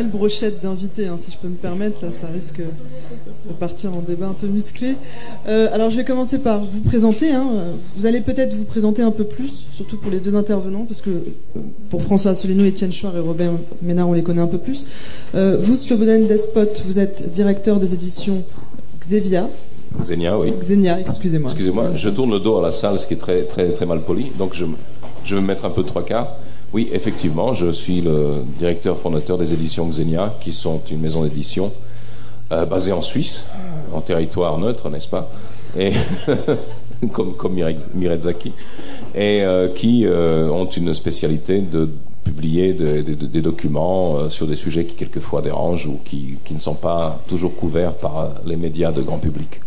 [0.00, 2.04] belle brochette d'invités, hein, si je peux me permettre.
[2.04, 4.94] Là, ça risque de partir en débat un peu musclé.
[5.46, 7.30] Euh, alors, je vais commencer par vous présenter.
[7.30, 7.46] Hein.
[7.96, 11.10] Vous allez peut-être vous présenter un peu plus, surtout pour les deux intervenants, parce que
[11.10, 13.52] euh, pour François Asselineau, Étienne Chouard et Robert
[13.82, 14.86] Ménard, on les connaît un peu plus.
[15.34, 18.42] Euh, vous, Slobodan Despot, vous êtes directeur des éditions
[19.00, 19.48] Xevia.
[20.00, 20.52] Xenia, oui.
[20.58, 21.50] Xenia, excusez-moi.
[21.50, 24.00] Excusez-moi, je tourne le dos à la salle, ce qui est très, très, très mal
[24.00, 24.64] poli, donc je,
[25.24, 26.36] je vais me mettre un peu de trois quarts.
[26.72, 31.72] Oui, effectivement, je suis le directeur fondateur des éditions Xenia, qui sont une maison d'édition
[32.52, 33.50] euh, basée en Suisse,
[33.92, 35.28] en territoire neutre, n'est-ce pas?
[35.76, 35.92] Et
[37.12, 37.60] comme, comme
[37.94, 38.52] Mirezaki,
[39.16, 41.88] et euh, qui euh, ont une spécialité de
[42.22, 47.20] publier des documents sur des sujets qui quelquefois dérangent ou qui, qui, ne sont pas
[47.26, 49.60] toujours couverts par les médias de grand public.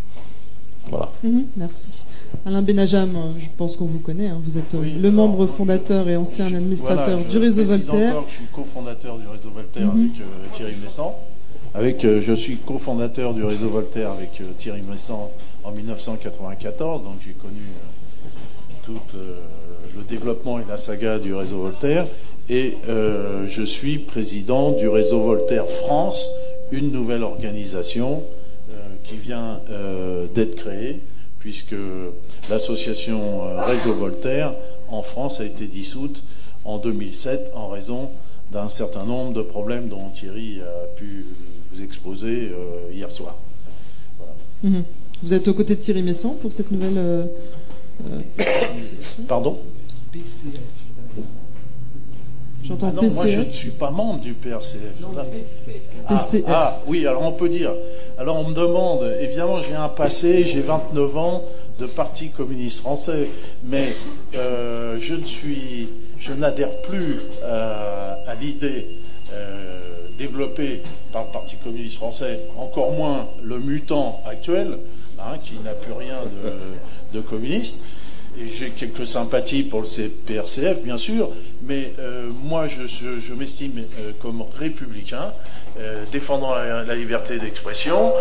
[0.90, 1.10] Voilà.
[1.22, 2.04] Mhm, merci.
[2.46, 4.28] Alain Benajam, je pense qu'on vous connaît.
[4.28, 4.40] Hein.
[4.44, 8.22] Vous êtes euh, le membre fondateur et ancien administrateur du réseau Voltaire.
[8.28, 10.10] je suis cofondateur du réseau Voltaire mhm.
[10.10, 11.18] avec euh, Thierry Messant.
[11.72, 15.32] Avec, euh, je suis cofondateur du réseau Voltaire avec Thierry Messant
[15.64, 17.62] en 1994, donc j'ai connu
[18.82, 22.06] tout le développement et la saga du réseau Voltaire.
[22.50, 26.28] Et je suis président du réseau Voltaire France,
[26.70, 28.22] une nouvelle organisation
[29.04, 29.60] qui vient
[30.34, 31.00] d'être créée
[31.44, 31.76] puisque
[32.48, 34.54] l'association euh, Réseau Voltaire
[34.88, 36.24] en France a été dissoute
[36.64, 38.08] en 2007 en raison
[38.50, 41.26] d'un certain nombre de problèmes dont Thierry a pu
[41.70, 43.36] vous exposer euh, hier soir.
[44.62, 44.84] Mhm.
[45.22, 46.96] Vous êtes aux côtés de Thierry Messon pour cette nouvelle.
[46.96, 47.26] Euh,
[49.28, 49.58] Pardon?
[52.62, 55.04] J'entends ah Moi, je ne suis pas membre du PRCF.
[56.08, 57.70] Ah, ah, oui, alors on peut dire.
[58.16, 61.42] Alors on me demande, évidemment, j'ai un passé, j'ai 29 ans
[61.80, 63.28] de Parti communiste français,
[63.64, 63.88] mais
[64.36, 68.86] euh, je n'adhère plus euh, à l'idée
[69.32, 70.82] euh, développée
[71.12, 74.78] par le Parti communiste français, encore moins le mutant actuel,
[75.18, 76.18] hein, qui n'a plus rien
[77.12, 77.86] de, communiste.
[78.38, 79.86] J'ai quelques sympathies pour le
[80.26, 81.30] PRCF, bien sûr,
[81.62, 81.92] mais
[82.42, 83.82] moi, je, m'estime
[84.18, 85.32] comme républicain,
[86.12, 88.12] défendant la, liberté d'expression,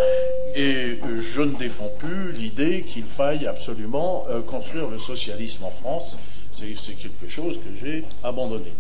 [0.56, 6.18] et je ne défends plus l'idée qu'il faille absolument construire le socialisme en France.
[6.52, 8.74] C'est quelque chose que j'ai abandonné.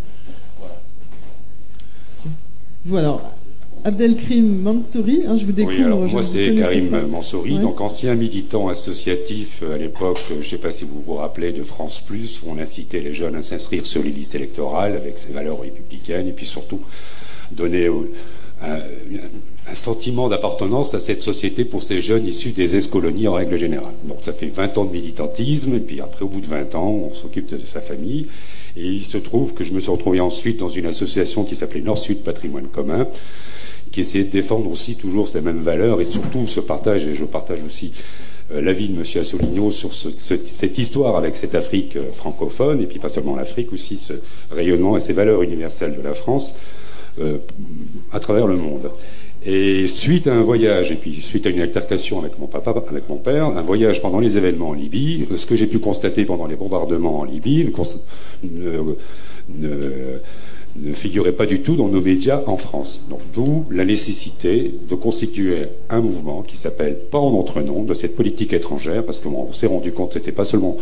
[0.59, 0.75] Voilà.
[2.85, 3.21] Voilà.
[3.85, 6.07] Abdelkrim Mansouri, hein, je vous découvre.
[6.07, 10.57] moi, c'est Karim Mansouri, donc ancien militant associatif euh, à l'époque, euh, je ne sais
[10.57, 13.85] pas si vous vous rappelez, de France Plus, où on incitait les jeunes à s'inscrire
[13.85, 16.79] sur les listes électorales avec ses valeurs républicaines, et puis surtout
[17.51, 17.89] donner
[18.63, 23.93] un, sentiment d'appartenance à cette société pour ces jeunes issus des ex-colonies en règle générale.
[24.07, 26.89] Donc ça fait 20 ans de militantisme, et puis après, au bout de 20 ans,
[26.89, 28.27] on s'occupe de sa famille.
[28.77, 31.81] Et il se trouve que je me suis retrouvé ensuite dans une association qui s'appelait
[31.81, 33.07] Nord-Sud Patrimoine Commun,
[33.91, 37.25] qui essayait de défendre aussi toujours ces mêmes valeurs et surtout ce partage, et je
[37.25, 37.93] partage aussi
[38.51, 39.01] euh, l'avis de M.
[39.01, 43.97] Asselineau sur cette histoire avec cette Afrique euh, francophone, et puis pas seulement l'Afrique, aussi
[43.97, 44.13] ce
[44.51, 46.55] rayonnement et ces valeurs universelles de la France
[48.11, 48.89] à travers le monde.
[49.45, 53.09] Et suite à un voyage, et puis suite à une altercation avec mon papa, avec
[53.09, 56.47] mon père, un voyage pendant les événements en Libye, ce que j'ai pu constater pendant
[56.47, 57.69] les bombardements en Libye
[58.43, 58.95] ne,
[60.75, 63.03] ne figurait pas du tout dans nos médias en France.
[63.09, 67.93] Donc d'où la nécessité de constituer un mouvement qui s'appelle Pas en notre nom de
[67.93, 70.77] cette politique étrangère, parce qu'on s'est rendu compte que c'était pas seulement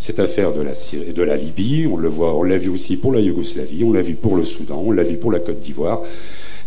[0.00, 3.84] cette affaire de la Libye, on le voit, on l'a vu aussi pour la Yougoslavie,
[3.84, 6.02] on l'a vu pour le Soudan, on l'a vu pour la Côte d'Ivoire.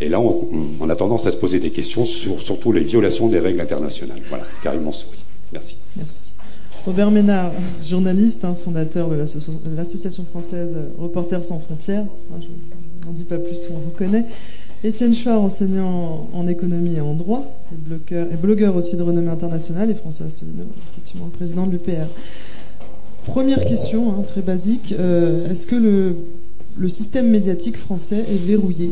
[0.01, 3.39] Et là, on, a tendance à se poser des questions sur surtout les violations des
[3.39, 4.22] règles internationales.
[4.29, 5.19] Voilà, carrément souris.
[5.51, 5.75] Merci.
[5.97, 6.38] Merci.
[6.85, 7.51] Robert Ménard,
[7.84, 9.16] journaliste, hein, fondateur de
[9.75, 12.06] l'association française Reporters sans frontières.
[12.39, 14.25] je n'en dis pas plus, on vous connaît.
[14.83, 19.94] Étienne Chouard, enseignant en économie et en droit, et blogueur, aussi de renommée internationale, et
[19.94, 22.07] François Asselineau, effectivement président de l'UPR.
[23.25, 24.95] Première question, hein, très basique.
[24.98, 28.89] Euh, est-ce que le système médiatique français est verrouillé?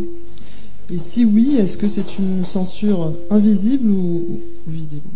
[0.93, 5.09] Et si oui, est-ce que c'est une censure invisible ou visible?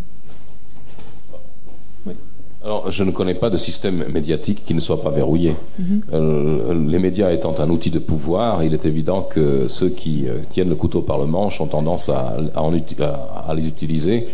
[2.64, 5.56] Alors, je ne connais pas de système médiatique qui ne soit pas verrouillé.
[5.80, 6.02] Mhm.
[6.14, 10.38] Euh, les médias étant un outil de pouvoir, il est évident que ceux qui euh,
[10.50, 14.28] tiennent le couteau par le manche ont tendance à, à, les utiliser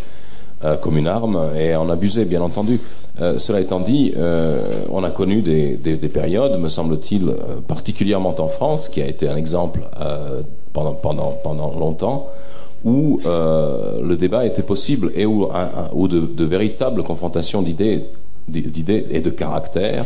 [0.66, 2.82] euh, comme une arme et à en abuser, bien entendu.
[3.38, 4.14] cela étant dit,
[4.92, 7.34] on a connu des, des, des périodes, me semble-t-il,
[7.68, 9.80] particulièrement en France, qui a été un exemple
[10.72, 12.28] pendant, pendant, pendant longtemps,
[12.84, 15.50] où euh, le débat était possible et où,
[15.94, 18.06] où de, de, véritables confrontations d'idées,
[18.48, 20.06] d'idées et de caractères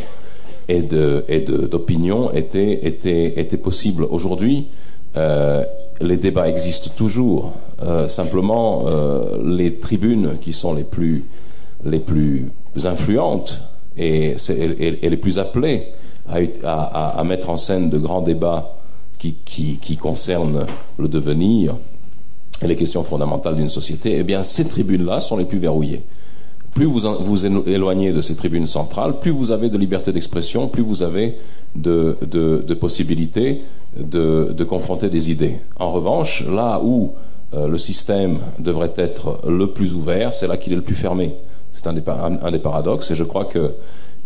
[0.68, 4.04] et de et d'opinions étaient possibles.
[4.04, 4.68] Aujourd'hui,
[5.16, 5.64] euh,
[6.00, 7.52] les débats existent toujours.
[8.08, 8.84] simplement,
[9.44, 11.24] les tribunes qui sont les plus,
[11.84, 12.50] les plus
[12.84, 13.60] influentes
[13.96, 14.36] et,
[15.02, 15.88] les plus appelées
[16.64, 18.76] à, mettre en scène de grands débats
[19.18, 20.66] qui, qui concernent
[20.98, 21.76] le devenir
[22.62, 26.02] et les questions fondamentales d'une société, eh bien, ces tribunes-là sont les plus verrouillées
[26.74, 30.82] plus vous vous éloignez de ces tribunes centrales, plus vous avez de liberté d'expression, plus
[30.82, 31.36] vous avez
[31.74, 33.62] de, possibilités
[33.96, 35.58] de, confronter des idées.
[35.78, 37.12] En revanche, là où
[37.54, 41.34] euh, le système devrait être le plus ouvert, c'est là qu'il est le plus fermé.
[41.72, 43.72] C'est un, des paradoxes, et je crois que,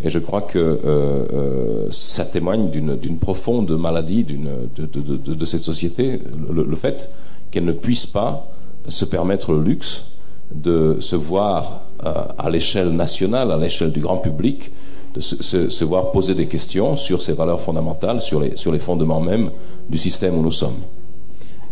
[0.03, 6.77] et je crois que euh, euh, ça témoigne d'une profonde maladie de, cette société, le
[6.77, 7.11] fait
[7.51, 8.49] qu'elle ne puisse pas
[8.89, 10.16] se permettre le luxe
[10.55, 14.71] de se voir euh, à l'échelle nationale, à l'échelle du grand public,
[15.15, 19.21] de se, voir poser des questions sur ces valeurs fondamentales, sur les, sur les fondements
[19.21, 19.51] même
[19.89, 20.77] du système où nous sommes.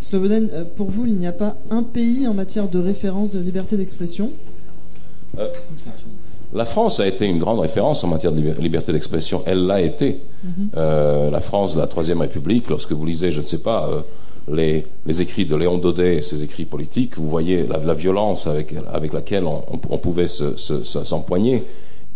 [0.00, 3.38] Slobodan, euh, pour vous, il n'y a pas un pays en matière de référence de
[3.38, 4.30] liberté d'expression?
[5.38, 5.48] Euh,
[6.52, 9.42] La France a été une grande référence en matière de liberté d'expression.
[9.46, 10.20] Elle l'a été.
[10.44, 10.68] Mhm.
[11.30, 14.04] la France la Troisième République, lorsque vous lisez, je ne sais pas,
[14.52, 14.84] les,
[15.20, 18.72] écrits de Léon Daudet, ses écrits politiques, vous voyez la, violence avec,
[19.12, 21.62] laquelle on, pouvait s'empoigner.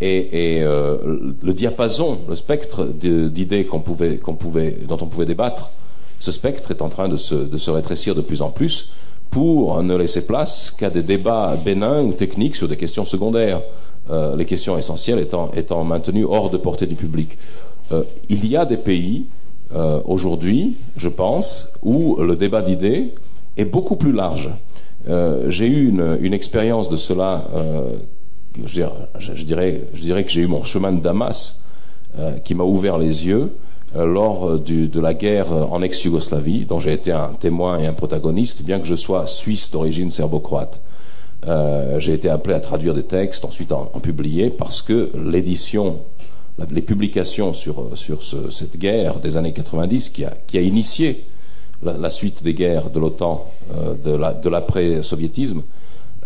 [0.00, 0.98] et, euh,
[1.42, 4.20] le diapason, le spectre d'idées qu'on pouvait,
[4.86, 5.70] dont on pouvait débattre,
[6.20, 8.94] ce spectre est en train de se, rétrécir de plus en plus
[9.30, 13.60] pour ne laisser place qu'à des débats bénins ou techniques sur des questions secondaires,
[14.10, 17.36] euh, les questions essentielles étant, maintenues hors de portée du public.
[17.92, 19.26] Euh, il y a des pays
[19.74, 23.14] euh, aujourd'hui, je pense, où le débat d'idées
[23.56, 24.50] est beaucoup plus large.
[25.08, 27.96] Euh, j'ai eu une, expérience de cela, euh,
[28.64, 28.82] je,
[29.44, 31.64] dirais, je, dirais, que j'ai eu mon chemin de Damas
[32.42, 33.52] qui m'a ouvert les yeux
[33.94, 38.80] lors de la guerre en ex-Yougoslavie, dont j'ai été un témoin et un protagoniste, bien
[38.80, 40.80] que je sois suisse d'origine serbo-croate.
[41.98, 45.98] j'ai été appelé à traduire des textes, ensuite en, en publier, parce que l'édition
[46.70, 48.22] les publications sur, sur
[48.52, 51.24] cette guerre des années 90 qui a, qui a initié
[51.82, 55.62] la, suite des guerres de l'OTAN, euh, de l'après-soviétisme,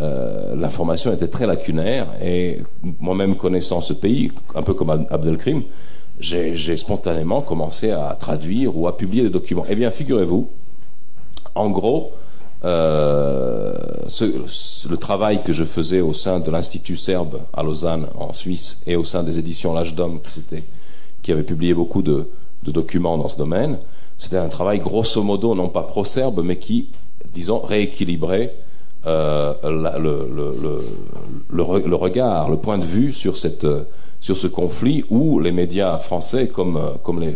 [0.00, 2.62] euh, l'information était très lacunaire et
[3.00, 5.62] moi-même connaissant ce pays, un peu comme Abdelkrim,
[6.19, 9.64] j'ai spontanément commencé à traduire ou à publier des documents.
[9.69, 10.49] Eh bien, figurez-vous,
[11.55, 12.12] en gros,
[12.64, 13.73] euh,
[14.88, 18.97] le travail que je faisais au sein de l'Institut serbe à Lausanne, en Suisse, et
[18.97, 20.43] au sein des éditions L'Âge d'Homme, qui,
[21.23, 22.29] qui avait publié beaucoup de,
[22.62, 23.79] documents dans ce domaine,
[24.17, 26.88] c'était un travail grosso modo, non pas pro-serbe, mais qui,
[27.35, 28.55] disons, rééquilibrait
[29.06, 31.62] euh, le,
[31.94, 36.79] regard, le point de vue sur, ce conflit où les médias français, comme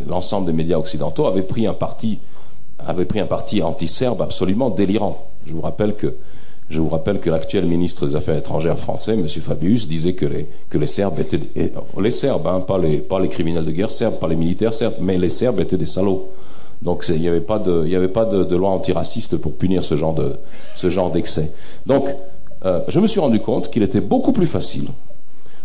[0.08, 2.20] l'ensemble des médias occidentaux, avaient pris un parti
[2.78, 5.26] avait pris un parti anti-serbe absolument délirant.
[5.46, 6.14] Je vous rappelle que,
[6.68, 9.26] je vous rappelle que l'actuel ministre des Affaires étrangères français, M.
[9.28, 11.40] Fabius, disait que les, que les Serbes étaient,
[12.00, 14.94] les Serbes, hein, pas, les, pas les criminels de guerre serbes, pas les militaires serbes,
[15.00, 16.30] mais les Serbes étaient des salauds.
[16.82, 19.96] Donc il n'y avait pas de, y avait pas de, loi antiraciste pour punir ce
[19.96, 20.32] genre de,
[20.74, 21.52] ce genre d'excès.
[21.86, 22.04] Donc
[22.64, 24.88] euh, je me suis rendu compte qu'il était beaucoup plus facile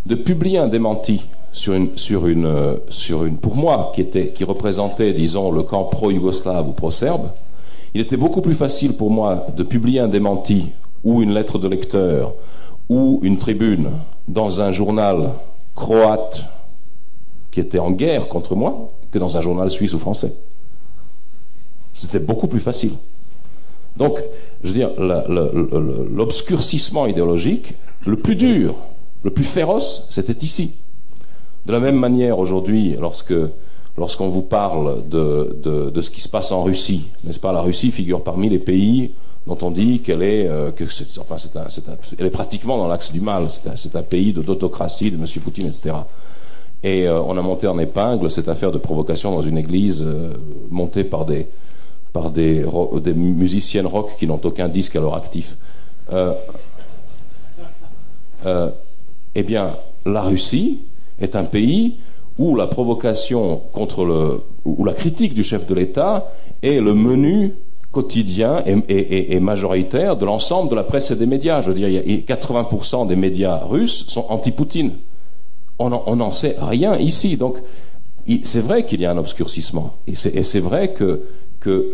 [0.06, 4.30] de publier un démenti sur une, sur une, euh, sur une, pour moi, qui, était,
[4.30, 7.30] qui représentait, disons, le camp pro-yougoslave ou pro-serbe,
[7.94, 10.70] il était beaucoup plus facile pour moi de publier un démenti
[11.04, 12.34] ou une lettre de lecteur
[12.90, 13.90] ou une tribune
[14.28, 15.32] dans un journal
[15.76, 16.42] croate
[17.52, 20.34] qui était en guerre contre moi que dans un journal suisse ou français.
[21.94, 22.94] C'était beaucoup plus facile.
[23.98, 24.24] Donc,
[24.64, 27.74] je veux dire, l'obscurcissement idéologique,
[28.06, 28.76] le plus dur,
[29.24, 30.76] le plus féroce, c'était ici.
[31.66, 33.34] De la même manière, aujourd'hui, lorsque
[33.98, 35.56] lorsqu'on vous parle de,
[35.94, 37.52] de, ce qui se passe en Russie, n'est-ce pas?
[37.52, 39.12] La Russie figure parmi les pays
[39.48, 40.72] dont on dit qu'elle est, euh,
[41.20, 41.66] enfin, c'est un,
[42.18, 43.48] elle est pratiquement dans l'axe du mal.
[43.50, 45.26] C'est un, un, pays d'autocratie, de M.
[45.44, 45.96] Poutine, etc.
[46.84, 50.34] Et euh, on a monté en épingle cette affaire de provocation dans une église euh,
[50.70, 51.48] montée par des
[52.14, 52.66] par des
[53.14, 55.56] musiciennes rock qui n'ont aucun disque à leur actif.
[59.36, 60.80] Eh bien, la Russie
[61.20, 61.98] est un pays
[62.38, 64.42] où la provocation contre le,
[64.84, 67.54] la critique du chef de l'État est le menu
[67.92, 71.62] quotidien et, majoritaire de l'ensemble de la presse et des médias.
[71.62, 74.92] Je veux dire, 80% des médias russes sont anti-Poutine.
[75.78, 77.36] On n'en sait rien ici.
[77.36, 77.58] Donc,
[78.44, 79.96] c'est vrai qu'il y a un obscurcissement.
[80.08, 81.26] Et c'est vrai que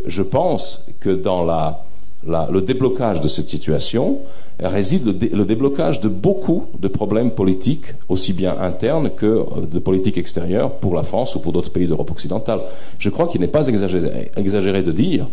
[0.06, 1.84] je pense que dans la,
[2.27, 4.19] le déblocage de cette situation,
[4.60, 10.17] réside le, déblocage de beaucoup de problèmes politiques, aussi bien internes que euh, de politique
[10.17, 12.62] extérieure pour la France ou pour d'autres pays d'Europe occidentale.
[12.98, 15.27] Je crois qu'il n'est pas exagéré, de dire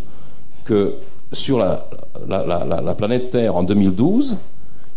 [0.64, 0.94] que
[1.32, 1.88] sur la,
[2.28, 4.36] la, planète Terre en 2012,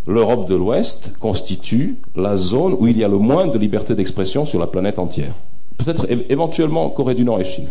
[0.07, 4.45] l'Europe de l'Ouest constitue la zone où il y a le moins de liberté d'expression
[4.45, 5.33] sur la planète entière.
[5.77, 7.67] Peut-être éventuellement Corée du Nord et Chine.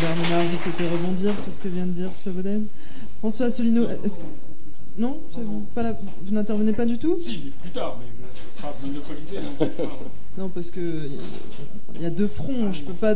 [0.00, 2.66] Bernard, vous souhaitez rebondir sur ce que vient de dire Svoboden
[3.18, 4.24] François Asselineau, est-ce que...
[4.96, 9.38] Non Vous n'intervenez pas du tout Si, plus tard, mais pas monopoliser.
[9.60, 11.08] Non, non parce que
[11.96, 13.14] il y a deux fronts, je peux pas...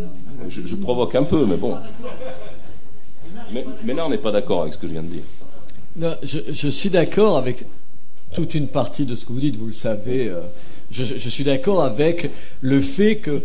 [0.48, 1.76] Je, provoque un peu, mais bon.
[3.52, 5.22] Mais, là, on n'est pas d'accord avec ce que je viens de dire.
[5.96, 7.64] Non, je, suis d'accord avec
[8.34, 10.28] toute une partie de ce que vous dites, vous le savez.
[10.28, 10.42] Euh,
[10.90, 13.42] je, je, suis d'accord avec le fait que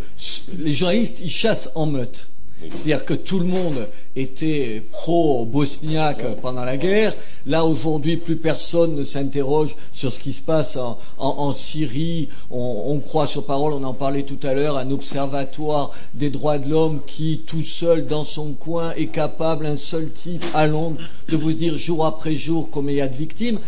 [0.60, 2.32] les journalistes, ils chassent en meute.
[2.70, 7.13] C'est-à-dire que tout le monde était pro-bosniaque pendant la guerre.
[7.46, 10.77] Là, aujourd'hui, plus personne ne s'interroge sur ce qui se passe
[11.17, 12.29] en, Syrie.
[12.51, 16.70] On, croit sur parole, on en parlait tout à l'heure, un observatoire des droits de
[16.70, 20.98] l'homme qui, tout seul, dans son coin, est capable, un seul type, à Londres,
[21.29, 23.60] de vous dire jour après jour combien il y a de victimes.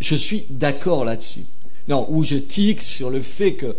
[0.00, 1.44] Je suis d'accord là-dessus.
[1.88, 3.74] Non, où je tique sur le fait que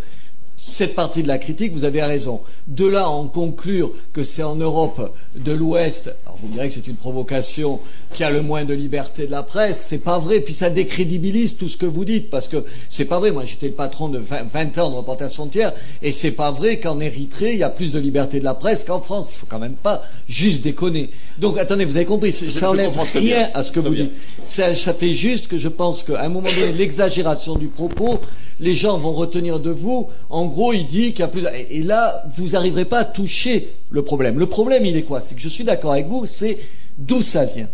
[0.60, 2.40] cette partie de la critique, vous avez raison.
[2.66, 6.86] De là en conclure que c'est en Europe de l'Ouest, alors vous direz que c'est
[6.86, 7.80] une provocation
[8.12, 11.56] qui a le moins de liberté de la presse, c'est pas vrai, puis ça décrédibilise
[11.56, 14.18] tout ce que vous dites, parce que c'est pas vrai, moi j'étais le patron de
[14.18, 17.92] 20, ans de Reporters Frontières, et c'est pas vrai qu'en Érythrée, il y a plus
[17.92, 21.10] de liberté de la presse qu'en France, il faut quand même pas juste déconner.
[21.38, 24.12] Donc attendez, vous avez compris, ça enlève rien à ce que vous dites.
[24.42, 28.20] Ça, ça fait juste que je pense qu'à un moment donné, l'exagération du propos,
[28.60, 30.08] les gens vont retenir de vous.
[30.28, 31.42] En gros, il dit qu'il y a plus.
[31.70, 34.38] Et là, vous n'arriverez pas à toucher le problème.
[34.38, 35.20] Le problème, il est quoi?
[35.20, 36.58] C'est que je suis d'accord avec vous, c'est
[36.98, 37.68] d'où ça vient.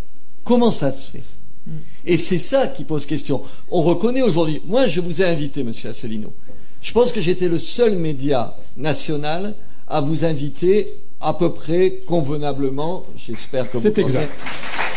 [0.44, 1.24] Comment ça se fait?
[1.66, 1.70] Mm.
[2.06, 3.42] Et c'est ça qui pose question.
[3.70, 4.62] On reconnaît aujourd'hui.
[4.66, 6.32] Moi, je vous ai invité, monsieur Asselineau.
[6.80, 9.54] Je pense que j'étais le seul média national
[9.88, 10.88] à vous inviter
[11.20, 13.04] à peu près convenablement.
[13.16, 14.30] J'espère que vous C'est exact.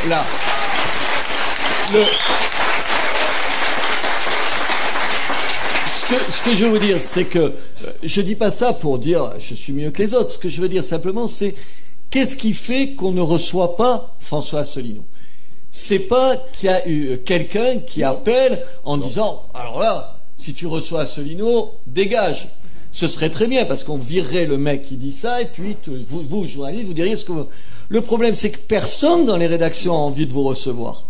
[0.07, 0.23] Là.
[1.91, 2.03] Le,
[6.29, 7.51] ce que je veux dire, c'est que euh,
[8.03, 10.31] je ne dis pas ça pour dire je suis mieux que les autres.
[10.31, 11.55] Ce que je veux dire simplement, c'est
[12.09, 15.05] qu'est-ce qui fait qu'on ne reçoit pas François Asselineau?
[15.71, 20.65] C'est pas qu'il y a eu quelqu'un qui appelle en disant alors là, si tu
[20.65, 22.49] reçois Asselineau, dégage.
[22.91, 25.77] Ce serait très bien parce qu'on virerait le mec qui dit ça et puis
[26.09, 27.47] vous, vous journaliste, vous diriez ce que vous.
[27.87, 31.08] Le problème, c'est que personne dans les rédactions a envie de vous recevoir.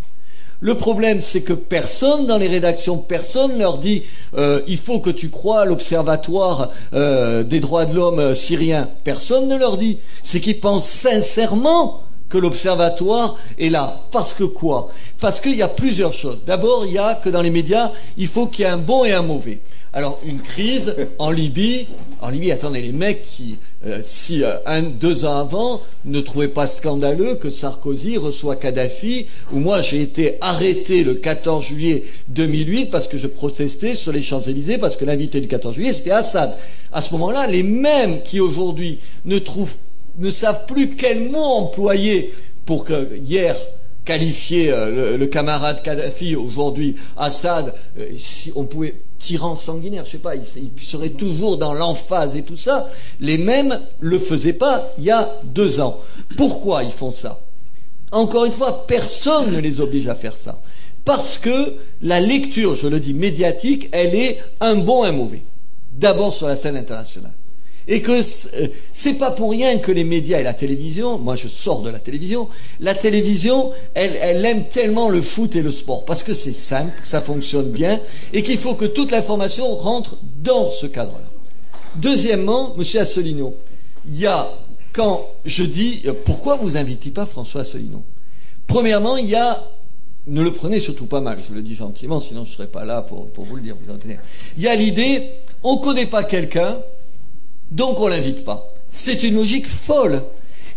[0.62, 4.04] Le problème, c'est que personne dans les rédactions, personne leur dit
[4.38, 8.90] euh, il faut que tu crois à l'observatoire euh, des droits de l'homme euh, syrien.
[9.06, 10.00] Personne ne leur dit.
[10.22, 14.02] C'est qu'ils pensent sincèrement que l'observatoire est là.
[14.12, 14.90] Parce que quoi?
[15.22, 16.44] Parce qu'il y a plusieurs choses.
[16.46, 19.06] D'abord, il y a que dans les médias, il faut qu'il y ait un bon
[19.06, 19.62] et un mauvais.
[19.92, 21.88] Alors, une crise en Libye.
[22.22, 26.48] En Libye, attendez, les mecs qui, euh, si euh, un, deux ans avant, ne trouvaient
[26.48, 32.92] pas scandaleux que Sarkozy reçoit Kadhafi, ou moi j'ai été arrêté le 14 juillet 2008
[32.92, 36.56] parce que je protestais sur les Champs-Élysées, parce que l'invité du 14 juillet c'était Assad.
[36.92, 39.76] À ce moment-là, les mêmes qui aujourd'hui ne trouvent,
[40.20, 42.32] ne savent plus quel mot employer
[42.66, 43.56] pour que hier
[44.06, 47.74] qualifier euh, le, camarade Kadhafi, aujourd'hui Assad,
[48.20, 50.46] si on pouvait tyran sanguinaire, je sais pas, il,
[50.82, 52.90] serait toujours dans l'emphase et tout ça.
[53.20, 56.02] Les mêmes le faisaient pas il y a deux ans.
[56.38, 57.40] Pourquoi ils font ça?
[58.12, 60.60] Encore une fois, personne ne les oblige à faire ça.
[61.06, 65.44] Parce que la lecture, je le dis, médiatique, elle est un bon, un mauvais.
[65.92, 67.34] D'abord sur la scène internationale
[67.90, 71.48] et que euh, c'est pas pour rien que les médias et la télévision, moi je
[71.48, 72.48] sors de la télévision,
[72.80, 77.20] la télévision, elle, aime tellement le foot et le sport parce que c'est simple, ça
[77.20, 78.00] fonctionne bien
[78.32, 81.28] et qu'il faut que toute l'information rentre dans ce cadre-là.
[81.96, 83.58] Deuxièmement, Monsieur Asselineau,
[84.08, 84.48] il y a
[84.94, 88.04] quand je dis euh, pourquoi vous invitez pas François Asselineau?
[88.68, 89.60] Premièrement, il y a
[90.28, 92.86] ne le prenez surtout pas mal, je le dis gentiment, sinon je ne serais pas
[92.86, 93.76] là pour, vous le dire.
[93.76, 93.92] Vous
[94.58, 95.24] il y a l'idée,
[95.64, 96.78] on ne connaît pas quelqu'un,
[97.72, 98.74] donc on ne l'invite pas.
[98.92, 100.22] C'est une logique folle.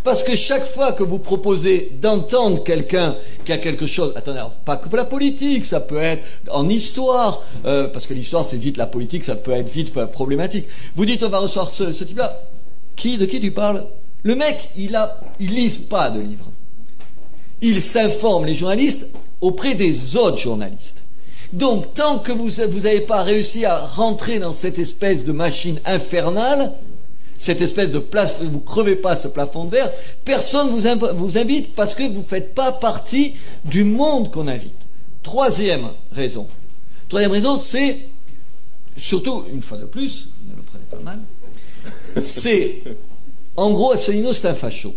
[0.04, 4.76] Parce que chaque fois que vous proposez d'entendre quelqu'un qui a quelque chose, attendez, pas
[4.76, 8.76] que pour la politique, ça peut être en histoire, euh, parce que l'histoire c'est vite
[8.78, 10.66] la politique, ça peut être vite problématique.
[10.96, 12.42] Vous dites on va recevoir ce, type-là.
[12.96, 13.86] Qui, de qui tu parles?
[14.24, 16.50] Le mec, il a, il lise pas de livres.
[17.60, 21.01] Il s'informe les journalistes auprès des autres journalistes.
[21.52, 26.72] Donc, tant que vous n'avez pas réussi à rentrer dans cette espèce de machine infernale,
[27.36, 29.90] cette espèce de place, vous crevez pas ce plafond de verre,
[30.24, 34.72] personne vous, vous invite parce que vous ne faites pas partie du monde qu'on invite.
[35.22, 36.46] Troisième raison.
[37.08, 37.98] Troisième raison, c'est
[38.96, 41.20] surtout, une fois de plus, ne le prenez pas mal.
[42.20, 42.82] C'est,
[43.56, 44.94] en gros, Asselineau, c'est un facho.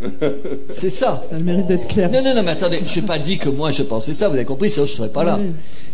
[0.74, 1.22] C'est ça.
[1.28, 2.10] Ça a le mérite d'être clair.
[2.10, 4.34] Non, non, non, mais attendez, je n'ai pas dit que moi je pensais ça, vous
[4.34, 5.38] avez compris, sinon je ne serais pas là.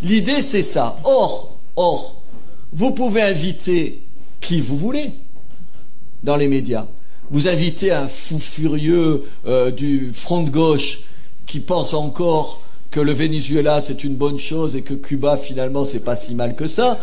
[0.02, 0.99] L'idée, c'est ça.
[1.04, 2.23] Or, or,
[2.73, 4.00] vous pouvez inviter
[4.40, 5.12] qui vous voulez
[6.23, 6.87] dans les médias.
[7.30, 11.00] Vous invitez un fou furieux euh, du front de gauche
[11.46, 12.61] qui pense encore
[12.94, 16.54] que le Venezuela c'est une bonne chose et que Cuba finalement c'est pas si mal
[16.54, 16.96] que ça.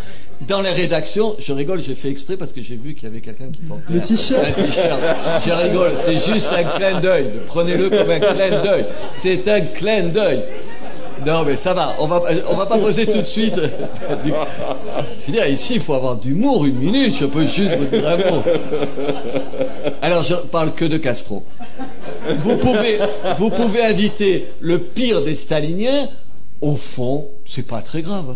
[0.47, 3.19] Dans les rédactions, je rigole, j'ai fait exprès parce que j'ai vu qu'il y avait
[3.19, 4.41] quelqu'un qui portait le t-shirt.
[4.41, 5.01] Un t-shirt.
[5.45, 7.25] Je rigole, c'est juste un clin d'œil.
[7.45, 8.85] Prenez-le comme un clin d'œil.
[9.11, 10.39] C'est un clin d'œil.
[11.27, 11.93] Non, mais ça va.
[11.99, 13.61] On va, on va pas poser tout de suite.
[14.25, 17.15] Je veux dire, ici, il faut avoir d'humour une minute.
[17.19, 18.43] Je peux juste vous dire un mot.
[20.01, 21.43] Alors, je parle que de Castro.
[22.39, 26.09] Vous pouvez, inviter le pire des staliniens.
[26.61, 28.35] Au fond, c'est pas très grave.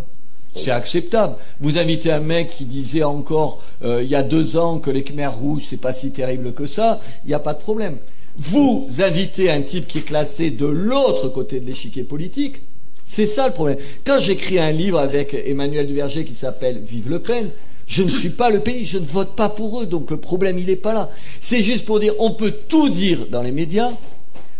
[0.53, 1.35] C'est acceptable.
[1.59, 5.03] Vous invitez un mec qui disait encore euh, il y a deux ans que les
[5.03, 7.97] Khmers rouges c'est pas si terrible que ça, il n'y a pas de problème.
[8.37, 12.61] Vous invitez un type qui est classé de l'autre côté de l'échiquier politique,
[13.05, 13.77] c'est ça le problème.
[14.05, 17.49] Quand j'écris un livre avec Emmanuel Duverger qui s'appelle Vive Le Pen,
[17.88, 20.58] je ne suis pas le pays, je ne vote pas pour eux, donc le problème
[20.58, 21.10] il n'est pas là.
[21.39, 23.92] C'est juste pour dire, on peut tout dire dans les médias,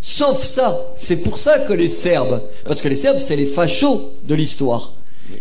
[0.02, 0.78] sauf ça.
[0.96, 4.94] C'est pour ça que les Serbes, parce que les Serbes c'est les fachos de l'histoire.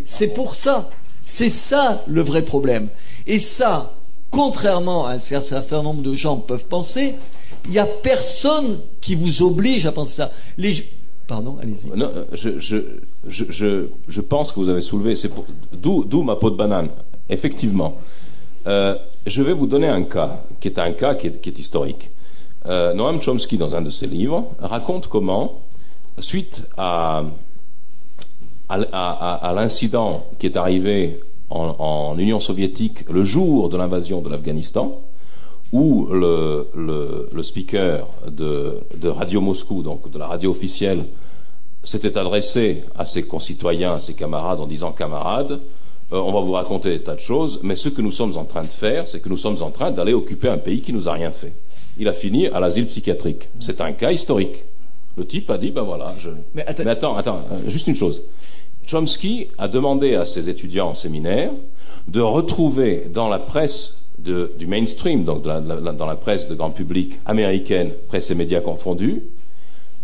[0.03, 0.89] C'est pour ça.
[1.23, 2.87] C'est ça le vrai problème.
[3.27, 3.93] Et ça,
[4.31, 7.15] contrairement à un certain nombre de gens peuvent penser,
[7.65, 10.31] il n'y a personne qui vous oblige à penser ça.
[11.27, 11.89] Pardon, allez-y.
[11.97, 12.59] Non, je,
[13.27, 15.15] je, pense que vous avez soulevé,
[15.73, 16.89] d'où ma peau de banane.
[17.29, 17.97] Effectivement.
[18.67, 22.11] Euh, je vais vous donner un cas, qui est un cas qui est, historique.
[22.65, 25.61] Euh, Noam Chomsky, dans un de ses livres, raconte comment,
[26.19, 27.23] suite à,
[28.69, 34.99] à, l'incident qui est arrivé en, Union soviétique le jour de l'invasion de l'Afghanistan,
[35.71, 41.05] où le, le, speaker de, de, Radio Moscou, donc de la radio officielle,
[41.83, 45.59] s'était adressé à ses concitoyens, à ses camarades, en disant camarades,
[46.11, 48.43] euh, on va vous raconter des tas de choses, mais ce que nous sommes en
[48.43, 51.09] train de faire, c'est que nous sommes en train d'aller occuper un pays qui nous
[51.09, 51.53] a rien fait.
[51.97, 53.49] Il a fini à l'asile psychiatrique.
[53.59, 54.63] C'est un cas historique.
[55.17, 56.29] Le type a dit, ben voilà, je...
[56.53, 58.21] Mais attends, attends, euh, juste une chose.
[58.85, 61.51] Chomsky a demandé à ses étudiants en séminaire
[62.07, 67.91] de retrouver dans la presse du mainstream, donc dans la presse de grand public américaine,
[68.07, 69.23] presse et médias confondus,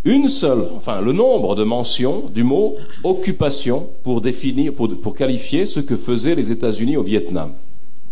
[0.03, 5.65] une seule, enfin le nombre de mentions du mot occupation pour définir, pour, pour qualifier
[5.65, 7.53] ce que faisaient les États-Unis au Vietnam.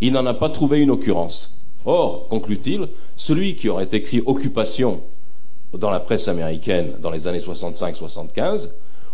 [0.01, 1.71] Il n'en a pas trouvé une occurrence.
[1.85, 5.01] Or, conclut-il, celui qui aurait écrit occupation
[5.73, 8.69] dans la presse américaine dans les années 65-75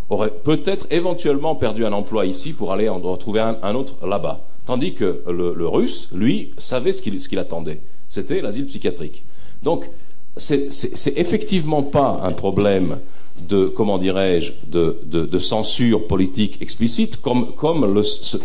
[0.09, 4.45] aurait peut-être éventuellement perdu un emploi ici pour aller en retrouver un autre là-bas.
[4.65, 7.81] Tandis que le, russe, lui, savait ce qu'il attendait.
[8.07, 9.23] C'était l'asile psychiatrique.
[9.63, 9.89] Donc,
[10.37, 12.99] c'est effectivement pas un problème
[13.47, 18.01] de, comment dirais-je, de, censure politique explicite, comme, comme, le,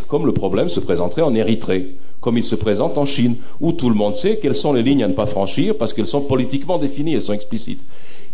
[0.09, 3.89] comme le problème se présenterait en Érythrée, comme il se présente en Chine, où tout
[3.89, 6.79] le monde sait quelles sont les lignes à ne pas franchir parce qu'elles sont politiquement
[6.79, 7.85] définies, elles sont explicites.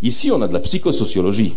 [0.01, 1.55] Ici, on a de la psychosociologie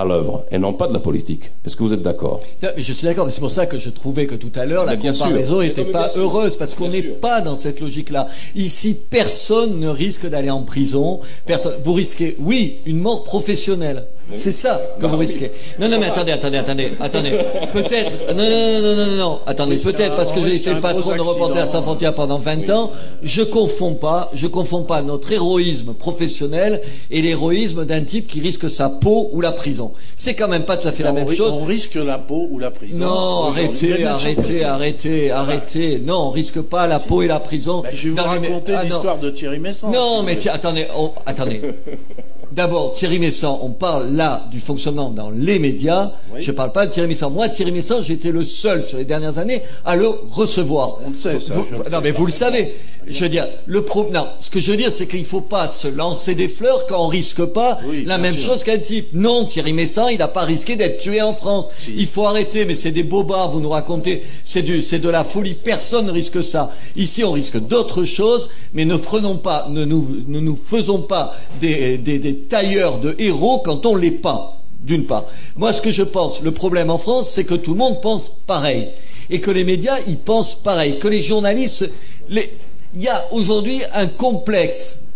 [0.00, 1.50] à l'œuvre et non pas de la politique.
[1.64, 2.40] Est-ce que vous êtes d'accord?
[2.76, 4.96] Je suis d'accord, mais c'est pour ça que je trouvais que tout à l'heure la
[4.96, 8.26] comparaison n'était pas heureuse parce qu'on n'est pas dans cette logique-là.
[8.54, 11.20] Ici, personne ne risque d'aller en prison.
[11.44, 11.74] Personne.
[11.84, 14.04] Vous risquez, oui, une mort professionnelle.
[14.34, 15.50] C'est ça que vous risquez.
[15.78, 17.30] Non, non, mais attendez, attendez, attendez, attendez.
[17.72, 21.20] Peut-être, non, non, non, non, non, attendez, peut-être parce que j'ai été le patron de
[21.20, 22.90] Reporters sans frontières pendant 20 ans,
[23.22, 28.68] je confonds pas, je confonds pas notre héroïsme professionnel et l'héroïsme d'un type qui risque
[28.70, 29.92] sa peau ou la prison.
[30.16, 31.52] C'est quand même pas tout à fait la même chose.
[31.52, 32.98] On risque la peau ou la prison.
[32.98, 35.98] Non, arrêtez, arrêtez, arrêtez, arrêtez.
[36.04, 37.82] Non, on risque pas la peau et la prison.
[37.92, 39.90] je vais vous raconter ah, l'histoire de Thierry Messant.
[39.90, 40.86] Non, mais attendez,
[41.26, 41.60] attendez.
[42.52, 46.10] D'abord, Thierry Messant, on parle là du fonctionnement dans les médias.
[46.38, 47.30] Je ne parle pas de Thierry Messant.
[47.30, 50.98] Moi, Thierry Messant, j'étais le seul sur les dernières années à le recevoir.
[51.06, 51.54] On le sait, ça.
[51.90, 52.72] non, mais vous le savez.
[53.06, 54.08] Je veux dire, le pro...
[54.12, 56.86] non, ce que je veux dire, c'est qu'il ne faut pas se lancer des fleurs
[56.86, 59.08] quand on risque pas la même chose qu'un type.
[59.14, 61.70] Non, Thierry Messant, il n'a pas risqué d'être tué en France.
[61.96, 64.22] Il faut arrêter, mais c'est des bobards, vous nous racontez.
[64.44, 65.54] C'est du, c'est de la folie.
[65.54, 66.72] Personne ne risque ça.
[66.94, 71.34] Ici, on risque d'autres choses, mais ne prenons pas, ne nous, ne nous faisons pas
[71.60, 74.59] des, des, des tailleurs de héros quand on l'est pas.
[74.82, 75.26] D'une part.
[75.56, 78.28] Moi, ce que je pense, le problème en France, c'est que tout le monde pense
[78.46, 78.88] pareil.
[79.28, 80.98] Et que les médias, ils pensent pareil.
[80.98, 81.90] Que les journalistes,
[82.28, 82.50] les,
[82.94, 85.06] il y a aujourd'hui un complexe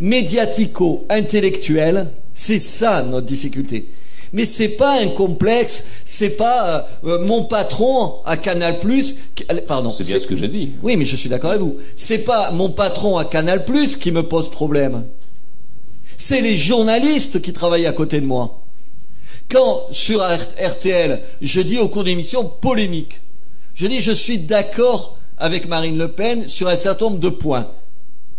[0.00, 3.90] médiatico-intellectuel, c'est ça notre difficulté.
[4.32, 9.16] Mais c'est pas un complexe, c'est pas euh, euh, mon patron à Canal Plus.
[9.68, 9.94] Pardon.
[9.96, 10.72] C'est bien ce que j'ai dit.
[10.82, 11.76] Oui, mais je suis d'accord avec vous.
[11.94, 15.04] C'est pas mon patron à Canal Plus qui me pose problème.
[16.18, 18.63] C'est les journalistes qui travaillent à côté de moi.
[19.50, 23.20] Quand sur RTL, je dis au cours d'émission polémique,
[23.74, 27.68] je dis je suis d'accord avec Marine Le Pen sur un certain nombre de points.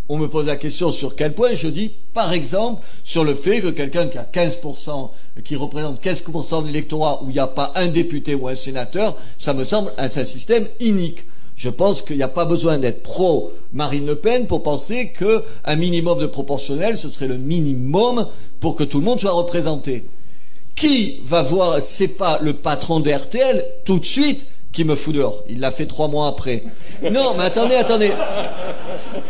[0.08, 3.62] On me pose la question sur quel point, je dis par exemple sur le fait
[3.62, 5.10] que quelqu'un qui a 15%,
[5.44, 9.18] qui représente 15% de l'électorat où il n'y a pas un député ou un sénateur,
[9.38, 11.26] ça me semble un, système inique.
[11.56, 15.76] Je pense qu'il n'y a pas besoin d'être pro Marine Le Pen pour penser qu'un
[15.76, 18.28] minimum de proportionnel, ce serait le minimum
[18.60, 20.06] pour que tout le monde soit représenté.
[20.76, 25.44] Qui va voir, c'est pas le patron d'RTL tout de suite qui me fout dehors.
[25.48, 26.64] Il l'a fait trois mois après.
[27.02, 28.12] Non, mais attendez, attendez.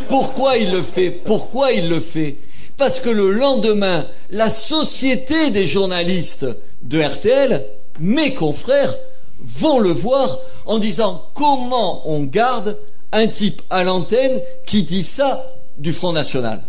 [0.10, 1.12] Pourquoi il le fait?
[1.12, 2.36] Pourquoi il le fait?
[2.77, 6.47] Parce que le lendemain, la société des journalistes
[6.81, 7.63] de RTL,
[7.99, 8.93] mes confrères,
[9.39, 12.77] vont le voir en disant comment on garde
[13.12, 15.45] un type à l'antenne qui dit ça
[15.77, 16.62] du Front National.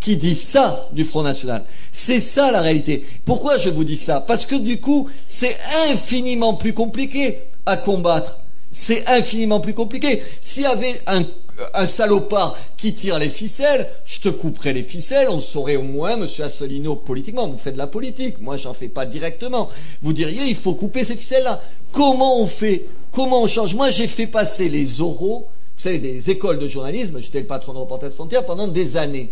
[0.00, 1.64] Qui dit ça du Front National.
[1.92, 3.04] C'est ça la réalité.
[3.24, 4.20] Pourquoi je vous dis ça?
[4.20, 5.56] Parce que du coup, c'est
[5.88, 8.38] infiniment plus compliqué à combattre.
[8.70, 10.22] C'est infiniment plus compliqué.
[10.40, 15.40] S'il y avait un, salopard qui tire les ficelles, je te couperais les ficelles, on
[15.40, 19.06] saurait au moins, monsieur Assolino, politiquement, vous faites de la politique, moi j'en fais pas
[19.06, 19.70] directement.
[20.02, 21.62] Vous diriez, il faut couper ces ficelles-là.
[21.92, 22.84] Comment on fait?
[23.12, 23.74] Comment on change?
[23.74, 25.46] Moi j'ai fait passer les oraux,
[25.76, 29.30] vous savez, des écoles de journalisme, j'étais le patron de Reporters Frontières pendant des années.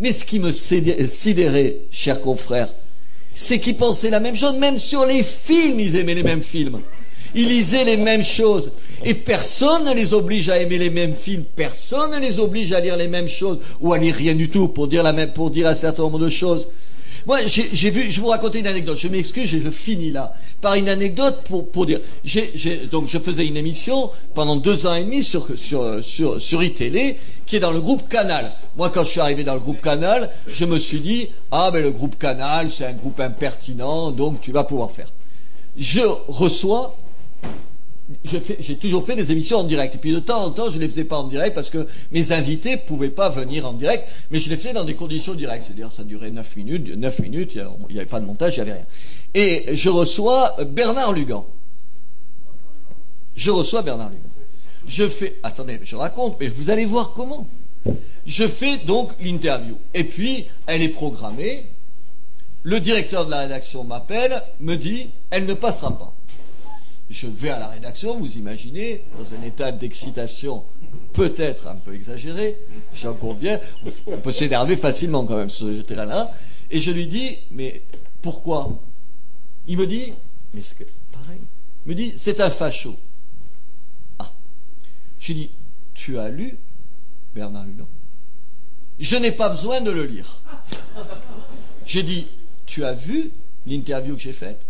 [0.00, 2.68] Mais ce qui me sidérait, chers confrères,
[3.34, 6.80] c'est qu'ils pensaient la même chose, même sur les films, ils aimaient les mêmes films.
[7.34, 8.72] Ils lisaient les mêmes choses.
[9.04, 12.80] Et personne ne les oblige à aimer les mêmes films, personne ne les oblige à
[12.80, 15.04] lire les mêmes choses, ou à lire rien du tout pour dire,
[15.34, 16.68] pour dire un certain nombre de choses.
[17.26, 18.98] Moi, j'ai vu, je vous raconter une anecdote.
[18.98, 22.00] Je m'excuse, je finis là par une anecdote pour, pour dire.
[22.90, 27.18] donc, je faisais une émission pendant deux ans et demi sur sur sur sur iTélé,
[27.44, 28.50] qui est dans le groupe Canal.
[28.76, 31.82] Moi, quand je suis arrivé dans le groupe Canal, je me suis dit ah ben
[31.82, 35.12] le groupe Canal, c'est un groupe impertinent, donc tu vas pouvoir faire.
[35.76, 36.96] Je reçois
[38.24, 39.94] j'ai toujours fait des émissions en direct.
[39.94, 41.86] Et puis de temps en temps, je ne les faisais pas en direct parce que
[42.12, 45.34] mes invités ne pouvaient pas venir en direct, mais je les faisais dans des conditions
[45.34, 45.64] directes.
[45.64, 48.70] C'est-à-dire, ça durait 9 minutes, 9 minutes, il n'y avait pas de montage, il n'y
[48.70, 48.86] avait rien.
[49.34, 51.46] Et je reçois Bernard Lugan.
[53.34, 54.28] Je reçois Bernard Lugan.
[54.86, 57.46] Je fais, attendez, je raconte, mais vous allez voir comment.
[58.26, 59.76] Je fais donc l'interview.
[59.94, 61.64] Et puis, elle est programmée.
[62.62, 66.14] Le directeur de la rédaction m'appelle, me dit, elle ne passera pas
[67.10, 70.64] je vais à la rédaction, vous imaginez, dans un état d'excitation
[71.12, 72.56] peut-être un peu exagéré,
[72.94, 73.60] j'en conviens,
[74.06, 76.32] on peut s'énerver facilement quand même sur ce terrain-là,
[76.70, 77.82] et je lui dis, mais
[78.22, 78.80] pourquoi?
[79.66, 80.12] Il me dit,
[80.52, 81.40] mais c'est pareil,
[81.84, 82.96] il me dit, c'est un facho.
[84.18, 84.32] Ah,
[85.18, 85.50] je lui dis,
[85.94, 86.58] tu as lu
[87.34, 87.88] Bernard Lugan
[88.98, 90.40] Je n'ai pas besoin de le lire.
[91.86, 92.26] J'ai dit,
[92.66, 93.30] tu as vu
[93.66, 94.64] l'interview que j'ai faite?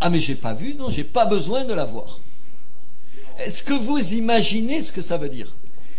[0.00, 2.20] Ah mais j'ai pas vu, non, j'ai pas besoin de la voir.
[3.38, 5.54] Est-ce que vous imaginez ce que ça veut dire?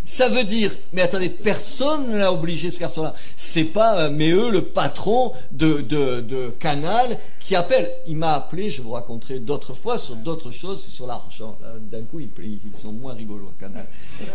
[0.06, 3.14] Ça veut dire, mais attendez, personne ne l'a obligé ce garçon-là.
[3.36, 7.92] C'est pas euh, mais eux le patron de, de, Canal qui appelle.
[8.08, 11.58] Il m'a appelé, je vous raconterai d'autres fois sur d'autres choses, sur l'argent.
[11.92, 12.30] D'un coup, ils,
[12.74, 13.86] sont moins rigolos à Canal.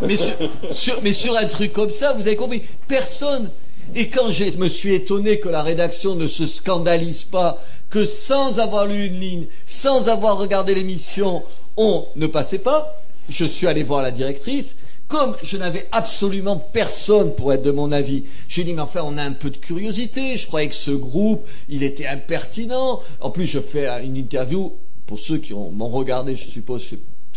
[0.03, 3.49] Mais sur, mais sur un truc comme ça, vous avez compris, personne.
[3.95, 7.59] Et quand je me suis étonné que la rédaction ne se scandalise pas
[7.93, 11.43] que sans avoir lu une ligne, sans avoir regardé l'émission,
[11.77, 12.99] on ne passait pas.
[13.29, 14.77] Je suis allé voir la directrice.
[15.07, 19.15] Comme je n'avais absolument personne pour être de mon avis, j'ai dit, mais enfin, on
[19.19, 20.37] a un peu de curiosité.
[20.37, 22.99] Je croyais que ce groupe, il était impertinent.
[23.21, 24.73] En plus, je fais une interview,
[25.05, 26.83] pour ceux qui m'ont regardé, je suppose,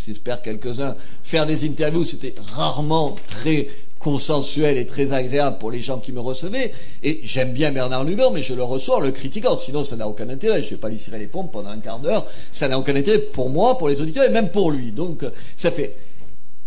[0.07, 5.99] j'espère quelques-uns, faire des interviews, c'était rarement très consensuel et très agréable pour les gens
[5.99, 6.73] qui me recevaient.
[7.03, 9.57] Et j'aime bien Bernard Lugan, mais je le reçois en le critiquant.
[9.57, 10.63] Sinon, ça n'a aucun intérêt.
[10.63, 12.27] Je ne vais pas lui tirer les pompes pendant un quart d'heure.
[12.53, 14.93] Ça n'a aucun intérêt pour moi, pour les auditeurs et même pour lui.
[14.93, 15.25] Donc,
[15.57, 15.97] ça fait.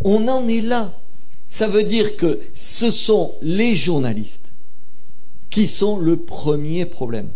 [0.04, 0.94] On en est là.
[1.48, 4.50] Ça veut dire que ce sont les journalistes
[5.50, 7.30] qui sont le premier problème.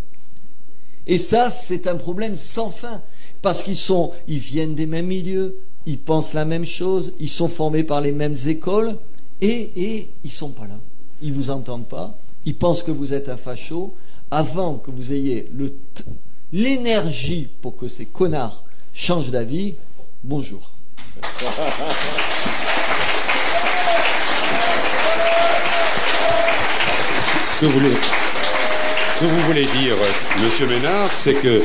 [1.07, 3.01] Et ça, c'est un problème sans fin.
[3.41, 7.49] Parce qu'ils sont, ils viennent des mêmes milieux, ils pensent la même chose, ils sont
[7.49, 8.97] formés par les mêmes écoles,
[9.43, 10.79] et, et ils sont pas là.
[11.21, 12.17] Ils vous entendent pas.
[12.45, 13.93] Ils pensent que vous êtes un facho.
[14.31, 15.51] Avant que vous ayez
[16.51, 19.75] l'énergie pour que ces connards changent d'avis,
[20.23, 20.71] bonjour.
[27.53, 27.79] Ce que, vous
[29.19, 29.95] que vous voulez dire,
[30.41, 31.61] Monsieur Ménard, c'est que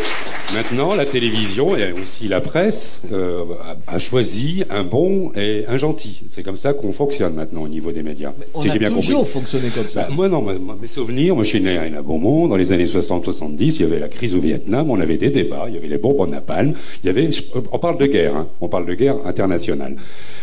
[0.54, 3.42] maintenant la télévision et aussi la presse euh,
[3.86, 6.22] a choisi un bon et un gentil.
[6.32, 8.32] C'est comme ça qu'on fonctionne maintenant au niveau des médias.
[8.54, 10.02] on a bien toujours fonctionné comme ça.
[10.02, 13.56] Bah, moi non, mes souvenirs, moi je suis né à Beaumont, dans les années 60-70,
[13.58, 15.98] il y avait la crise au Vietnam, on avait des débats, il y avait les
[15.98, 17.30] bombes en napalm, il y avait,
[17.72, 19.96] on parle de guerre, hein, on parle de guerre internationale.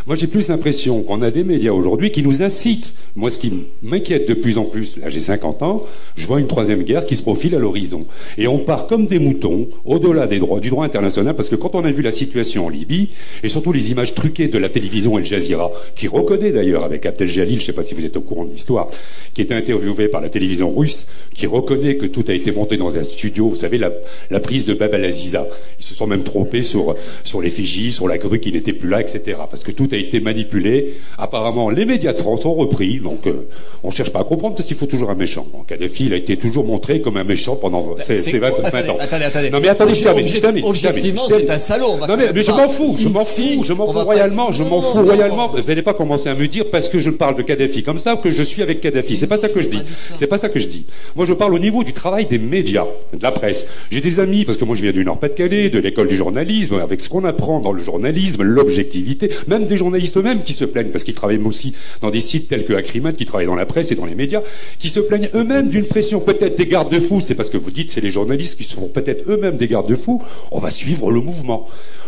[0.08, 2.94] Moi j'ai plus l'impression qu'on a des médias aujourd'hui qui nous incitent.
[3.16, 5.84] Moi ce qui m'inquiète de plus en plus, là j'ai 50 ans,
[6.16, 8.06] je vois une troisième guerre qui se profile à l'horizon.
[8.38, 11.76] Et on part comme des moutons, au-delà des droits, du droit international, parce que quand
[11.76, 13.10] on a vu la situation en Libye,
[13.44, 17.28] et surtout les images truquées de la télévision El Jazeera, qui reconnaît d'ailleurs avec Abdel
[17.28, 18.88] Jalil, je ne sais pas si vous êtes au courant de l'histoire,
[19.34, 22.96] qui est interviewé par la télévision russe, qui reconnaît que tout a été monté dans
[22.96, 25.46] un studio, vous savez, la, prise de Bab al-Aziza.
[25.80, 29.02] Ils se sont même trompés sur, sur l'effigie, sur la grue qui n'était plus là,
[29.02, 29.38] etc.
[29.50, 30.96] Parce que tout a été manipulé.
[31.18, 33.48] Apparemment, les médias de France ont repris, donc euh,
[33.84, 35.48] on ne cherche pas à comprendre parce qu'il faut toujours un méchant.
[35.52, 38.98] Donc, Kadhafi, il a été toujours montré comme un méchant pendant ces, 20, ans.
[39.00, 39.50] Attendez, attendez.
[39.50, 40.26] Non mais attendez, je termine.
[40.26, 40.66] Je termine.
[40.66, 41.98] Objectivement, c'est un salaud.
[42.08, 45.04] Non mais, je m'en fous, je m'en fous, je m'en fous royalement, je m'en fous
[45.04, 45.50] royalement.
[45.50, 48.16] Vous n'allez pas commencer à me dire parce que je parle de Kadhafi comme ça
[48.16, 49.18] que je suis avec Kadhafi.
[49.18, 49.82] C'est pas ça que je dis.
[50.14, 50.86] C'est pas ça que je dis.
[51.16, 53.68] Moi, je parle au niveau du travail des médias, de la presse.
[53.92, 57.02] J'ai des amis parce que moi, je viens du Nord-Pas-de-Calais, de l'école du journalisme, avec
[57.02, 61.04] ce qu'on apprend dans le journalisme, l'objectivité, même des journalistes eux-mêmes qui se plaignent parce
[61.04, 63.96] qu'ils travaillent aussi dans des sites tels que Acrimat, qui travaillent dans la presse et
[63.96, 64.42] dans les médias,
[64.80, 67.22] qui se plaignent eux-mêmes d'une pression peut-être des garde-fous.
[67.22, 70.22] C'est parce que vous dites c'est les journalistes qui se font peut-être eux-mêmes des garde-fous.
[70.52, 71.68] On va suivre le mouvement.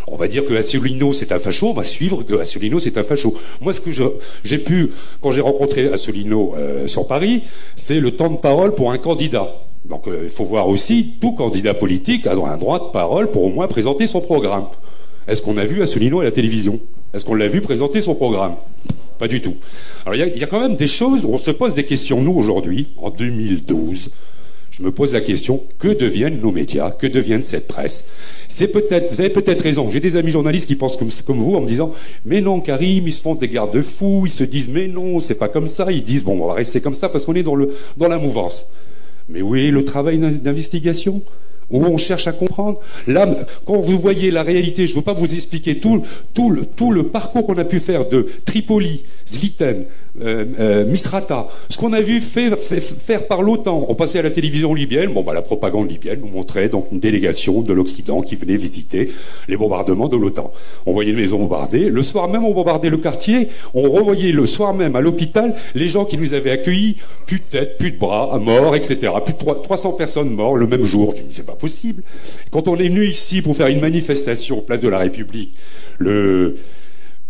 [0.09, 3.03] On va dire que Asselineau c'est un facho, on va suivre que Asselineau c'est un
[3.03, 3.33] facho.
[3.59, 3.91] Moi, ce que
[4.43, 7.43] j'ai pu, quand j'ai rencontré Asselineau euh, sur Paris,
[7.75, 9.53] c'est le temps de parole pour un candidat.
[9.83, 13.43] Donc euh, il faut voir aussi, tout candidat politique a un droit de parole pour
[13.43, 14.67] au moins présenter son programme.
[15.27, 16.79] Est-ce qu'on a vu Asselineau à la télévision?
[17.13, 18.55] Est-ce qu'on l'a vu présenter son programme?
[19.19, 19.55] Pas du tout.
[20.05, 22.33] Alors il y, a quand même des choses où on se pose des questions, nous,
[22.33, 24.09] aujourd'hui, en 2012
[24.77, 26.91] je me pose la question, que deviennent nos médias?
[26.91, 28.09] Que deviennent cette presse?
[28.47, 29.89] C'est peut-être, vous avez peut-être raison.
[29.89, 31.93] J'ai des amis journalistes qui pensent comme, vous en me disant,
[32.25, 35.49] mais non, Karim, ils se font des garde-fous, ils se disent, mais non, c'est pas
[35.49, 35.91] comme ça.
[35.91, 37.57] Ils disent, bon, on va rester comme ça parce qu'on est dans,
[37.97, 38.71] dans la mouvance.
[39.29, 41.23] Mais oui, le travail d'investigation?
[41.71, 42.79] Où on cherche à comprendre.
[43.07, 43.27] Là,
[43.65, 46.03] quand vous voyez la réalité, je ne veux pas vous expliquer tout,
[46.49, 49.85] le, tout le parcours qu'on a pu faire de Tripoli, Zliten,
[50.21, 53.85] euh, euh, Misrata, ce qu'on a vu faire, faire par l'OTAN.
[53.87, 56.99] On passait à la télévision libyenne, bon, bah, la propagande libyenne nous montrait donc une
[56.99, 59.11] délégation de l'Occident qui venait visiter
[59.47, 60.51] les bombardements de l'OTAN.
[60.87, 61.89] On voyait une maison bombardée.
[61.89, 63.49] Le soir même, on bombardait le quartier.
[63.75, 67.43] On revoyait le soir même à l'hôpital les gens qui nous avaient accueillis, plus de
[67.43, 69.11] tête, plus de bras, morts, etc.
[69.23, 71.13] Plus de 300 personnes mortes le même jour.
[71.15, 72.03] Je dis, c'est pas possible.
[72.51, 75.55] Quand on est venu ici pour faire une manifestation place de la République
[75.97, 76.57] le,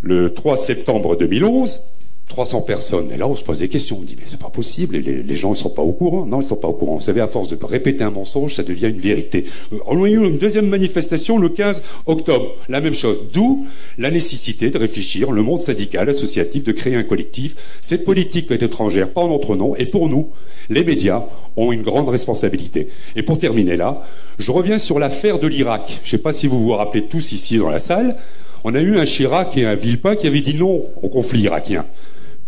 [0.02, 1.97] le 3 septembre 2011,
[2.30, 3.12] 300 personnes.
[3.14, 3.98] Et là, on se pose des questions.
[4.00, 4.98] On dit, mais c'est pas possible.
[4.98, 6.26] les, gens, ils sont pas au courant.
[6.26, 6.96] Non, ils sont pas au courant.
[6.96, 9.46] Vous savez, à force de répéter un mensonge, ça devient une vérité.
[9.88, 12.48] On a eu une deuxième manifestation le 15 octobre.
[12.70, 13.22] La même chose.
[13.34, 13.66] D'où
[13.98, 17.56] la nécessité de réfléchir, le monde syndical, associatif, de créer un collectif.
[17.82, 19.76] Cette politique est étrangère, pas en notre nom.
[19.76, 20.30] Et pour nous,
[20.70, 21.24] les médias
[21.56, 22.90] ont une grande responsabilité.
[23.16, 24.04] Et pour terminer là,
[24.38, 26.02] je reviens sur l'affaire de l'Irak.
[26.04, 28.18] Je sais pas si vous vous rappelez tous ici dans la salle.
[28.64, 31.86] On a eu un Chirac et un Villepin qui avaient dit non au conflit irakien.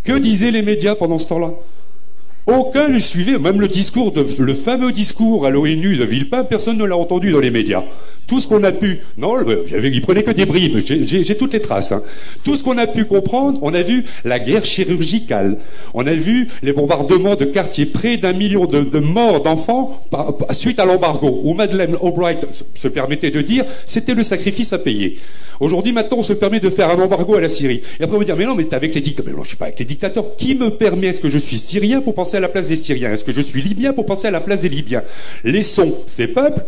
[0.04, 1.52] Que disaient les médias pendant ce temps-là?
[2.50, 6.86] Aucun ne suivait, même le discours, le fameux discours à l'ONU de Villepin, personne ne
[6.86, 7.84] l'a entendu dans les médias.
[8.28, 9.38] Tout ce qu'on a pu, non,
[9.84, 11.92] il prenait que des bribes, j'ai toutes les traces.
[11.92, 12.04] Hein.
[12.44, 15.58] Tout ce qu'on a pu comprendre, on a vu la guerre chirurgicale,
[15.94, 20.06] on a vu les bombardements de quartiers, près d'un million de, morts d'enfants
[20.52, 25.18] suite à l'embargo, où Madeleine Albright se permettait de dire c'était le sacrifice à payer.
[25.60, 27.82] Aujourd'hui, maintenant, on se permet de faire un embargo à la Syrie.
[28.00, 29.34] Et après, on va dire, mais non, mais t'es avec les dictateurs.
[29.34, 30.38] Mais non, je suis pas avec les dictateurs.
[30.38, 33.12] Qui me permet Est-ce que je suis syrien pour penser à la place des Syriens
[33.12, 35.04] Est-ce que je suis libyen pour penser à la place des Libyens?
[35.43, 36.62] Laissons ces peuples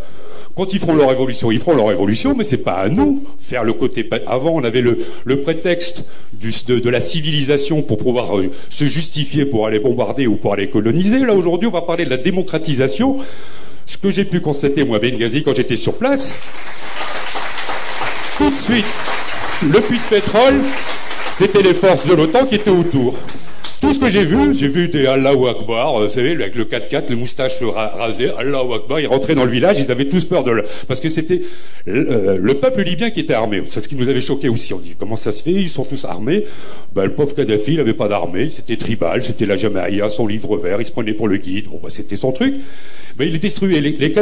[0.56, 3.64] quand ils feront leur révolution, ils feront leur révolution, mais c'est pas à nous faire
[3.64, 4.08] le côté.
[4.28, 9.80] Avant, on avait le, prétexte de, la civilisation pour pouvoir euh, se justifier pour aller
[9.80, 11.20] bombarder ou pour aller coloniser.
[11.20, 13.18] Là, aujourd'hui, on va parler de la démocratisation.
[13.86, 16.34] Ce que j'ai pu constater, moi, Benghazi, quand j'étais sur place,
[18.38, 18.86] tout de suite,
[19.64, 20.56] le puits de pétrole,
[21.34, 23.16] c'était les forces de l'OTAN qui étaient autour.
[23.82, 26.66] Tout ce que j'ai vu, j'ai vu des Allahu Akbar, euh, vous savez, avec le
[26.66, 30.44] 4x4, les moustaches rasées, Allahu Akbar, ils rentraient dans le village, ils avaient tous peur
[30.44, 30.64] de le...
[30.88, 31.42] Parce que c'était
[31.88, 33.64] euh, le peuple libyen qui était armé.
[33.70, 34.76] C'est ce qui nous avait choqué aussi.
[34.76, 35.54] On dit, comment ça se fait?
[35.54, 36.46] Ils sont tous armés.
[36.94, 40.58] Ben, le pauvre Kadhafi, il n'avait pas d'armée, c'était tribal, c'était la Jamaïa, son livre
[40.58, 41.68] vert, il se prenait pour le guide.
[41.70, 42.54] Bon, ben, c'était son truc.
[43.18, 44.14] Mais il détruisait les, les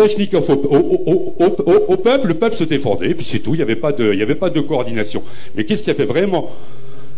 [1.89, 4.35] au, peuple, le peuple se défendait, puis c'est tout, il n'y avait, pas de, avait
[4.35, 5.21] pas de coordination.
[5.55, 6.49] Mais qu'est-ce qui a fait vraiment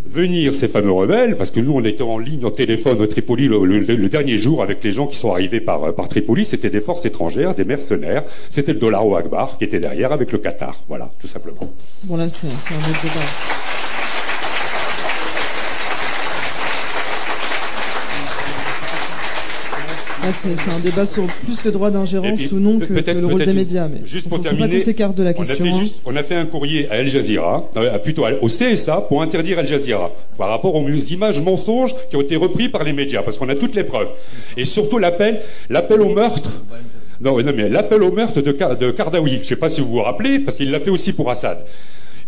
[0.06, 3.48] venir ces fameux rebelles, parce que nous, on était en ligne, en téléphone au Tripoli
[3.48, 7.06] le, dernier jour avec les gens qui sont arrivés par, par Tripoli, c'était des forces
[7.06, 10.84] étrangères, des mercenaires, c'était le dollar au Akbar qui était derrière avec le Qatar.
[10.88, 11.74] Voilà, tout simplement.
[20.32, 23.88] C'est un débat sur plus le droit d'ingérence ou non que, le rôle des médias.
[23.88, 25.34] Mais juste pour terminer, de la.
[25.38, 25.84] On a, fait hein.
[26.06, 29.68] on a fait un courrier à Al Jazeera, euh, plutôt au CSA, pour interdire Al
[29.68, 33.50] Jazeera par rapport aux images mensonges qui ont été reprises par les médias, parce qu'on
[33.50, 34.10] a toutes les preuves.
[34.58, 36.52] Et surtout l'appel, l'appel au meurtre.
[37.20, 39.92] Non, non mais l'appel au meurtre de, de Kardawi, je ne sais pas si vous
[39.92, 41.60] vous rappelez, parce qu'il l'a fait aussi pour Assad.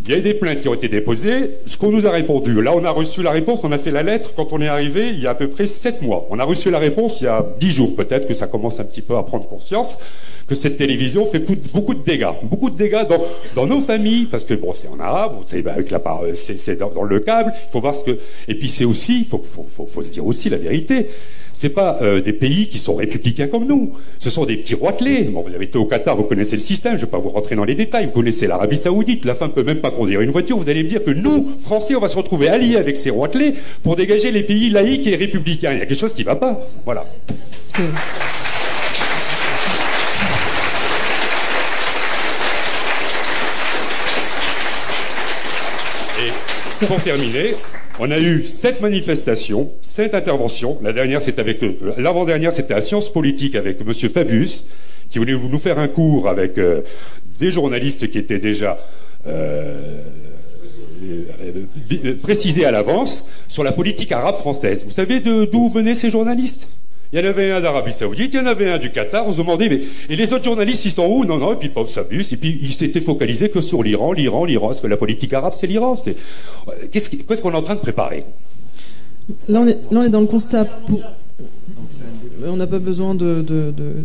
[0.06, 1.52] Il y a eu des plaintes qui ont été déposées.
[1.66, 4.04] Ce qu'on nous a répondu, là, on a reçu la réponse, on a fait la
[4.04, 6.28] lettre quand on est arrivé il y a à peu près sept mois.
[6.30, 8.84] On a reçu la réponse il y a dix jours, peut-être que ça commence un
[8.84, 10.00] petit peu à prendre conscience
[10.46, 11.40] que cette télévision fait
[11.72, 13.08] beaucoup de dégâts, beaucoup de dégâts
[13.56, 16.36] dans, nos familles, parce que bon, c'est en arabe, vous savez, bah, avec la parole,
[16.36, 17.54] c'est dans, le câble.
[17.70, 20.58] Il faut voir ce que, et puis c'est aussi, il faut se dire aussi la
[20.58, 21.08] vérité
[21.54, 23.94] c'est pas euh, des pays qui sont républicains comme nous.
[24.20, 25.24] Ce sont des petits roitelets.
[25.24, 26.94] Bon, vous avez été au Qatar, vous connaissez le système.
[26.94, 28.06] Je ne vais pas vous rentrer dans les détails.
[28.08, 29.24] Vous connaissez l'Arabie Saoudite.
[29.24, 30.58] La femme peut même pas conduire une voiture.
[30.58, 33.54] Vous allez me dire que nous, Français, on va se retrouver alliés avec ces roitelets
[33.84, 35.74] pour dégager les pays laïcs et républicains.
[35.74, 36.60] Il y a quelque chose qui ne va pas.
[36.86, 37.06] Voilà.
[46.20, 47.56] Et pour terminer,
[48.00, 50.80] on a eu sept manifestations, sept interventions.
[50.82, 53.94] La dernière, c'était avec euh, l'avant-dernière, c'était à Sciences Politiques avec M.
[54.10, 54.66] Fabius,
[55.10, 56.82] qui voulait nous faire un cours avec euh,
[57.40, 58.80] des journalistes qui étaient déjà
[59.28, 60.02] euh,
[62.22, 64.84] précisés à l'avance sur la politique arabe française.
[64.84, 66.70] Vous savez d'où venaient ces journalistes?
[67.14, 69.28] Il y en avait un d'Arabie Saoudite, il y en avait un du Qatar.
[69.28, 71.26] On se demandait, mais et les autres journalistes, ils sont où?
[71.26, 71.54] Non, non.
[71.54, 72.34] Et puis pauvre s'abuse.
[72.34, 74.68] Et puis ils s'étaient focalisés que sur l'Iran, l'Iran, l'Iran.
[74.68, 75.96] Parce que la politique arabe, c'est l'Iran?
[76.92, 78.26] Qu'est-ce qu'on est en train de préparer?
[79.48, 80.68] Là on, est, là, on est dans le constat.
[82.46, 83.46] On n'a pas besoin de,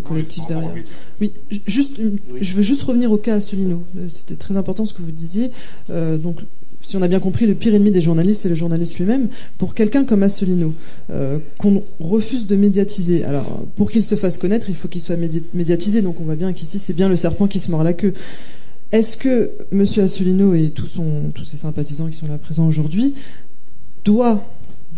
[0.04, 0.74] collectif derrière.
[1.18, 1.32] Oui,
[1.66, 2.00] juste,
[2.40, 3.84] je veux juste revenir au cas Asselineau.
[4.10, 5.50] C'était très important ce que vous disiez.
[5.88, 6.40] Euh, donc,
[6.88, 9.28] si on a bien compris, le pire ennemi des journalistes, c'est le journaliste lui-même.
[9.58, 10.72] Pour quelqu'un comme Asselineau,
[11.10, 15.18] euh, qu'on refuse de médiatiser, alors pour qu'il se fasse connaître, il faut qu'il soit
[15.52, 16.00] médiatisé.
[16.00, 18.14] Donc on voit bien qu'ici, c'est bien le serpent qui se mord la queue.
[18.90, 19.82] Est-ce que M.
[19.82, 23.12] Asselineau et tous ses sympathisants qui sont là présents aujourd'hui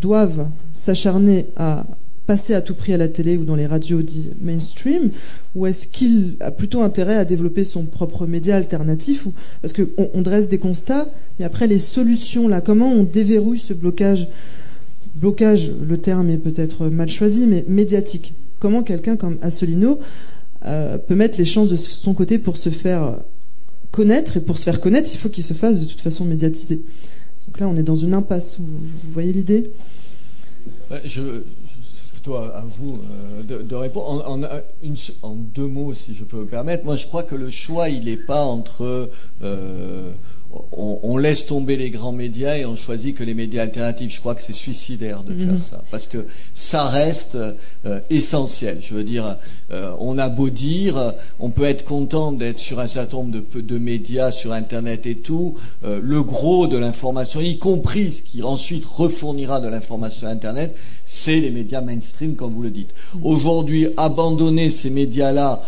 [0.00, 1.86] doivent s'acharner à
[2.30, 5.10] passer à tout prix à la télé ou dans les radios dits mainstream
[5.56, 9.26] Ou est-ce qu'il a plutôt intérêt à développer son propre média alternatif.
[9.62, 11.08] Parce qu'on on dresse des constats,
[11.40, 14.28] mais après les solutions, là, comment on déverrouille ce blocage?
[15.16, 18.32] Blocage, le terme est peut-être mal choisi, mais médiatique.
[18.60, 19.98] Comment quelqu'un comme Asselineau
[20.66, 23.16] euh, peut mettre les chances de son côté pour se faire
[23.90, 24.36] connaître?
[24.36, 26.76] Et pour se faire connaître, il faut qu'il se fasse de toute façon médiatiser.
[27.48, 28.60] Donc là, on est dans une impasse.
[28.60, 28.68] Vous,
[29.12, 29.72] voyez l'idée?
[31.04, 31.42] Je,
[32.20, 33.00] plutôt à, vous
[33.50, 34.24] euh, de, répondre.
[34.26, 37.88] En, en, deux mots, si je peux me permettre, moi je crois que le choix,
[37.88, 39.10] il n'est pas entre
[39.42, 40.12] euh,
[40.72, 44.12] on, laisse tomber les grands médias et on choisit que les médias alternatifs.
[44.14, 45.60] Je crois que c'est suicidaire de faire mhm.
[45.60, 47.36] ça, parce que ça reste
[47.86, 48.78] euh, essentiel.
[48.82, 49.36] Je veux dire,
[49.70, 53.60] euh, on a beau dire, on peut être content d'être sur un certain nombre de,
[53.60, 55.54] de médias, sur Internet et tout.
[55.84, 60.74] Euh, le gros de l'information, y compris ce qui ensuite refournira de l'information Internet,
[61.12, 62.94] c'est les médias mainstream, comme vous le dites.
[63.24, 65.60] Aujourd'hui, abandonner ces médias-là,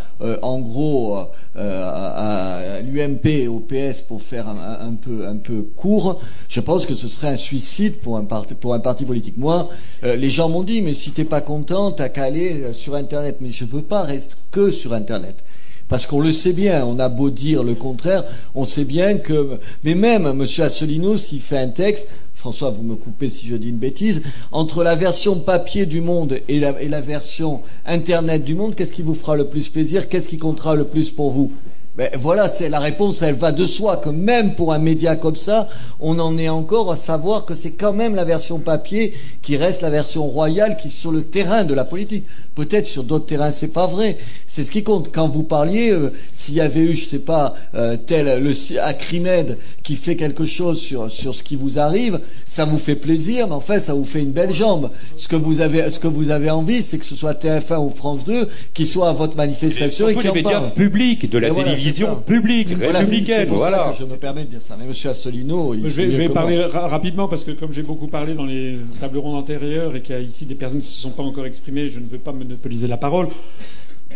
[0.43, 1.19] en gros
[1.55, 6.87] euh, à, l'UMP et au PS pour faire un, peu, un peu court, je pense
[6.87, 9.37] que ce serait un suicide pour un parti, pour un parti politique.
[9.37, 9.69] Moi,
[10.05, 12.95] euh, les gens m'ont dit, mais si t'es pas content, t'as qu'à aller euh, sur
[12.95, 13.37] Internet.
[13.41, 15.45] Mais je veux pas rester que sur Internet.
[15.89, 18.25] Parce qu'on le sait bien, on a beau dire le contraire,
[18.55, 20.47] on sait bien que, mais même M.
[20.59, 22.09] Asselineau, s'il fait un texte,
[22.43, 26.41] François, vous me coupez si je dis une bêtise, entre la version papier du monde
[26.49, 30.09] et la, version Internet du monde, qu'est-ce qui vous fera le plus plaisir?
[30.09, 31.53] Qu'est-ce qui comptera le plus pour vous?
[31.95, 35.37] Ben, voilà, c'est la réponse, elle va de soi que même pour un média comme
[35.37, 35.69] ça,
[36.01, 39.13] on en est encore à savoir que c'est quand même la version papier
[39.43, 42.25] qui reste la version royale qui sur le terrain de la politique.
[42.55, 44.17] Peut-être sur d'autres terrains, c'est pas vrai.
[44.47, 45.11] C'est ce qui compte.
[45.13, 49.59] Quand vous parliez, euh, s'il y avait eu, je sais pas, euh, tel le Acrimed
[49.83, 53.55] qui fait quelque chose sur sur ce qui vous arrive, ça vous fait plaisir, mais
[53.55, 54.91] en fait, ça vous fait une belle jambe.
[55.17, 57.89] Ce que vous avez, ce que vous avez envie, c'est que ce soit TF1 ou
[57.89, 61.51] France 2 qui soit à votre manifestation et, et qui les médias publics de la
[61.51, 61.82] télévision
[62.27, 63.49] publique, républicaine.
[63.49, 63.93] Voilà.
[63.99, 64.77] je me permets de dire ça.
[64.79, 68.35] Mais Monsieur Asselineau, je vais, je vais parler rapidement parce que comme j'ai beaucoup parlé
[68.35, 71.01] dans les tables rondes antérieures et qu'il y a ici des personnes qui ne se
[71.01, 73.29] sont pas encore exprimées, je ne veux pas monopoliser la parole.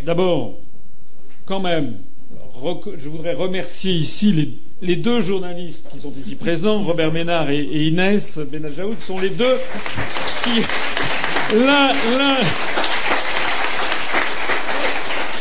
[0.05, 0.59] D'abord,
[1.45, 1.95] quand même,
[2.97, 4.51] je voudrais remercier ici les
[4.83, 9.57] les deux journalistes qui sont ici présents, Robert Ménard et, Inès Benajaoud, sont les deux
[10.45, 10.61] qui.
[11.55, 11.89] L'un,
[12.19, 12.37] l'un,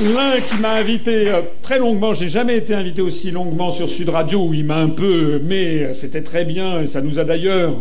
[0.01, 4.09] L'un qui m'a invité euh, très longuement, j'ai jamais été invité aussi longuement sur Sud
[4.09, 7.75] Radio où il m'a un peu, mais c'était très bien et ça nous a d'ailleurs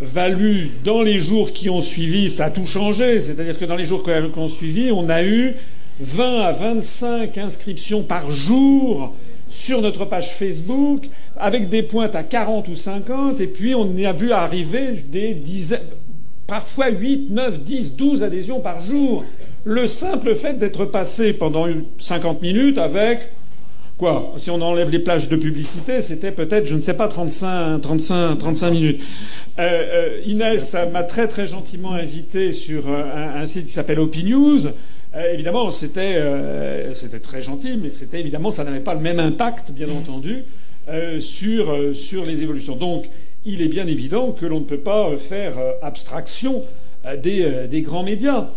[0.00, 3.20] valu dans les jours qui ont suivi, ça a tout changé.
[3.20, 5.54] C'est-à-dire que dans les jours qui ont suivi, on a eu
[6.00, 9.14] 20 à 25 inscriptions par jour
[9.48, 11.04] sur notre page Facebook,
[11.36, 15.78] avec des pointes à 40 ou 50, et puis on a vu arriver des dizaines,
[16.48, 19.24] parfois 8, 9, 10, 12 adhésions par jour.
[19.64, 21.66] Le simple fait d'être passé pendant
[21.98, 23.28] 50 minutes avec
[23.98, 27.78] quoi Si on enlève les plages de publicité, c'était peut-être, je ne sais pas, 35,
[27.82, 29.02] 35, 35 minutes.
[29.58, 34.68] Euh, euh, Inès m'a très très gentiment invité sur euh, un, site qui s'appelle OpiNews.
[35.30, 36.22] évidemment, c'était
[36.94, 40.44] c'était très gentil, mais c'était évidemment, ça n'avait pas le même impact, bien entendu,
[41.18, 42.76] sur sur les évolutions.
[42.76, 43.10] Donc,
[43.44, 46.62] il est bien évident que l'on ne peut pas faire abstraction
[47.22, 48.48] des, des grands médias.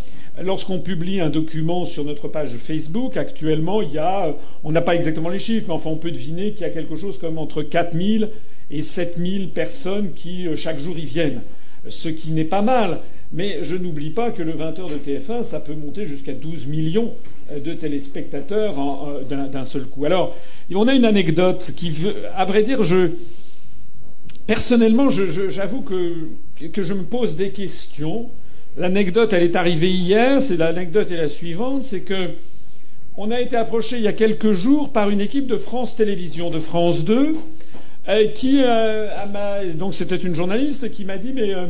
[0.41, 4.95] Lorsqu'on publie un document sur notre page Facebook, actuellement, il y a, on n'a pas
[4.95, 7.61] exactement les chiffres, mais enfin, on peut deviner qu'il y a quelque chose comme entre
[7.61, 8.29] 4000
[8.71, 11.41] et 7000 personnes qui, euh, chaque jour, y viennent.
[11.87, 13.01] Ce qui n'est pas mal.
[13.31, 17.13] Mais je n'oublie pas que le 20h de TF1, ça peut monter jusqu'à 12 millions
[17.51, 20.05] euh, de téléspectateurs euh, d'un seul coup.
[20.05, 20.35] Alors,
[20.73, 21.91] on a une anecdote qui,
[22.35, 23.11] à vrai dire, je,
[24.47, 26.29] personnellement, j'avoue que,
[26.67, 28.29] que je me pose des questions
[28.77, 30.41] L'anecdote, elle est arrivée hier.
[30.41, 32.31] C'est l'anecdote est la suivante, c'est que
[33.15, 36.49] on a été approché il y a quelques jours par une équipe de France Télévisions,
[36.49, 37.35] de France 2,
[38.09, 39.07] euh, qui euh,
[39.75, 41.67] donc c'était une journaliste qui m'a dit mais euh,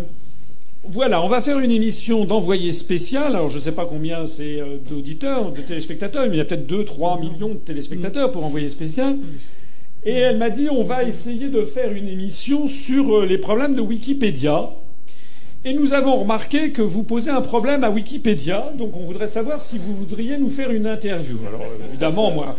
[0.85, 3.35] voilà, on va faire une émission d'envoyé spécial.
[3.35, 6.71] Alors je ne sais pas combien c'est d'auditeurs, de téléspectateurs, mais il y a peut-être
[6.71, 9.17] 2-3 millions de téléspectateurs pour envoyer spécial.
[10.05, 13.81] Et elle m'a dit on va essayer de faire une émission sur les problèmes de
[13.81, 14.69] Wikipédia.
[15.65, 19.61] Et nous avons remarqué que vous posez un problème à Wikipédia, donc on voudrait savoir
[19.61, 21.37] si vous voudriez nous faire une interview.
[21.47, 22.57] Alors évidemment, moi,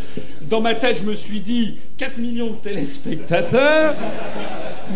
[0.49, 3.95] dans ma tête, je me suis dit 4 millions de téléspectateurs.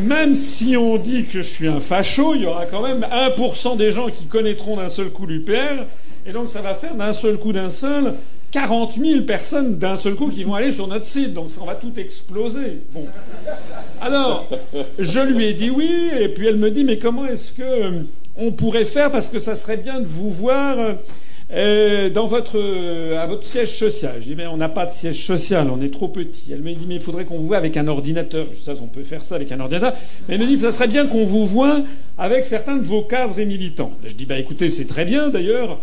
[0.05, 3.77] Même si on dit que je suis un facho, il y aura quand même 1%
[3.77, 5.85] des gens qui connaîtront d'un seul coup l'UPR.
[6.27, 8.15] Et donc ça va faire d'un seul coup d'un seul
[8.51, 11.75] 40 000 personnes d'un seul coup qui vont aller sur notre site, donc ça va
[11.75, 12.83] tout exploser.
[12.95, 13.05] Bon.
[14.01, 14.49] Alors,
[14.99, 18.03] je lui ai dit oui, et puis elle me dit mais comment est-ce que euh,
[18.37, 19.11] on pourrait faire?
[19.11, 20.79] Parce que ça serait bien de vous voir
[21.51, 22.59] euh, dans votre
[23.19, 24.15] à votre siège social.
[24.21, 26.47] Je dis mais on n'a pas de siège social, on est trop petit.
[26.51, 28.47] Elle me dit mais il faudrait qu'on vous voit avec un ordinateur.
[28.53, 29.93] Je dis ça on peut faire ça avec un ordinateur.
[30.27, 31.83] Mais elle me dit ça serait bien qu'on vous voit
[32.17, 33.93] avec certains de vos cadres et militants.
[34.05, 35.81] Je dis bah écoutez c'est très bien d'ailleurs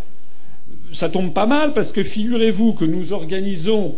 [0.92, 3.96] ça tombe pas mal parce que figurez-vous que nous organisons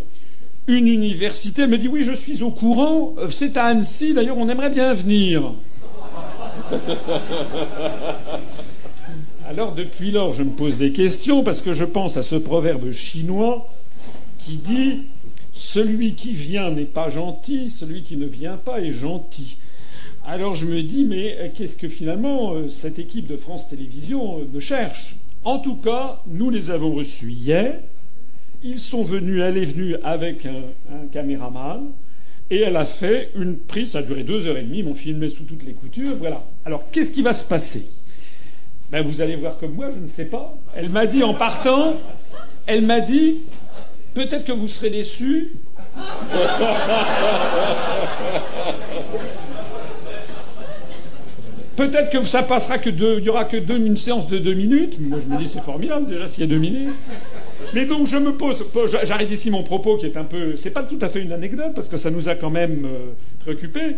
[0.66, 1.62] une université.
[1.62, 3.14] Elle me dit oui, je suis au courant.
[3.30, 4.14] C'est à Annecy.
[4.14, 5.54] D'ailleurs, on aimerait bien venir.
[9.48, 12.92] Alors depuis lors, je me pose des questions parce que je pense à ce proverbe
[12.92, 13.66] chinois
[14.44, 15.04] qui dit
[15.54, 19.56] celui qui vient n'est pas gentil, celui qui ne vient pas est gentil.
[20.26, 24.44] Alors je me dis mais qu'est-ce que finalement euh, cette équipe de France Télévisions euh,
[24.52, 25.16] me cherche?
[25.44, 27.78] En tout cas, nous les avons reçus hier.
[28.62, 31.90] Ils sont venus, elle est venue avec un, caméraman.
[32.50, 34.94] Et elle a fait une prise, ça a duré deux heures et demie, ils m'ont
[34.94, 36.42] filmé sous toutes les coutures, voilà.
[36.64, 37.86] Alors, qu'est-ce qui va se passer?
[38.90, 40.56] Ben, Vous allez voir comme moi, je ne sais pas.
[40.74, 41.94] Elle m'a dit en partant,
[42.66, 43.36] elle m'a dit,
[44.14, 45.52] peut-être que vous serez déçus.
[51.78, 54.54] Peut-être que ça passera que deux, il y aura que deux, une séance de deux
[54.54, 54.98] minutes.
[54.98, 56.92] Moi, je me dis c'est formidable déjà s'il y a deux minutes.
[57.72, 58.64] Mais donc je me pose,
[59.04, 61.74] j'arrête ici mon propos qui est un peu, c'est pas tout à fait une anecdote
[61.76, 63.94] parce que ça nous a quand même euh, préoccupés.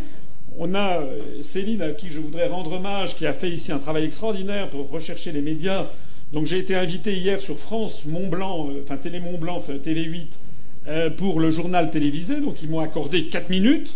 [0.58, 3.78] On a euh, Céline à qui je voudrais rendre hommage, qui a fait ici un
[3.78, 5.86] travail extraordinaire pour rechercher les médias.
[6.34, 9.72] Donc j'ai été invité hier sur France Mont Blanc, euh, enfin Télé Mont Blanc, enfin,
[9.82, 12.42] TV8, pour le journal télévisé.
[12.42, 13.94] Donc ils m'ont accordé quatre minutes.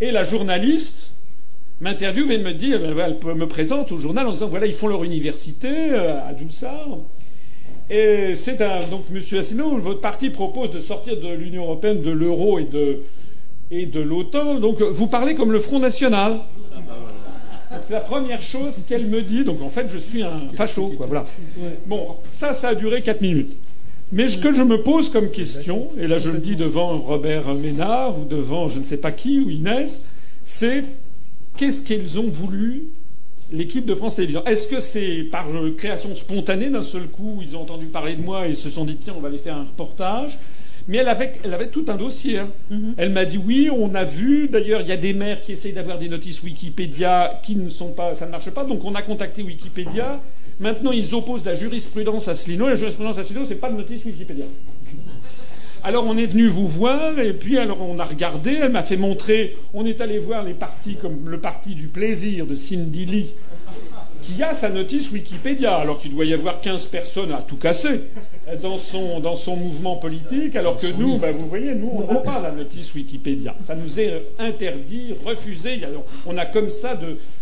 [0.00, 1.17] Et la journaliste
[1.80, 5.04] m'interviewe et me dit, elle me présente au journal en disant voilà, ils font leur
[5.04, 6.98] université euh, à Doulsard.
[7.90, 8.86] Et c'est un.
[8.86, 13.00] Donc, Monsieur Asselineau, votre parti propose de sortir de l'Union européenne, de l'euro et de,
[13.70, 14.56] et de l'OTAN.
[14.56, 16.38] Donc, vous parlez comme le Front National.
[17.86, 19.44] C'est la première chose qu'elle me dit.
[19.44, 21.06] Donc, en fait, je suis un facho, quoi.
[21.06, 21.24] Voilà.
[21.86, 23.56] Bon, ça, ça a duré 4 minutes.
[24.10, 27.52] Mais ce que je me pose comme question, et là je le dis devant Robert
[27.54, 30.02] Ménard ou devant je ne sais pas qui ou Inès,
[30.44, 30.82] c'est
[31.58, 32.84] Qu'est-ce qu'ils ont voulu,
[33.52, 34.44] l'équipe de France Télévisions?
[34.44, 38.46] Est-ce que c'est par création spontanée d'un seul coup, ils ont entendu parler de moi
[38.46, 40.38] et se sont dit tiens, on va aller faire un reportage?
[40.86, 42.38] Mais elle avait, elle avait tout un dossier.
[42.38, 42.48] Hein.
[42.70, 42.94] Mm-hmm.
[42.96, 44.48] Elle m'a dit oui, on a vu.
[44.48, 47.92] D'ailleurs, il y a des maires qui essayent d'avoir des notices Wikipédia qui ne sont
[47.92, 48.62] pas, ça ne marche pas.
[48.62, 50.20] Donc on a contacté Wikipédia.
[50.60, 52.68] Maintenant, ils opposent la jurisprudence à Slino.
[52.68, 54.46] La jurisprudence à Slino, c'est pas de notice Wikipédia.
[55.84, 58.96] Alors on est venu vous voir et puis alors on a regardé, elle m'a fait
[58.96, 63.26] montrer, on est allé voir les partis comme le parti du plaisir de Cindy Lee
[64.22, 68.00] qui a sa notice Wikipédia, alors qu'il doit y avoir 15 personnes à tout casser
[68.62, 72.40] dans son, dans mouvement politique, alors que nous, bah, vous voyez, nous, on n'a pas
[72.40, 73.54] la notice Wikipédia.
[73.60, 75.80] Ça nous est interdit, refusé.
[76.26, 76.98] On a comme ça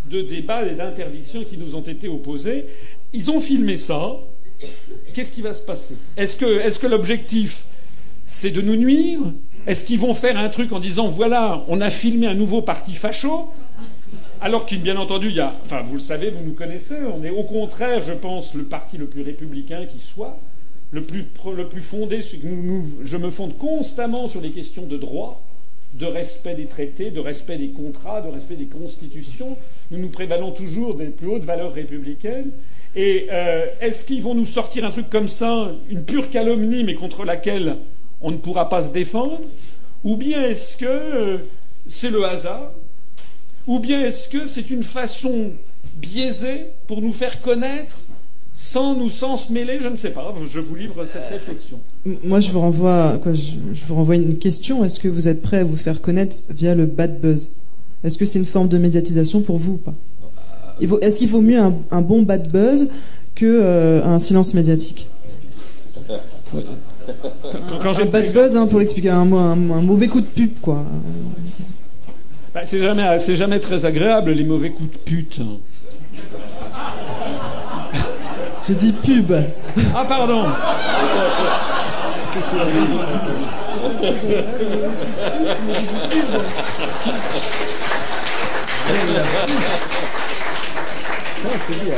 [0.09, 2.66] de, débats et d'interdictions qui nous ont été opposés.
[3.12, 4.16] Ils ont filmé ça.
[5.14, 5.97] Qu'est-ce qui va se passer?
[6.16, 7.64] Est-ce que, est -ce que l'objectif,
[8.27, 9.20] c'est de nous nuire
[9.66, 12.93] Est-ce qu'ils vont faire un truc en disant voilà, on a filmé un nouveau parti
[12.93, 13.49] facho?
[14.41, 15.55] Alors qu'il, bien entendu, il y a.
[15.64, 18.99] Enfin, vous le savez, vous nous connaissez, on est au contraire, je pense, le parti
[18.99, 20.39] le plus républicain qui soit,
[20.91, 21.24] le plus,
[21.57, 22.20] le plus fondé.
[22.22, 25.43] je me fonde constamment sur les questions de droit,
[25.95, 29.57] de respect des traités, de respect des contrats, de respect des constitutions.
[29.91, 32.51] Nous nous prévalons toujours des plus hautes valeurs républicaines.
[32.95, 36.95] Et euh, est-ce qu'ils vont nous sortir un truc comme ça, une pure calomnie, mais
[36.95, 37.79] contre laquelle
[38.21, 39.41] on ne pourra pas se défendre
[40.05, 41.39] Ou bien est-ce que euh,
[41.87, 42.73] c'est le hasard
[43.67, 45.53] Ou bien est-ce que c'est une façon
[45.97, 47.99] biaisée pour nous faire connaître
[48.53, 50.33] sans nous sans se mêler, je ne sais pas.
[50.51, 51.79] Je vous livre cette réflexion.
[52.25, 53.53] Moi, je vous renvoie, quoi, je,
[53.87, 54.83] vous renvoie une question.
[54.83, 57.51] Est-ce que vous êtes prêt à vous faire connaître via le bad buzz?
[58.03, 59.95] Est-ce que c'est une forme de médiatisation pour vous ou pas?
[61.03, 62.89] Est-ce qu'il vaut mieux un, bon bad buzz
[63.35, 65.07] que euh, un silence médiatique?
[67.82, 70.84] quand, un bad buzz, hein, pour l'expliquer, un, un, mauvais coup de pub, quoi.
[72.54, 75.40] Bah, c'est jamais, c'est jamais très agréable les mauvais coups de pute.
[78.66, 79.32] J'ai dit pub.
[79.94, 80.42] Ah pardon.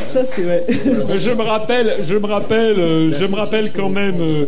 [0.07, 0.67] Ça c'est ouais.
[1.17, 4.47] Je me rappelle, je me rappelle, euh, je me rappelle quand même.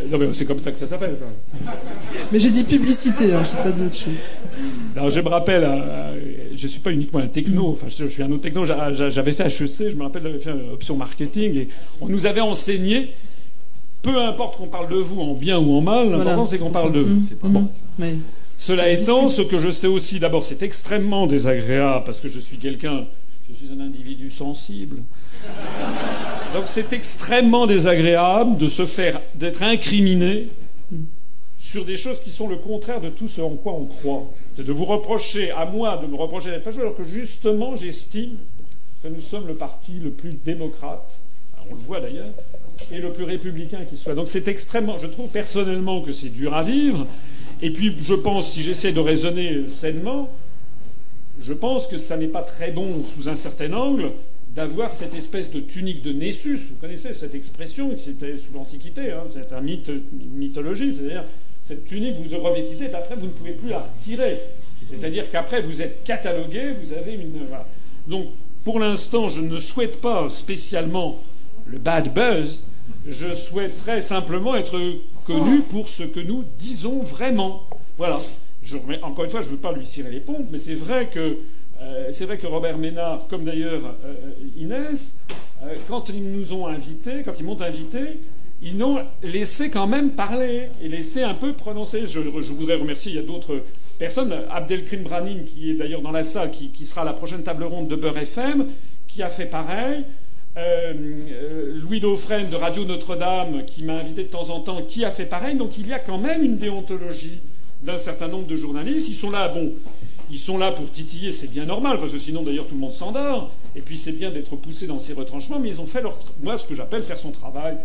[0.00, 1.16] Euh, non mais c'est comme ça que ça s'appelle.
[2.32, 4.14] Mais j'ai dit publicité, hein, je sais pas d'autre chose.
[4.96, 8.30] Alors je me rappelle, euh, je suis pas uniquement un techno, enfin je, suis un
[8.30, 8.64] autre techno.
[8.64, 11.68] J'avais fait HEC, je me rappelle, j'avais fait option marketing et
[12.00, 13.10] on nous avait enseigné.
[14.02, 16.92] Peu importe qu'on parle de vous en bien ou en mal, l'important c'est qu'on parle
[16.92, 17.22] de vous.
[17.26, 17.68] C'est pas bon.
[18.56, 22.56] Cela étant, ce que je sais aussi, d'abord, c'est extrêmement désagréable parce que je suis
[22.56, 23.04] quelqu'un
[23.48, 25.02] je suis un individu sensible.
[26.54, 30.46] Donc c'est extrêmement désagréable de se faire, d'être incriminé
[31.58, 34.30] sur des choses qui sont le contraire de tout ce en quoi on croit.
[34.54, 38.36] C'est de vous reprocher, à moi, de me reprocher d'être fâcheux, alors que justement j'estime
[39.02, 41.18] que nous sommes le parti le plus démocrate,
[41.68, 42.30] on le voit d'ailleurs,
[42.92, 44.14] et le plus républicain qui soit.
[44.14, 47.04] Donc c'est extrêmement, je trouve personnellement que c'est dur à vivre,
[47.62, 50.30] et puis je pense, si j'essaie de raisonner sainement,
[51.40, 54.12] je pense que ça n'est pas très bon sous un certain angle
[54.54, 56.56] d'avoir cette espèce de tunique de Nessus.
[56.56, 61.24] Vous connaissez cette expression, c'était sous l'Antiquité, hein, c'est un mythe, une mythologie, c'est-à-dire
[61.64, 64.40] cette tunique, vous revêtissez, et après vous ne pouvez plus la retirer.
[64.88, 67.40] C'est-à-dire qu'après vous êtes catalogué, vous avez une.
[68.06, 68.28] Donc
[68.64, 71.22] pour l'instant, je ne souhaite pas spécialement
[71.66, 72.64] le bad buzz,
[73.08, 74.78] je souhaiterais simplement être
[75.24, 77.62] connu pour ce que nous disons vraiment.
[77.96, 78.20] Voilà
[79.02, 81.38] encore une fois, je ne veux pas lui cirer les pompes, mais c'est vrai que
[81.84, 84.14] euh, c'est vrai que Robert Ménard, comme d'ailleurs euh,
[84.56, 85.18] Inès,
[85.62, 88.20] euh, quand ils nous ont invités, quand ils m'ont invité,
[88.62, 92.06] ils ont laissé quand même parler et laissé un peu prononcer.
[92.06, 93.62] Je, voudrais remercier, il y a d'autres
[93.98, 97.64] personnes, Abdelkrim Branin, qui est d'ailleurs dans la salle, qui, qui, sera la prochaine table
[97.64, 98.68] ronde de Beurre FM,
[99.06, 100.04] qui a fait pareil.
[101.82, 105.26] Louis Dauphren de Radio Notre-Dame, qui m'a invité de temps en temps, qui a fait
[105.26, 105.56] pareil.
[105.56, 107.40] Donc il y a quand même une déontologie
[107.82, 109.08] d'un certain nombre de journalistes.
[109.08, 109.74] Ils sont là, bon,
[110.30, 112.92] ils sont là pour titiller, c'est bien normal, parce que sinon d'ailleurs tout le monde
[112.92, 113.52] s'endort.
[113.76, 116.56] Et puis c'est bien d'être poussé dans ces retranchements, mais ils ont fait leur, moi
[116.56, 117.76] ce que j'appelle faire son travail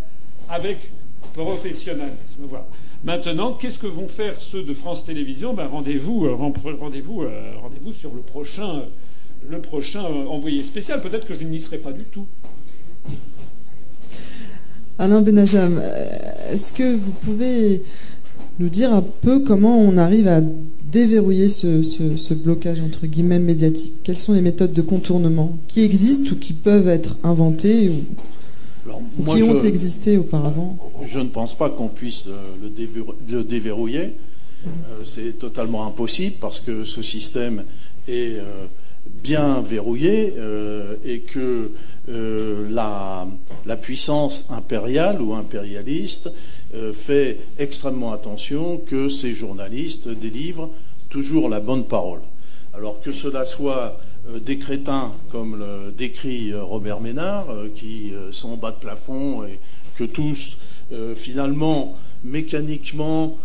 [0.49, 0.91] avec
[1.33, 2.43] professionnalisme.
[2.49, 2.65] Voilà.
[3.03, 5.53] Maintenant, qu'est-ce que vont faire ceux de France Télévisions?
[5.53, 8.83] Ben, Rendez-vous, euh, rendez-vous, euh, rendez-vous sur le prochain,
[9.47, 11.01] le prochain euh, envoyé spécial.
[11.01, 12.25] Peut-être que je n'y serai pas du tout.
[14.97, 15.81] Alain Benajam,
[16.51, 17.83] est-ce que vous pouvez
[18.59, 20.41] nous dire un peu comment on arrive à
[20.91, 23.93] déverrouiller ce, blocage entre guillemets médiatique?
[24.03, 29.43] Quelles sont les méthodes de contournement qui existent ou qui peuvent être inventées ou, qui
[29.43, 30.77] ont existé auparavant?
[31.03, 32.69] Je ne pense pas qu'on puisse euh,
[33.29, 34.15] le, déverrouiller.
[34.65, 37.63] Euh, c'est totalement impossible parce que ce système
[38.07, 38.65] est euh,
[39.23, 40.33] bien verrouillé
[41.05, 41.71] et que
[42.07, 43.27] la,
[43.65, 46.31] la puissance impériale ou impérialiste
[46.93, 50.69] fait extrêmement attention que ces journalistes délivrent
[51.09, 52.21] toujours la bonne parole.
[52.73, 53.99] Alors que cela soit
[54.45, 59.59] des crétins, comme le décrit Robert Ménard, qui sont en bas de plafond et
[59.95, 60.59] que tous,
[61.15, 63.37] finalement, mécaniquement,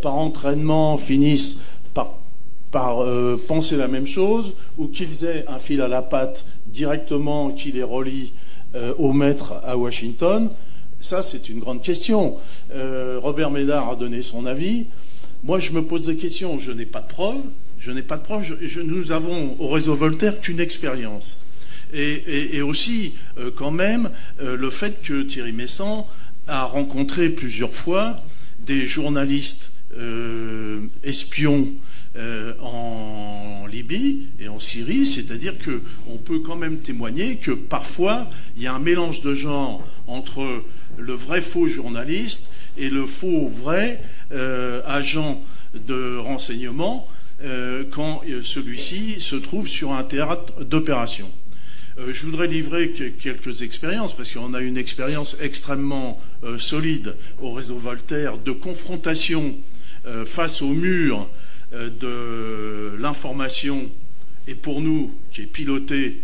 [0.00, 1.64] par entraînement, finissent
[2.70, 7.50] par euh, penser la même chose ou qu'ils aient un fil à la patte directement
[7.50, 8.32] qui les relie
[8.74, 10.50] euh, au maître à Washington
[11.00, 12.36] Ça, c'est une grande question.
[12.74, 14.86] Euh, Robert Médard a donné son avis.
[15.42, 16.58] Moi, je me pose des questions.
[16.58, 17.40] Je n'ai pas de preuves.
[17.78, 18.58] Je n'ai pas de preuves.
[18.84, 21.46] nous avons au réseau Voltaire qu'une expérience.
[21.92, 23.14] Et, aussi,
[23.56, 26.06] quand même, le fait que Thierry Messant
[26.46, 28.22] a rencontré plusieurs fois
[28.64, 29.86] des journalistes
[31.02, 31.66] espions
[32.16, 38.64] euh, en Libye et en Syrie, c'est-à-dire qu'on peut quand même témoigner que parfois il
[38.64, 40.42] y a un mélange de genre entre
[41.00, 45.42] le vrai faux journaliste et le faux vrai euh, agent
[45.74, 47.08] de renseignement
[47.42, 51.30] euh, quand celui-ci se trouve sur un théâtre d'opération.
[52.06, 56.20] je voudrais livrer quelques expériences, parce qu'on a une expérience extrêmement
[56.58, 59.54] solide au réseau Voltaire de confrontation
[60.24, 61.28] face au mur
[61.72, 63.88] euh, de l'information
[64.48, 66.20] et pour nous qui est piloté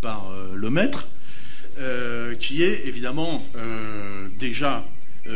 [0.00, 1.06] par euh, le maître,
[1.78, 3.44] euh, qui est évidemment
[4.38, 4.86] déjà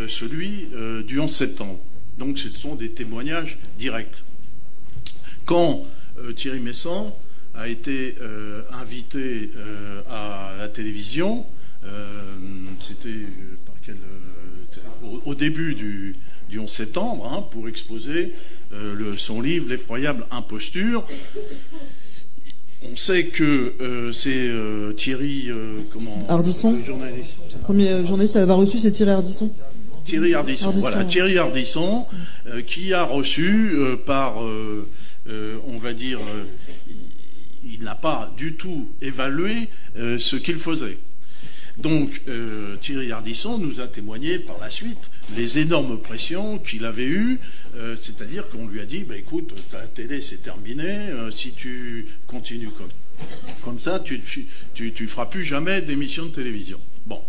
[0.09, 0.69] celui
[1.07, 1.79] du 11 septembre.
[2.19, 4.25] Donc ce sont des témoignages directs.
[5.45, 5.87] Quand
[6.35, 7.17] Thierry Messant
[7.55, 8.17] a été
[8.73, 9.51] invité
[10.09, 11.47] à la télévision,
[12.81, 13.27] c'était
[15.25, 16.15] au, début du,
[16.59, 18.33] 11 septembre, hein, pour exposer
[18.73, 21.07] euh, son livre L'effroyable imposture.
[22.83, 25.51] On sait que euh, c'est euh, Thierry
[25.93, 26.79] comment Ardisson.
[26.85, 27.41] journaliste.
[27.55, 29.51] Le premier journaliste à l'avoir reçu, c'est Thierry Ardisson.
[30.05, 32.07] Thierry Ardisson, voilà, Thierry Ardisson,
[32.69, 36.21] qui a reçu par, on va dire,
[37.65, 40.97] il n'a pas du tout évalué ce qu'il faisait.
[41.79, 42.23] Donc
[42.81, 47.41] Thierry Ardisson nous a témoigné par la suite les énormes pressions qu'il avait eues,
[47.77, 52.07] euh, c'est-à-dire qu'on lui a dit, bah, écoute, ta télé c'est terminé, euh, si tu
[52.27, 52.89] continues comme,
[53.63, 54.21] comme ça, tu
[54.79, 56.79] ne feras plus jamais d'émission de télévision.
[57.07, 57.21] Bon.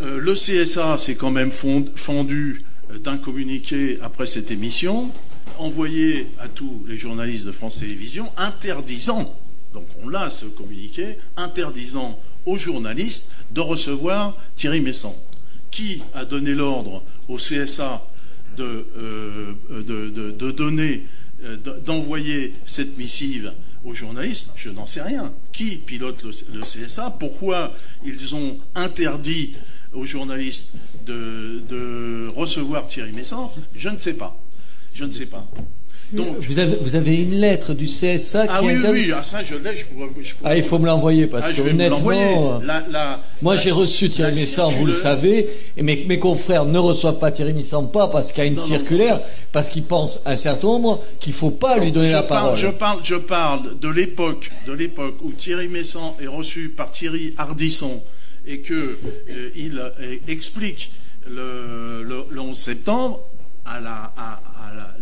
[0.00, 2.64] Euh, le CSA s'est quand même fendu
[3.02, 5.10] d'un communiqué après cette émission,
[5.58, 9.38] envoyé à tous les journalistes de France Télévisions, interdisant,
[9.74, 15.16] donc on l'a ce communiqué, interdisant aux journalistes de recevoir Thierry Messant
[15.70, 18.02] qui a donné l'ordre au CSA
[18.56, 19.52] de, euh,
[20.32, 21.02] de, donner,
[21.44, 23.52] euh, d'envoyer cette missive
[23.84, 25.30] aux journalistes Je n'en sais rien.
[25.52, 27.74] Qui pilote le, CSA Pourquoi
[28.04, 29.54] ils ont interdit
[29.92, 33.54] aux journalistes de, recevoir Thierry Messant?
[33.74, 34.40] Je ne sais pas.
[34.94, 35.46] Je ne sais pas.
[36.12, 39.42] Donc, vous, avez, vous avez une lettre du CSA ah qui oui, oui, ah, ça
[39.42, 40.08] je l'ai, je pourrais,
[40.44, 42.60] Ah, il faut me l'envoyer parce ah, que honnêtement,
[43.42, 47.32] moi j'ai reçu Thierry Messant, vous le savez, et mes, mes, confrères ne reçoivent pas
[47.32, 51.02] Thierry Messant pas parce qu'il y a une circulaire, parce qu'ils pensent un certain nombre
[51.18, 52.56] qu'il ne faut pas lui donner la parole.
[52.56, 57.34] Je parle, je parle de l'époque, de l'époque où Thierry Messant est reçu par Thierry
[57.36, 58.00] Hardisson
[58.46, 58.74] et que
[59.30, 60.92] euh, il euh, explique
[61.28, 63.20] le, le, 11 septembre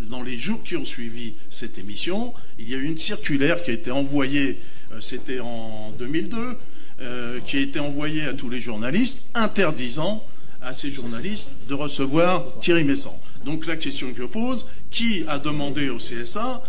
[0.09, 3.71] dans les jours qui ont suivi cette émission, il y a eu une circulaire qui
[3.71, 4.61] a été envoyée,
[4.93, 6.57] euh, c'était en 2002,
[7.01, 10.25] euh, qui a été envoyée à tous les journalistes, interdisant
[10.63, 13.21] à ces journalistes de recevoir Thierry Messant.
[13.45, 16.63] Donc la question que je pose, qui a demandé au CSA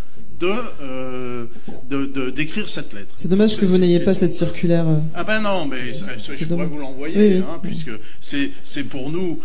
[0.44, 1.46] euh,
[1.90, 3.14] de, d'écrire cette lettre.
[3.16, 4.86] C'est dommage que vous n'ayez pas cette circulaire.
[5.14, 9.40] Ah ben non, mais je pourrais vous l'envoyer, hein, puisque c'est, c'est pour nous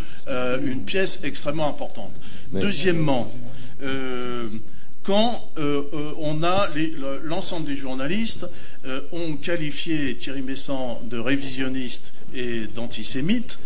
[0.64, 2.12] une pièce extrêmement importante.
[2.53, 3.30] Deuxièmement,
[3.82, 4.49] euh,
[5.03, 6.68] quand euh, euh, on a
[7.22, 8.47] l'ensemble des journalistes
[9.12, 13.59] ont qualifié Thierry Messant de révisionniste et d'antisémite,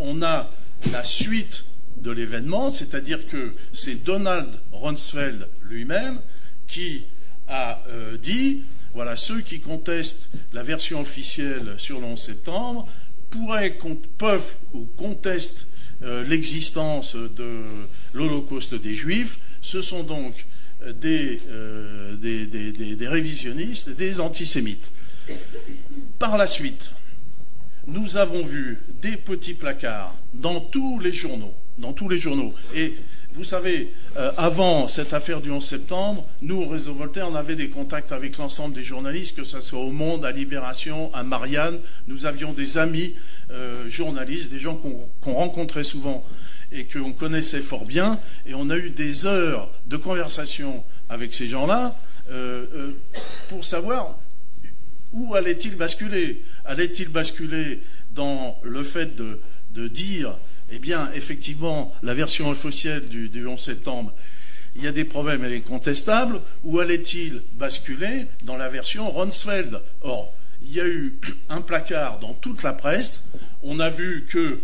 [0.00, 0.50] on a
[0.90, 1.64] la suite
[2.00, 6.18] de l'événement, c'est-à-dire que c'est Donald Rumsfeld lui-même
[6.66, 7.04] qui
[7.48, 7.78] a
[8.22, 8.62] dit
[8.94, 12.88] voilà, ceux qui contestent la version officielle sur le 11 septembre
[13.30, 13.78] pourraient,
[14.18, 15.68] peuvent ou contestent
[16.02, 17.62] l'existence de
[18.14, 20.46] l'Holocauste des Juifs ce sont donc
[20.82, 24.92] euh, euh, des, des, révisionnistes, des antisémites.
[26.20, 26.92] Par la suite,
[27.88, 32.54] nous avons vu des petits placards dans tous les journaux, dans tous les journaux.
[32.74, 32.94] Et
[33.36, 37.56] vous savez, euh, avant cette affaire du 11 septembre, nous, au Réseau Voltaire, on avait
[37.56, 41.78] des contacts avec l'ensemble des journalistes, que ce soit au Monde, à Libération, à Marianne.
[42.08, 43.14] Nous avions des amis
[43.88, 46.24] journalistes, des gens qu'on rencontrait souvent
[46.72, 51.46] et qu'on connaissait fort bien, et on a eu des heures de conversation avec ces
[51.46, 51.96] gens-là
[52.30, 52.96] euh, euh,
[53.48, 54.18] pour savoir
[55.12, 56.42] où allait-il basculer.
[56.64, 57.80] Allait-il basculer
[58.14, 60.32] dans le fait de, dire,
[60.70, 64.12] eh bien, effectivement, la version officielle du, du 11 septembre,
[64.74, 69.80] il y a des problèmes, elle est contestable, ou allait-il basculer dans la version Ronsfeld
[70.02, 73.32] Or, il y a eu un placard dans toute la presse.
[73.62, 74.60] On a vu que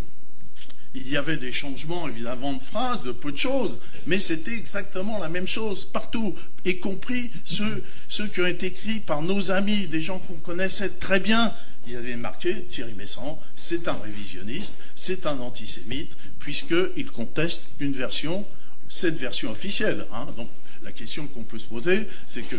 [0.94, 5.18] il y avait des changements, évidemment, de phrases, de peu de choses, mais c'était exactement
[5.18, 6.34] la même chose partout,
[6.66, 10.98] y compris ceux, ceux qui ont été écrits par nos amis, des gens qu'on connaissait
[10.98, 11.54] très bien.
[11.86, 18.46] Il avait marqué Thierry Messant, c'est un révisionniste, c'est un antisémite, puisqu'il conteste une version,
[18.88, 20.06] cette version officielle.
[20.12, 20.28] Hein.
[20.36, 20.48] Donc
[20.82, 22.56] la question qu'on peut se poser, c'est que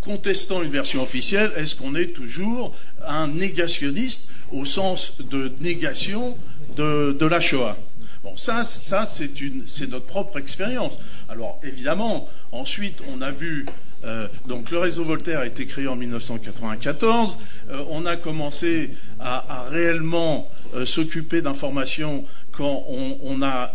[0.00, 2.74] contestant une version officielle, est-ce qu'on est toujours
[3.06, 6.36] un négationniste au sens de négation
[6.76, 7.76] de, la Shoah?
[8.24, 10.98] Bon, ça, ça c'est notre propre expérience.
[11.28, 13.66] Alors, évidemment, ensuite, on a vu
[14.04, 17.38] euh, donc le réseau Voltaire a été créé en 1994.
[17.70, 18.90] Euh, on a commencé
[19.20, 23.72] à, réellement euh, s'occuper d'informations quand on, a,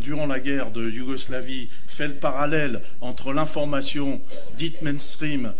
[0.00, 4.20] durant la guerre de Yougoslavie, fait le parallèle entre l'information
[4.56, 5.52] dite mainstream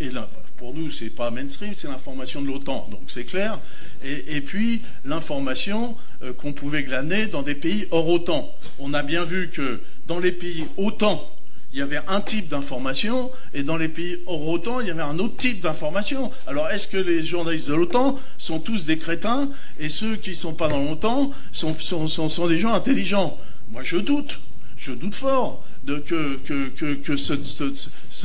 [0.00, 0.08] et
[0.56, 3.60] pour nous, c'est pas mainstream, c'est l'information de l'OTAN, donc c'est clair.
[4.02, 5.96] Et, puis l'information
[6.38, 8.52] qu'on pouvait glaner dans des pays hors OTAN.
[8.80, 11.24] On a bien vu que dans les pays OTAN,
[11.72, 15.02] il y avait un type d'information, et dans les pays hors OTAN, il y avait
[15.02, 16.32] un autre type d'information.
[16.46, 19.48] Alors, est-ce que les journalistes de l'OTAN sont tous des crétins,
[19.78, 21.76] et ceux qui ne sont pas dans l'OTAN sont,
[22.48, 23.38] des gens intelligents?
[23.70, 24.40] Moi, je doute.
[24.76, 26.38] Je doute fort que,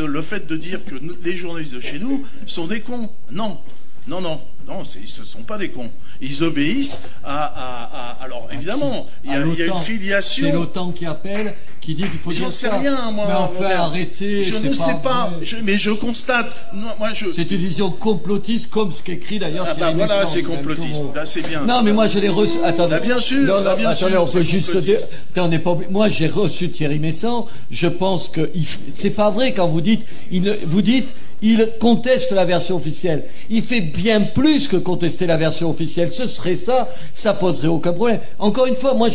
[0.06, 3.12] le fait de dire que les journalistes de chez nous sont des cons.
[3.30, 3.60] Non,
[4.08, 4.41] non, non.
[4.68, 5.91] Non, ce ne sont pas des cons.
[6.22, 8.18] Ils obéissent à.
[8.22, 10.47] alors, évidemment, il y, a, une filiation.
[10.47, 12.70] C'est l'OTAN qui appelle, qui dit qu'il faut dire ça.
[12.70, 13.26] sais rien, moi.
[13.28, 14.43] Mais enfin, arrêtez.
[14.43, 15.32] Je ne sais pas.
[15.63, 16.47] mais je constate.
[16.74, 17.26] moi, je...
[17.36, 21.03] C'est une vision complotiste, comme ce qu'écrit d'ailleurs ah, bah, Voilà, c'est complotiste.
[21.13, 21.61] Là, c'est bien.
[21.61, 22.57] Non, mais moi, je l'ai reçu.
[22.63, 22.95] Attendez.
[22.95, 23.43] Bah, bien sûr.
[23.43, 24.99] Non, bah, bien attendez, sûr, on peut juste dire.
[25.32, 25.78] Attendez, pas...
[25.91, 27.47] Moi, j'ai reçu Thierry Messant.
[27.70, 28.49] Je pense que
[28.89, 30.07] c'est pas vrai quand vous dites.
[30.32, 30.57] Il...
[30.66, 31.13] Vous dites
[31.46, 33.24] il conteste la version officielle.
[33.52, 36.12] Il fait bien plus que contester la version officielle.
[36.12, 38.20] Ce serait ça, ça poserait aucun problème.
[38.39, 39.10] Encore une fois, moi,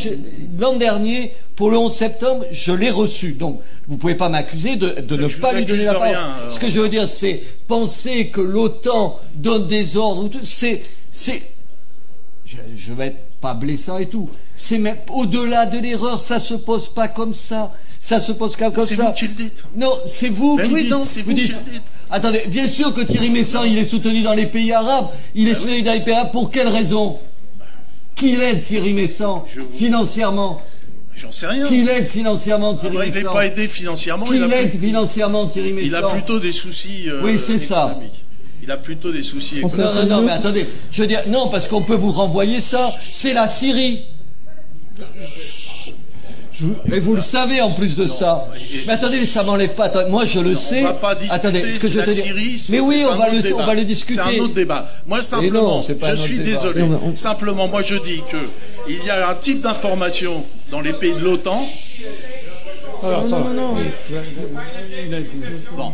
[0.56, 3.32] l'an dernier, pour le 11 septembre, je l'ai reçu.
[3.32, 6.16] Donc, vous ne pouvez pas m'accuser de, ne pas lui donner la parole.
[6.48, 10.30] Ce que je veux dire, c'est penser que l'OTAN donne des ordres.
[10.44, 11.42] C'est, c'est,
[12.44, 14.30] je, je vais être pas blessant et tout.
[14.54, 17.72] C'est même au-delà de l'erreur, ça se pose pas comme ça.
[18.00, 18.94] Ça se pose pas comme ça.
[18.94, 19.64] C'est vous qui le dites.
[19.76, 21.82] Non, c'est vous ben qui oui, Non, c'est vous, qui le dites.
[22.10, 25.06] Attendez, bien sûr que Thierry Messant, il est soutenu dans les pays arabes.
[25.34, 26.32] Il est ben soutenu dans les pays arabes.
[26.32, 27.18] Pour quelle raison
[28.16, 30.60] Qui l'aide Thierry Messant financièrement
[31.14, 31.66] J'en sais rien.
[31.66, 34.26] Qui l'aide financièrement Thierry ah bah, Il n'est pas aidé financièrement.
[34.26, 37.04] Qui l'aide financièrement Thierry Messant Il a plutôt des soucis.
[37.08, 37.98] Euh, oui, c'est ça.
[38.62, 39.78] Il a plutôt des soucis économiques.
[39.78, 40.66] Non, non, non, mais attendez.
[40.90, 42.90] Je veux dire, non, parce qu'on peut vous renvoyer ça.
[43.12, 44.00] C'est la Syrie.
[46.86, 48.46] Mais vous le savez en plus de ça.
[48.86, 49.90] Mais attendez, ça m'enlève pas.
[50.08, 50.82] moi, je le sais.
[50.82, 52.34] On va pas attendez, ce que je te dire.
[52.70, 54.20] Mais oui, on va, le, on va le discuter.
[54.24, 54.88] C'est un autre débat.
[55.06, 56.84] Moi, simplement, je suis désolé.
[57.16, 58.38] Simplement, moi, je dis que
[58.88, 61.64] il y a un type d'information dans les pays de l'OTAN.
[63.02, 63.76] Alors, non, non, non.
[65.76, 65.92] Bon.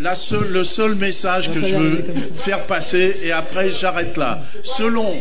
[0.00, 4.40] La seule, le seul message que je veux faire passer, et après j'arrête là.
[4.62, 5.12] Selon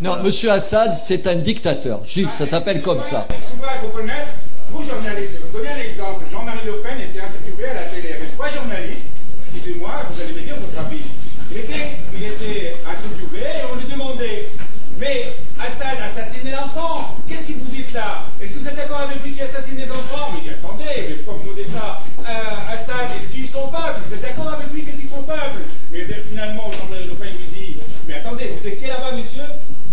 [0.00, 2.00] non, Monsieur Assad, c'est un dictateur.
[2.06, 3.26] Juste, ça s'appelle comme ça.
[3.42, 4.28] Souvent, il faut connaître,
[4.70, 6.24] vous journalistes, je vais vous donner un exemple.
[6.30, 9.08] Jean-Marie Le Pen était interviewé à la télé avec trois journalistes.
[9.40, 11.02] Excusez-moi, vous allez me dire votre avis.
[11.50, 14.46] Il était, il était interviewé et on lui demandait
[15.00, 18.26] Mais Assad assassiné l'enfant, qu'est-ce que vous dites là?
[18.40, 20.30] Est-ce que vous êtes d'accord avec lui qui assassine des enfants?
[20.32, 23.98] Mais il dit Attendez, mais pourquoi vous demandez ça euh, Assad, il tue son peuple,
[24.06, 25.66] vous êtes d'accord avec lui qu'il tue son peuple?
[25.90, 27.76] Mais finalement, Jean-Marie Le Pen lui dit
[28.06, 29.42] Mais attendez, vous étiez là-bas, monsieur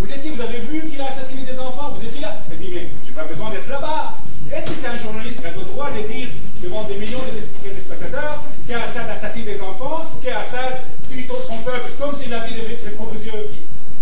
[0.05, 2.35] vous étiez, vous avez vu qu'il a assassiné des enfants, vous étiez là.
[2.51, 4.13] Elle dit, mais j'ai pas besoin d'être là-bas.
[4.53, 6.27] Est-ce que c'est un journaliste qui a le droit de dire
[6.61, 7.33] devant des millions de
[7.67, 13.15] téléspectateurs qu'Assad assassine des enfants, qu'Assad tue son peuple comme s'il avait de ses propres
[13.15, 13.49] yeux?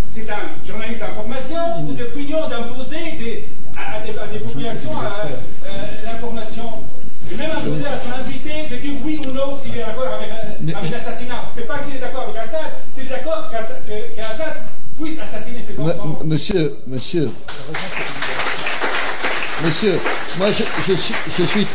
[0.10, 3.47] C'est un journaliste d'information ou d'opinion d'imposer des,
[3.78, 6.84] à, des, populations euh, l'information
[7.32, 10.30] et même imposer à son invité de dire oui ou non s'il est d'accord avec,
[10.76, 11.45] avec l'assassinat.
[11.56, 12.60] C'est pas qu'il est d'accord avec Assad,
[12.91, 14.54] c'est d'accord qu'Assad
[14.99, 15.73] puisse assassiner ses enfants.
[16.24, 17.30] Monsieur, monsieur.
[19.66, 20.00] Monsieur,
[20.38, 21.68] moi je, suis, je suis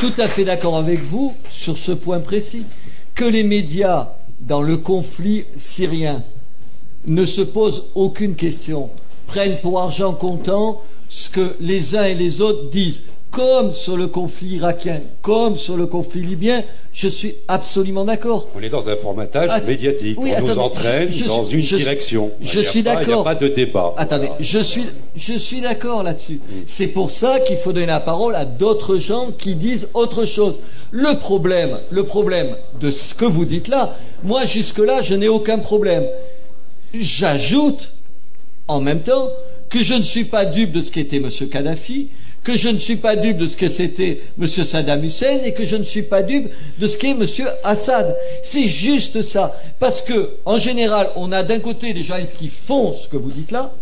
[0.00, 2.64] tout à fait d'accord avec vous sur ce point précis.
[3.14, 4.08] Que les médias,
[4.40, 6.22] dans le conflit syrien,
[7.06, 8.90] ne se posent aucune question,
[9.26, 14.08] prennent pour argent comptant ce que les uns et les autres disent comme sur le
[14.08, 16.62] conflit irakien, comme sur le conflit libyen,
[16.92, 18.48] je suis absolument d'accord.
[18.54, 20.18] On est dans un formatage médiatique.
[20.20, 22.30] on nous entraîne dans une direction.
[22.42, 23.02] Je suis d'accord.
[23.06, 23.94] Il n'y a pas de débat.
[23.96, 24.84] Attendez, je suis,
[25.16, 26.34] je suis d'accord là-dessus.
[26.34, 26.54] Mm.
[26.66, 30.60] C'est pour ça qu'il faut donner la parole à d'autres gens qui disent autre chose.
[30.90, 32.48] Le problème, le problème
[32.80, 36.04] de ce que vous dites là, moi jusque-là, je n'ai aucun problème.
[36.92, 37.92] J'ajoute,
[38.68, 39.30] en même temps,
[39.70, 41.30] que je ne suis pas dupe de ce qu'était M.
[41.50, 42.10] Kadhafi,
[42.44, 44.48] que je ne suis pas dupe de ce que c'était M.
[44.48, 47.24] Saddam Hussein et que je ne suis pas dupe de ce qu'est M.
[47.64, 48.16] Assad.
[48.42, 49.56] C'est juste ça.
[49.78, 53.30] Parce que, en général, on a d'un côté des gens qui font ce que vous
[53.30, 53.72] dites là,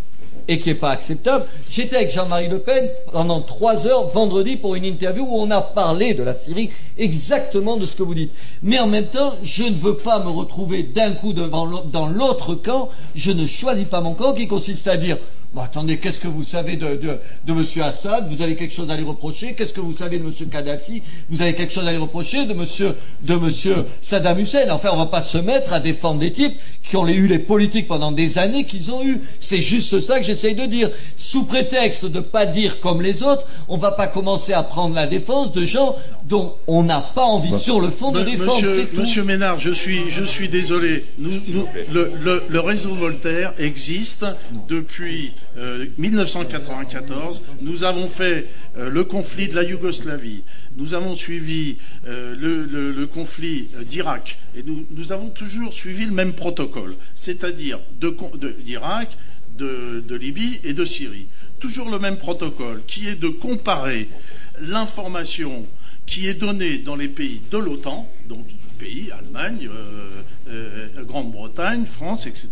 [0.49, 1.45] et qui n'est pas acceptable.
[1.71, 5.61] J'étais avec Jean-Marie Le Pen pendant trois heures vendredi pour une interview où on a
[5.61, 8.33] parlé de la Syrie, exactement de ce que vous dites.
[8.63, 12.89] Mais en même temps, je ne veux pas me retrouver d'un coup dans l'autre camp.
[13.15, 15.19] Je ne choisis pas mon camp qui consiste à dire
[15.59, 17.65] attendez, qu'est-ce que vous savez de, de, de M.
[17.83, 18.29] Assad?
[18.31, 19.55] Vous avez quelque chose à lui reprocher?
[19.55, 20.33] Qu'est-ce que vous savez de M.
[20.49, 21.03] Kadhafi?
[21.29, 22.95] Vous avez quelque chose à lui reprocher de M.
[23.23, 24.71] De monsieur Saddam Hussein?
[24.71, 27.39] Enfin, on ne va pas se mettre à défendre des types qui ont eu les
[27.39, 29.21] politiques pendant des années qu'ils ont eu.
[29.39, 30.91] C'est juste ça que j'essaye de dire.
[31.17, 34.63] Sous prétexte de ne pas dire comme les autres, on ne va pas commencer à
[34.63, 38.61] prendre la défense de gens dont on n'a pas envie sur le fond de défendre.
[38.63, 41.05] Monsieur, monsieur Ménard, je suis, je suis désolé.
[41.19, 41.31] Nous,
[41.93, 44.25] le, le, le, réseau Voltaire existe
[44.69, 45.33] depuis
[45.99, 47.39] 1994.
[47.39, 50.43] Euh, nous avons fait euh, le conflit de la Yougoslavie.
[50.77, 51.77] Nous avons suivi
[52.07, 54.39] euh, le, conflit d'Irak.
[54.55, 57.79] Et nous, nous, avons toujours suivi le même protocole, c'est-à-dire
[58.65, 59.17] d'Irak,
[59.59, 61.27] de, de Libye et de Syrie.
[61.59, 64.09] Toujours le même protocole, qui est de comparer
[64.61, 65.67] l'information
[66.07, 68.45] qui est donnée dans les pays de l'OTAN, donc
[68.81, 69.69] pays, Allemagne,
[70.49, 72.49] euh, Grande-Bretagne, France, etc.,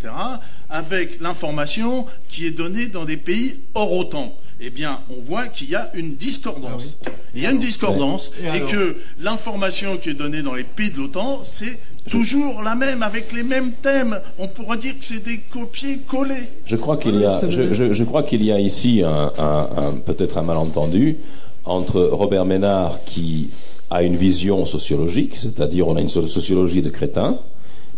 [0.70, 5.70] avec l'information qui est donnée dans des pays hors OTAN eh bien, on voit qu'il
[5.70, 6.96] y a une discordance.
[7.06, 10.90] Ah Il y a une discordance et, que l'information qui est donnée dans les pays
[10.90, 11.78] de l'OTAN, c'est
[12.10, 14.18] toujours la même, avec les mêmes thèmes.
[14.38, 16.48] On pourrait dire que c'est des copier-coller.
[16.66, 21.18] Je crois qu'il y a, je, crois qu'il y a ici un, peut-être un malentendu
[21.64, 23.50] entre Robert Ménard qui
[23.90, 27.38] a une vision sociologique, c'est-à-dire on a une sociologie de crétins,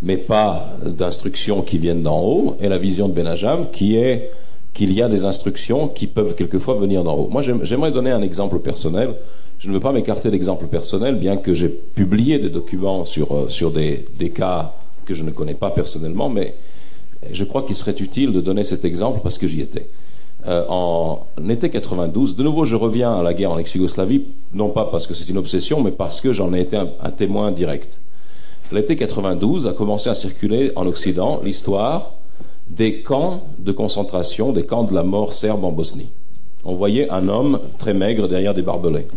[0.03, 4.31] mais pas d'instructions qui viennent d'en haut, et la vision de Benajam qui est
[4.73, 7.29] qu'il y a des instructions qui peuvent quelquefois venir d'en haut.
[7.29, 9.15] Moi, j'aimerais donner un exemple personnel.
[9.59, 13.49] Je ne veux pas m'écarter d'exemples personnels, bien que j'ai publié des documents sur, euh,
[13.49, 14.73] sur des, des, cas
[15.05, 16.55] que je ne connais pas personnellement, mais
[17.31, 19.89] je crois qu'il serait utile de donner cet exemple parce que j'y étais.
[20.47, 24.25] Euh, en été 92, de nouveau, je reviens à la guerre en ex-Yougoslavie,
[24.55, 27.53] non pas parce que c'est une obsession, mais parce que j'en ai été un témoin
[27.53, 27.99] direct.
[28.73, 32.13] L'été 92 a commencé à circuler en Occident l'histoire
[32.69, 36.09] des camps de concentration, des camps de la mort serbe en Bosnie.
[36.65, 39.09] On voyait un homme très maigre derrière des barbelés.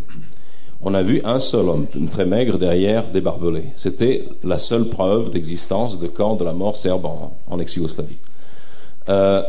[0.81, 3.65] On a vu un seul homme très maigre derrière des barbelés.
[3.75, 8.17] C'était la seule preuve d'existence de camps de la mort serbe en, ex-Yougoslavie.
[9.07, 9.43] Euh,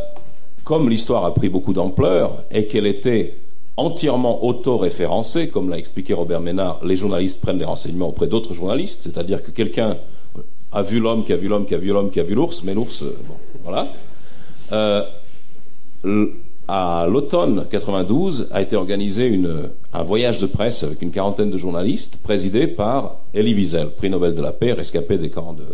[0.65, 3.37] comme l'histoire a pris beaucoup d'ampleur et qu'elle était
[3.77, 9.03] entièrement auto-référencée, comme l'a expliqué Robert Ménard, les journalistes prennent des renseignements auprès d'autres journalistes,
[9.03, 9.97] c'est-à-dire que quelqu'un
[10.73, 12.63] a vu l'homme, qui a vu l'homme, qui a vu l'homme, qui a vu l'ours,
[12.65, 13.35] mais l'ours, euh, bon,
[13.65, 13.87] voilà.
[14.73, 15.03] Euh,
[16.67, 19.39] à l'automne 92 a été organisé
[19.93, 24.35] un voyage de presse avec une quarantaine de journalistes, présidé par Elie Wiesel, prix Nobel
[24.35, 25.65] de la paix, rescapé des camps de,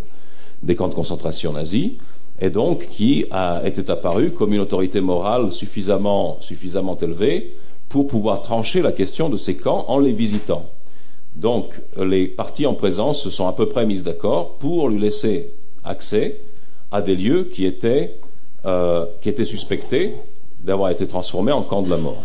[0.63, 1.93] des camps de concentration nazis,
[2.41, 3.27] et donc qui
[3.65, 7.55] était apparu comme une autorité morale suffisamment, suffisamment élevée
[7.89, 10.71] pour pouvoir trancher la question de ces camps en les visitant.
[11.37, 15.53] Donc les partis en présence se sont à peu près mis d'accord pour lui laisser
[15.85, 16.41] accès
[16.91, 18.17] à des lieux qui étaient,
[18.65, 20.15] euh, qui étaient suspectés
[20.61, 22.23] d'avoir été transformés en camps de la mort.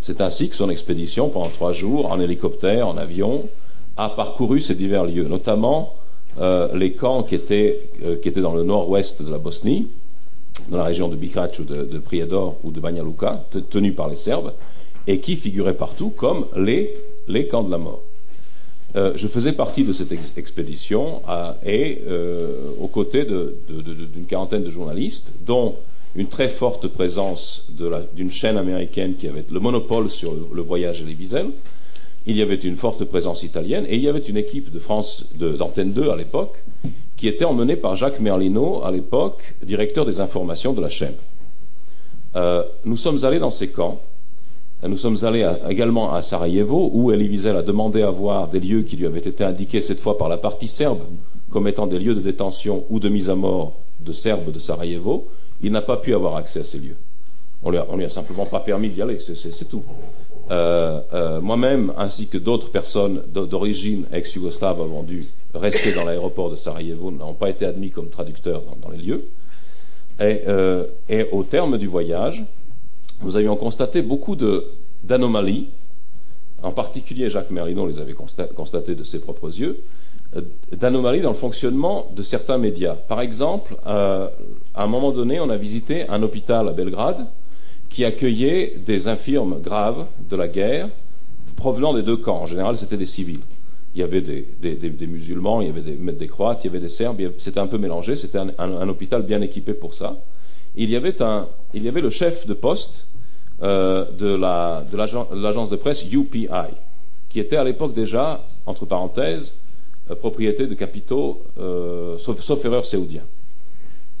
[0.00, 3.48] C'est ainsi que son expédition, pendant trois jours, en hélicoptère, en avion,
[3.96, 5.94] a parcouru ces divers lieux, notamment
[6.74, 9.88] les camps qui étaient, euh, qui étaient dans le nord-ouest de la Bosnie,
[10.68, 12.02] dans la région de Bikrac ou de, de
[12.62, 14.52] ou de Banja Luka, tenus par les Serbes,
[15.06, 16.96] et qui figuraient partout comme les,
[17.28, 18.02] les camps de la mort.
[18.96, 21.22] Euh, je faisais partie de cette expédition
[21.64, 25.76] et euh, aux côtés d'une quarantaine de journalistes, dont
[26.16, 27.70] une très forte présence
[28.14, 31.46] d'une chaîne américaine qui avait le monopole sur le, voyage et les Wiesel.
[32.26, 35.34] Il y avait une forte présence italienne et il y avait une équipe de France
[35.36, 36.62] d'Antenne 2 à l'époque
[37.16, 41.14] qui était emmenée par Jacques Merlino, à l'époque directeur des informations de la chaîne.
[42.36, 44.00] Euh, nous sommes allés dans ces camps
[44.88, 48.82] nous sommes allés également à Sarajevo, où Elie Wiesel a demandé à voir des lieux
[48.82, 51.00] qui lui avaient été indiqués cette fois par la partie serbe
[51.50, 55.28] comme étant des lieux de détention ou de mise à mort de Serbes de Sarajevo.
[55.62, 56.96] Il n'a pas pu avoir accès à ces lieux.
[57.62, 59.82] On a, lui a simplement pas permis d'y aller, c'est tout.
[60.50, 65.24] Euh, euh, moi-même, ainsi que d'autres personnes d'origine ex-yougoslave avons dû
[65.54, 69.28] rester dans l'aéroport de Sarajevo, n'ont pas été admis comme traducteurs dans, les lieux.
[70.18, 72.44] Et, euh, et, au terme du voyage,
[73.22, 74.36] nous avions constaté beaucoup
[75.04, 75.68] d'anomalies.
[76.62, 79.82] En particulier, Jacques Merlino les avait constatées de ses propres yeux,
[80.72, 82.94] d'anomalies dans le fonctionnement de certains médias.
[82.94, 84.30] Par exemple, à
[84.74, 87.26] un moment donné, on a visité un hôpital à Belgrade
[87.90, 90.88] qui accueillait des infirmes graves de la guerre
[91.56, 92.40] provenant des deux camps.
[92.40, 93.40] En général, c'était des civils.
[93.94, 97.20] Il y avait des, musulmans, il y avait des, croates, il y avait des serbes,
[97.38, 100.16] c'était un peu mélangé, c'était un, hôpital bien équipé pour ça.
[100.76, 101.12] Il y avait,
[102.00, 103.08] le chef de poste
[103.62, 104.36] euh, de
[104.96, 106.48] l'agence de, presse UPI,
[107.28, 109.58] qui était à l'époque déjà, entre parenthèses,
[110.08, 112.84] euh, propriété de capitaux, euh, sauf, sauf erreur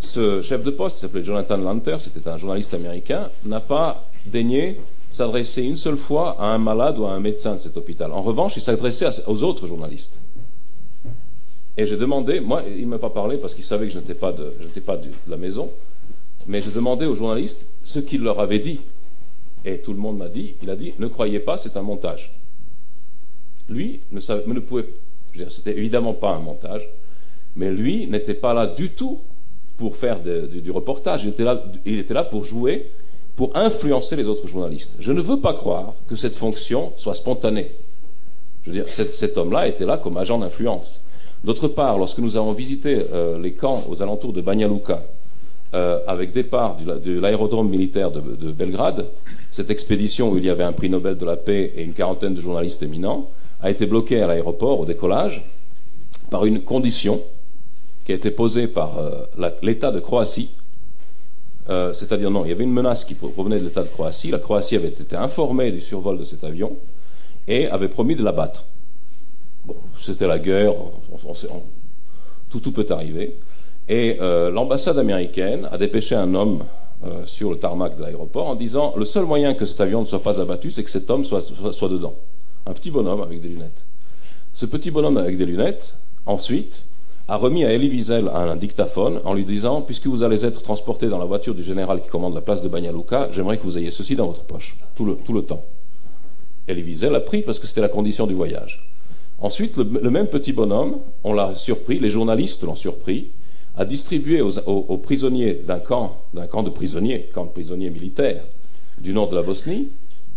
[0.00, 4.78] ce chef de poste, qui s'appelait Jonathan Lanter, c'était un journaliste américain, n'a pas daigné
[5.10, 8.12] s'adresser une seule fois à un malade ou à un médecin de cet hôpital.
[8.12, 10.20] En revanche, il s'adressait aux autres journalistes.
[11.76, 14.14] Et j'ai demandé, moi, il ne m'a pas parlé parce qu'il savait que je n'étais
[14.14, 14.54] pas, de,
[15.28, 15.70] la maison,
[16.46, 18.80] mais j'ai demandé aux journalistes ce qu'il leur avait dit.
[19.64, 22.32] Et tout le monde m'a dit, il a dit, ne croyez pas, c'est un montage.
[23.68, 24.88] Lui ne, savait, ne pouvait,
[25.48, 26.88] c'était évidemment pas un montage,
[27.56, 29.20] mais lui n'était pas là du tout
[29.80, 31.30] pour faire du reportage, il
[31.98, 32.90] était, là, pour jouer,
[33.34, 34.92] pour influencer les autres journalistes.
[35.00, 37.72] Je ne veux pas croire que cette fonction soit spontanée.
[38.62, 41.06] Je veux dire, cet, homme-là était là comme agent d'influence.
[41.44, 45.02] D'autre part, lorsque nous avons visité euh, les camps aux alentours de Banja Luka,
[45.72, 49.06] euh, avec départ de l'aérodrome militaire de, Belgrade,
[49.50, 52.34] cette expédition où il y avait un prix Nobel de la paix et une quarantaine
[52.34, 53.30] de journalistes éminents
[53.62, 55.42] a été bloquée à l'aéroport au décollage
[56.30, 57.22] par une condition
[58.04, 60.50] qui a été posée par euh, l'État de Croatie.
[61.68, 64.30] Euh, c'est-à-dire, non, il y avait une menace qui provenait de l'État de Croatie.
[64.30, 66.76] La Croatie avait été informée du survol de cet avion
[67.46, 68.64] et avait promis de l'abattre.
[69.64, 70.72] Bon, c'était la guerre,
[72.48, 73.36] tout, tout, peut arriver.
[73.88, 76.64] Et euh, l'ambassade américaine a dépêché un homme
[77.24, 80.22] sur le tarmac de l'aéroport en disant le seul moyen que cet avion ne soit
[80.22, 81.40] pas abattu, c'est que cet homme soit,
[81.72, 82.14] soit, dedans.
[82.66, 83.86] Un petit bonhomme avec des lunettes.
[84.52, 85.94] Ce petit bonhomme avec des lunettes,
[86.26, 86.84] ensuite,
[87.30, 91.06] a remis à Elie Wiesel un dictaphone en lui disant Puisque vous allez être transporté
[91.06, 93.92] dans la voiture du général qui commande la place de Bagnaluca, j'aimerais que vous ayez
[93.92, 95.64] ceci dans votre poche, tout le, temps.
[96.68, 98.84] Elie Wiesel a pris parce que c'était la condition du voyage.
[99.38, 103.28] Ensuite, le, même petit bonhomme, on l'a surpris, les journalistes l'ont surpris,
[103.76, 108.42] a distribué aux, prisonniers d'un camp, d'un camp de prisonniers, camp de prisonniers militaires
[108.98, 109.88] du nord de la Bosnie,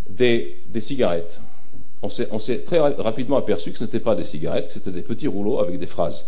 [0.07, 1.41] des, des cigarettes.
[2.03, 5.27] On s'est très rapidement aperçu que ce n'étaient pas des cigarettes, que c'était des petits
[5.27, 6.27] rouleaux avec des phrases.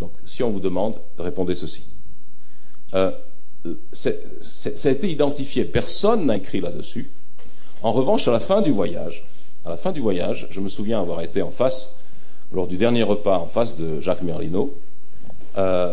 [0.00, 1.84] Donc, si on vous demande, répondez ceci.
[2.94, 3.12] Euh,
[3.92, 4.10] ça
[4.88, 7.10] a été identifié, personne n'a écrit là-dessus.
[7.82, 9.26] En revanche, à la fin du voyage,
[10.50, 12.02] je me souviens avoir été en face,
[12.52, 14.74] lors du dernier repas, en face de Jacques Merlino,
[15.58, 15.92] euh,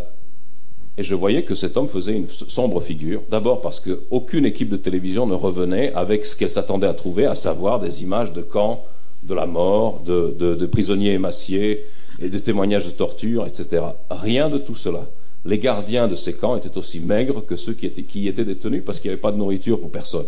[0.98, 3.22] et je voyais que cet homme faisait une sombre figure.
[3.30, 7.36] D'abord parce qu'aucune équipe de télévision ne revenait avec ce qu'elle s'attendait à trouver, à
[7.36, 8.86] savoir des images de camps,
[9.24, 11.86] de la mort, de prisonniers émaciés,
[12.20, 13.84] et des témoignages de torture, etc.
[14.10, 15.08] Rien de tout cela.
[15.46, 18.84] Les gardiens de ces camps étaient aussi maigres que ceux qui, étaient, y étaient détenus
[18.86, 20.26] parce qu'il n'y avait pas de nourriture pour personne.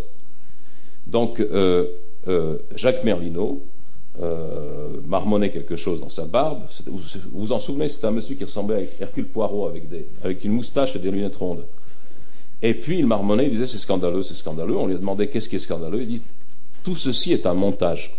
[1.08, 1.88] Donc, euh,
[2.28, 3.64] euh, Jacques Merlino
[4.22, 6.64] euh, marmonnait quelque chose dans sa barbe.
[6.86, 9.84] Vous vous en souvenez, c'était un monsieur qui ressemblait à Hercule Poirot avec,
[10.24, 11.66] avec une moustache et des lunettes rondes.
[12.62, 14.76] Et puis il marmonnait, il disait c'est scandaleux, c'est scandaleux.
[14.76, 16.02] On lui a demandé qu'est-ce qui est scandaleux?
[16.02, 16.22] Il dit
[16.84, 18.14] tout ceci est un montage.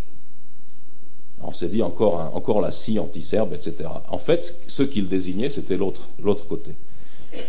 [1.43, 3.89] On s'est dit encore, la scie anti-serbe, etc.
[4.09, 6.09] En fait, ce qu'il désignait, c'était l'autre,
[6.49, 6.73] côté.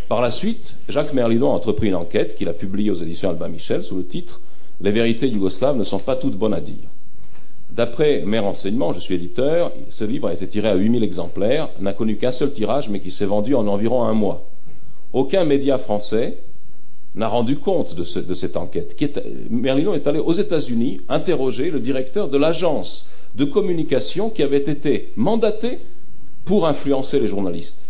[0.08, 3.48] Par la suite, Jacques Merlino a entrepris une enquête qu'il a publiée aux éditions Albin
[3.48, 4.40] Michel sous le titre
[4.80, 6.88] Les vérités yougoslaves ne sont pas toutes bonnes à dire.
[7.70, 11.92] D'après mes renseignements, je suis éditeur, ce livre a été tiré à 8000 exemplaires, n'a
[11.92, 14.46] connu qu'un seul tirage, mais qui s'est vendu en environ un mois.
[15.12, 16.38] Aucun média français
[17.14, 18.96] n'a rendu compte de, cette enquête.
[19.50, 25.12] Merlino est allé aux États-Unis interroger le directeur de l'agence de communication qui avait été
[25.16, 25.78] mandaté
[26.44, 27.86] pour influencer les journalistes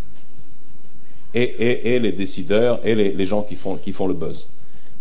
[1.35, 4.49] et, les décideurs et les, gens qui font, le buzz.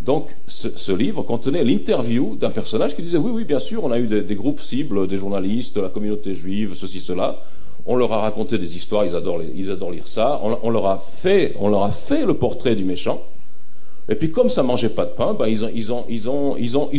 [0.01, 3.99] Donc, ce, livre contenait l'interview d'un personnage qui disait Oui, oui, bien sûr, on a
[3.99, 7.43] eu des, groupes cibles, des journalistes, la communauté juive, ceci, cela.
[7.85, 10.39] On leur a raconté des histoires, ils adorent, ils adorent lire ça.
[10.43, 13.23] On, leur a fait, on leur a fait le portrait du méchant.
[14.11, 16.27] Et puis comme ça mangeait pas de pain, ben, ils, ont, ils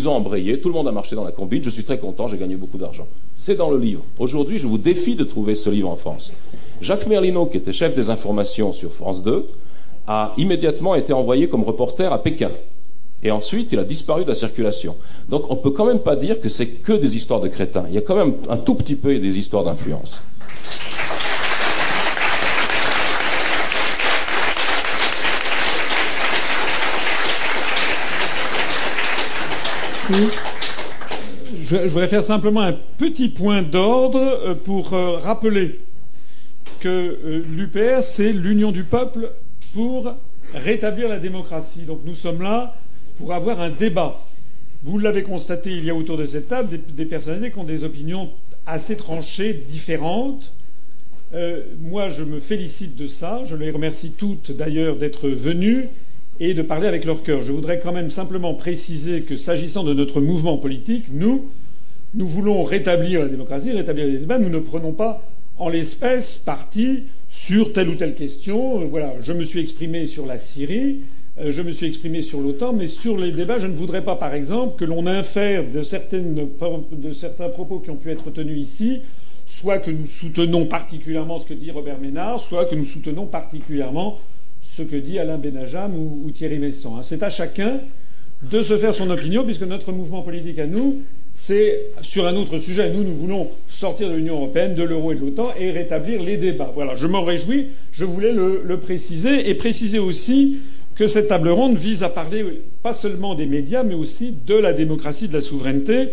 [0.09, 2.39] ont embrayé, tout le monde a marché dans la combine, je suis très content, j'ai
[2.39, 3.07] gagné beaucoup d'argent.
[3.37, 4.03] C'est dans le livre.
[4.19, 6.33] Aujourd'hui, je vous défie de trouver ce livre en France.
[6.81, 9.47] Jacques Merlino, qui était chef des informations sur France 2,
[10.07, 12.51] a immédiatement été envoyé comme reporter à Pékin.
[13.23, 14.97] Et ensuite, il a disparu de la circulation.
[15.29, 17.85] Donc on ne peut quand même pas dire que c'est que des histoires de crétins.
[17.89, 20.23] Il y a quand même un tout petit peu des histoires d'influence.
[31.61, 35.81] Je, voudrais faire simplement un petit point d'ordre euh, pour euh, rappeler
[36.81, 39.31] que euh, l'UPR, c'est l'union du peuple
[39.73, 40.15] pour
[40.55, 41.83] rétablir la démocratie.
[41.83, 42.75] Donc nous sommes là
[43.17, 44.19] pour avoir un débat.
[44.83, 47.65] Vous l'avez constaté, il y a autour de cette table des, des personnalités qui ont
[47.65, 48.31] des opinions
[48.67, 50.53] assez tranchées, différentes.
[51.81, 53.43] moi, je me félicite de ça.
[53.45, 55.89] Je les remercie toutes d'ailleurs d'être venues
[56.45, 57.41] et de parler avec leur cœur.
[57.41, 61.47] Je voudrais quand même simplement préciser que s'agissant de notre mouvement politique, nous,
[62.15, 64.41] nous voulons rétablir la démocratie, rétablir les débats.
[64.41, 65.23] Nous ne prenons pas
[65.57, 68.81] en l'espèce parti sur telle ou telle question.
[68.81, 71.03] Euh, voilà, je me suis exprimé sur la Syrie,
[71.39, 74.17] euh, je me suis exprimé sur l'OTAN, mais sur les débats, je ne voudrais pas,
[74.17, 79.03] par exemple, que l'on infère de, certains propos qui ont pu être tenus ici,
[79.47, 84.19] soit que nous soutenons particulièrement ce que dit Robert Ménard, soit que nous soutenons particulièrement
[84.75, 86.97] ce que dit Alain Benajam ou, Thierry Messon.
[86.97, 87.03] Hein.
[87.05, 87.81] C'est à chacun
[88.51, 91.03] de se faire son opinion, puisque notre mouvement politique à nous,
[91.35, 92.91] c'est sur un autre sujet.
[92.91, 96.39] Nous, nous voulons sortir de l'Union européenne, de l'euro et de l'OTAN et rétablir les
[96.39, 96.73] débats.
[96.75, 100.59] Voilà, je m'en réjouis, je voulais le, le, préciser et préciser aussi
[100.95, 102.45] que cette table ronde vise à parler
[102.83, 106.09] pas seulement des médias, mais aussi de la démocratie, de la souveraineté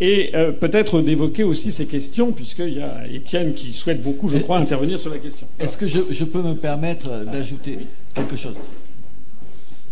[0.00, 4.38] et euh, peut-être d'évoquer aussi ces questions, puisqu'il y a Étienne qui souhaite beaucoup, je
[4.38, 5.46] crois, intervenir sur la question.
[5.58, 7.80] Est-ce que je, peux me permettre d'ajouter
[8.14, 8.56] quelque chose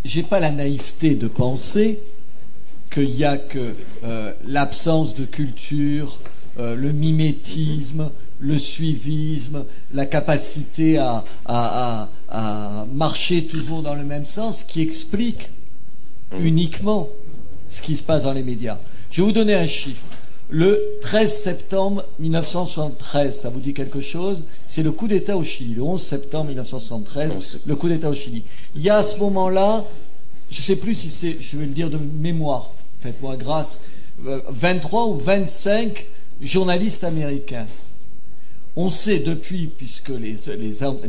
[0.05, 1.99] J'ai pas la naïveté de penser
[2.91, 6.19] qu'il n'y a que euh, l'absence de culture,
[6.59, 8.09] euh, le mimétisme,
[8.39, 12.09] le suivisme, la capacité à, à,
[12.93, 15.49] marcher toujours dans le même sens qui explique
[16.31, 16.45] mmh.
[16.45, 17.09] uniquement
[17.69, 18.77] ce qui se passe dans les médias.
[19.11, 20.05] Je vais vous donner un chiffre.
[20.51, 24.41] Le 13 septembre 1973, ça vous dit quelque chose?
[24.65, 25.75] C'est le coup d'État au Chili.
[25.75, 28.43] Le 11 septembre 1973, le coup d'État au Chili.
[28.75, 29.85] Il y a à ce moment-là,
[30.49, 33.85] je ne sais plus si c'est, je vais le dire de mémoire, faites-moi grâce,
[34.17, 36.07] 23 euh, ou 25
[36.41, 37.67] journalistes américains.
[38.75, 40.35] On sait depuis, puisque les,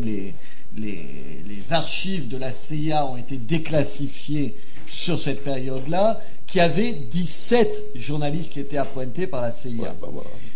[0.05, 0.35] les,
[0.77, 4.55] les archives de la CIA ont été déclassifiées
[4.87, 6.21] sur cette période-là,
[6.51, 9.95] qu'il y avait 17 journalistes qui étaient appointés par la CIA.
[10.01, 10.09] Bah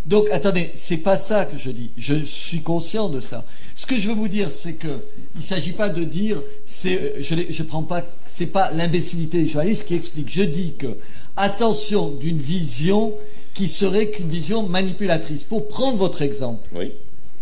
[0.05, 1.89] Donc, attendez, c'est pas ça que je dis.
[1.97, 3.45] Je suis conscient de ça.
[3.75, 7.15] Ce que je veux vous dire, c'est que il ne s'agit pas de dire, c'est,
[7.21, 10.29] je, je prends pas, c'est pas l'imbécilité des journalistes qui explique.
[10.29, 10.97] Je dis que
[11.37, 13.13] attention d'une vision
[13.53, 15.43] qui serait qu'une vision manipulatrice.
[15.43, 16.91] Pour prendre votre exemple, oui.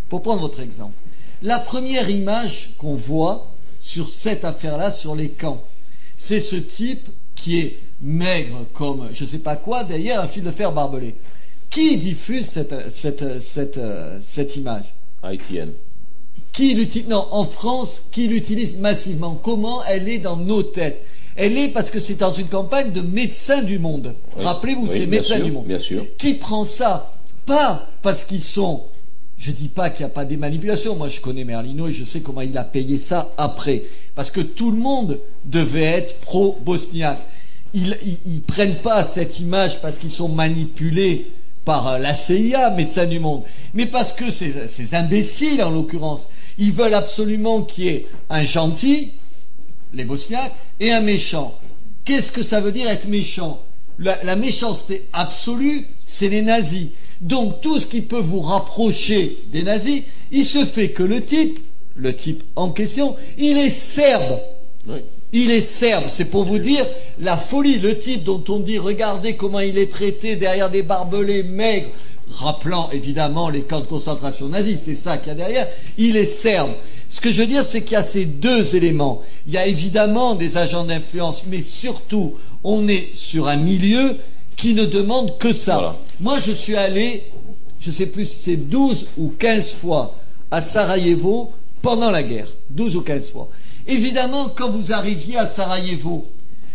[0.09, 0.93] pour prendre votre exemple,
[1.41, 3.51] la première image qu'on voit
[3.81, 5.63] sur cette affaire-là, sur les camps,
[6.17, 10.43] c'est ce type qui est maigre comme je ne sais pas quoi, derrière un fil
[10.43, 11.15] de fer barbelé.
[11.69, 13.79] Qui diffuse cette, cette, cette,
[14.21, 14.93] cette image?
[15.23, 15.71] ITN.
[16.51, 19.39] Qui l'utilise Non, en France, qui l'utilise massivement?
[19.41, 21.03] Comment elle est dans nos têtes?
[21.35, 24.13] Elle est parce que c'est dans une campagne de médecins du monde.
[24.37, 25.65] Rappelez-vous, c'est médecins du monde.
[25.65, 26.05] Bien sûr.
[26.19, 27.11] Qui prend ça?
[27.47, 28.83] Pas parce qu'ils sont
[29.43, 30.95] je ne dis pas qu'il n'y a pas des manipulations.
[30.95, 33.83] Moi, je connais Merlino et je sais comment il a payé ça après.
[34.15, 37.19] Parce que tout le monde devait être pro-bosniaque
[37.73, 41.25] ils, ils, prennent pas cette image parce qu'ils sont manipulés
[41.65, 43.43] par euh, la CIA, Médecins du Monde,
[43.73, 46.27] mais parce que ces, ces imbéciles, en l'occurrence,
[46.57, 49.11] ils veulent absolument qu'il y ait un gentil,
[49.93, 51.57] les Bosniaques, et un méchant.
[52.05, 53.61] Qu'est-ce que ça veut dire être méchant?
[53.97, 56.89] La, la méchanceté absolue, c'est les nazis.
[57.21, 61.59] Donc tout ce qui peut vous rapprocher des nazis, il se fait que le type,
[61.95, 64.39] le type en question, il est serbe.
[64.87, 64.99] Oui.
[65.35, 66.85] Il est serbe, c'est pour vous dire
[67.19, 71.41] la folie, le type dont on dit regardez comment il est traité derrière des barbelés
[71.41, 71.89] maigres,
[72.29, 76.25] rappelant évidemment les camps de concentration nazis, c'est ça qu'il y a derrière, il est
[76.25, 76.69] serbe.
[77.09, 79.21] Ce que je veux dire, c'est qu'il y a ces deux éléments.
[79.47, 84.15] Il y a évidemment des agents d'influence, mais surtout, on est sur un milieu
[84.55, 85.95] qui ne demande que ça.
[86.19, 87.23] Moi, je suis allé,
[87.79, 90.15] je sais plus si c'est 12 ou 15 fois
[90.49, 91.51] à Sarajevo
[91.81, 92.47] pendant la guerre.
[92.71, 93.49] 12 ou 15 fois.
[93.87, 96.25] Évidemment, quand vous arriviez à Sarajevo,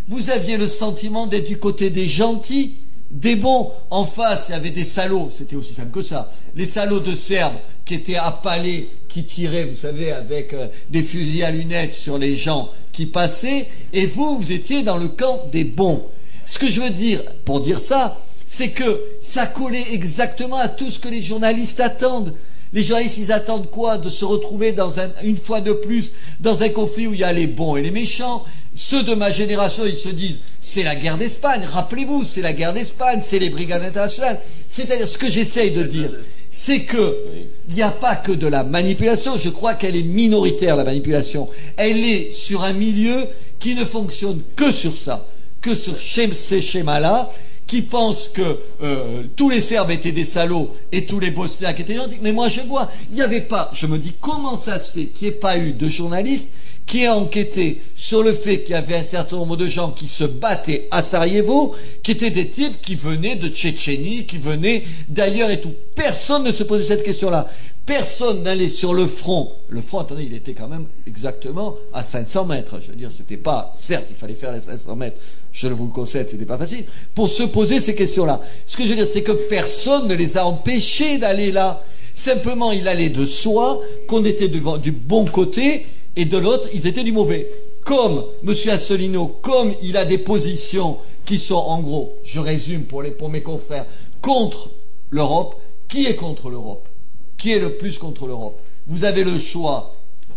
[0.08, 2.74] vous aviez le sentiment d'être du côté des gentils,
[3.10, 3.70] des bons.
[3.90, 6.32] En face, il y avait des salauds, c'était aussi simple que ça.
[6.54, 11.44] Les salauds de Serbes qui étaient appalés, qui tiraient, vous savez, avec euh, des fusils
[11.44, 15.64] à lunettes sur les gens qui passaient, et vous, vous étiez dans le camp des
[15.64, 16.04] bons.
[16.44, 20.90] Ce que je veux dire, pour dire ça, c'est que ça collait exactement à tout
[20.90, 22.34] ce que les journalistes attendent.
[22.72, 26.62] Les journalistes, ils attendent quoi De se retrouver dans un, une fois de plus dans
[26.62, 28.44] un conflit où il y a les bons et les méchants?
[28.78, 32.72] ceux de ma génération, ils se disent, c'est la guerre d'Espagne, rappelez-vous, c'est la guerre
[32.72, 34.38] d'Espagne, c'est les brigades internationales.
[34.68, 36.10] C'est-à-dire, ce que j'essaye de dire,
[36.50, 37.16] c'est que
[37.68, 41.48] il n'y a pas que de la manipulation, je crois qu'elle est minoritaire, la manipulation.
[41.76, 43.26] Elle est sur un milieu
[43.58, 45.26] qui ne fonctionne que sur ça,
[45.60, 47.32] que sur ces schémas-là,
[47.68, 51.94] qui pense que euh, tous les Serbes étaient des salauds et tous les Bosniaques étaient
[51.94, 52.18] gentils.
[52.22, 53.70] Mais moi, je vois, il n'y avait pas.
[53.74, 56.54] Je me dis, comment ça se fait qu'il n'y ait pas eu de journalistes
[56.86, 60.08] qui aient enquêté sur le fait qu'il y avait un certain nombre de gens qui
[60.08, 65.50] se battaient à Sarajevo, qui étaient des types qui venaient de Tchétchénie, qui venaient d'ailleurs
[65.50, 65.74] et tout.
[65.94, 67.50] Personne ne se posait cette question-là.
[67.88, 69.50] Personne n'allait sur le front.
[69.68, 72.78] Le front, attendez, il était quand même exactement à 500 mètres.
[72.80, 75.18] Je veux dire, c'était pas, certes, il fallait faire les 500 mètres
[75.52, 76.84] je vous le concède, c'était pas facile,
[77.14, 78.40] pour se poser ces questions-là.
[78.66, 81.82] Ce que je veux dire, c'est que personne ne les a empêchés d'aller là.
[82.14, 85.86] Simplement, il allait de soi qu'on était du bon côté
[86.16, 87.48] et de l'autre, ils étaient du mauvais.
[87.84, 88.54] Comme M.
[88.70, 93.86] Asselineau, comme il a des positions qui sont en gros, je résume pour mes confrères,
[94.20, 94.70] contre
[95.10, 96.87] l'Europe, qui est contre l'Europe?
[97.38, 99.94] Qui est le plus contre l'Europe Vous avez le choix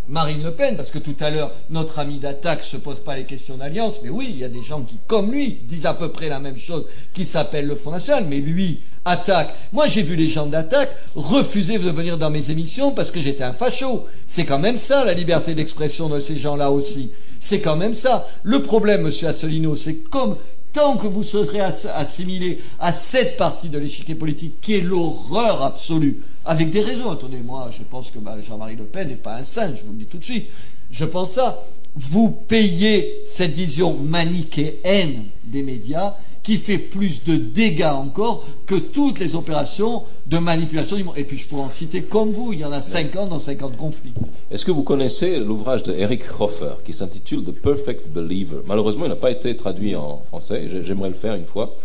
[0.08, 3.16] Marine Le Pen, parce que tout à l'heure, notre ami d'attaque ne se pose pas
[3.16, 5.94] les questions d'alliance, mais oui, il y a des gens qui, comme lui, disent à
[5.94, 9.54] peu près la même chose, qui s'appelle le Front National, mais lui attaque.
[9.72, 13.44] Moi, j'ai vu les gens d'attaque refuser de venir dans mes émissions parce que j'étais
[13.44, 14.08] un facho.
[14.28, 17.12] C'est quand même ça, la liberté d'expression de ces gens-là aussi.
[17.40, 18.28] C'est quand même ça.
[18.44, 20.36] Le problème, monsieur Asselineau, c'est comme
[20.74, 26.22] tant que vous serez assimilé à cette partie de l'échiquier politique qui est l'horreur absolue
[26.46, 27.12] avec des raisons.
[27.12, 30.00] Attendez, moi, je pense que Jean-Marie Le Pen n'est pas un saint, je vous le
[30.00, 30.48] dis tout de suite.
[30.90, 31.64] Je pense ça.
[31.96, 39.20] Vous payez cette vision manichéenne des médias qui fait plus de dégâts encore que toutes
[39.20, 41.18] les opérations de manipulation du monde.
[41.18, 43.78] Et puis je pourrais en citer comme vous, il y en a 50 dans 50
[43.78, 44.14] conflits.
[44.50, 48.62] Est-ce que vous connaissez l'ouvrage de Eric Hoffer qui s'intitule The Perfect Believer?
[48.66, 51.76] Malheureusement, il n'a pas été traduit en français, j'aimerais le faire une fois.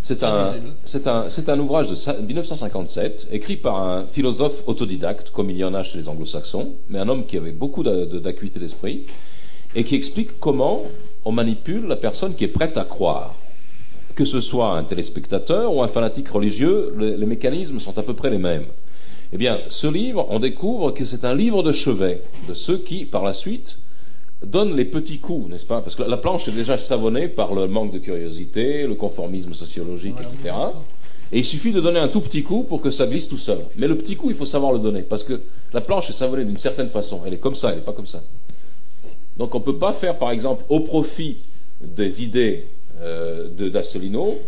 [0.00, 0.54] C'est un,
[1.04, 5.82] un, un, ouvrage de 1957, écrit par un philosophe autodidacte, comme il y en a
[5.82, 9.06] chez les anglo-saxons, mais un homme qui avait beaucoup d'acuité d'esprit,
[9.74, 10.82] et qui explique comment
[11.24, 13.34] on manipule la personne qui est prête à croire.
[14.18, 18.30] Que ce soit un téléspectateur ou un fanatique religieux, les, mécanismes sont à peu près
[18.30, 18.64] les mêmes.
[19.32, 23.04] Eh bien, ce livre, on découvre que c'est un livre de chevet de ceux qui,
[23.04, 23.78] par la suite,
[24.44, 25.82] donne les petits coups, n'est-ce pas?
[25.82, 30.16] Parce que la planche est déjà savonnée par le manque de curiosité, le conformisme sociologique,
[30.20, 30.52] etc.
[31.30, 33.58] Et il suffit de donner un tout petit coup pour que ça glisse tout seul.
[33.76, 35.40] Mais le petit coup, il faut savoir le donner, parce que
[35.72, 37.20] la planche est savonnée d'une certaine façon.
[37.24, 38.20] Elle est comme ça, elle n'est pas comme ça.
[39.36, 41.38] Donc on ne peut pas faire, par exemple, au profit
[41.80, 42.66] des idées
[43.00, 44.38] euh, d'Assolino,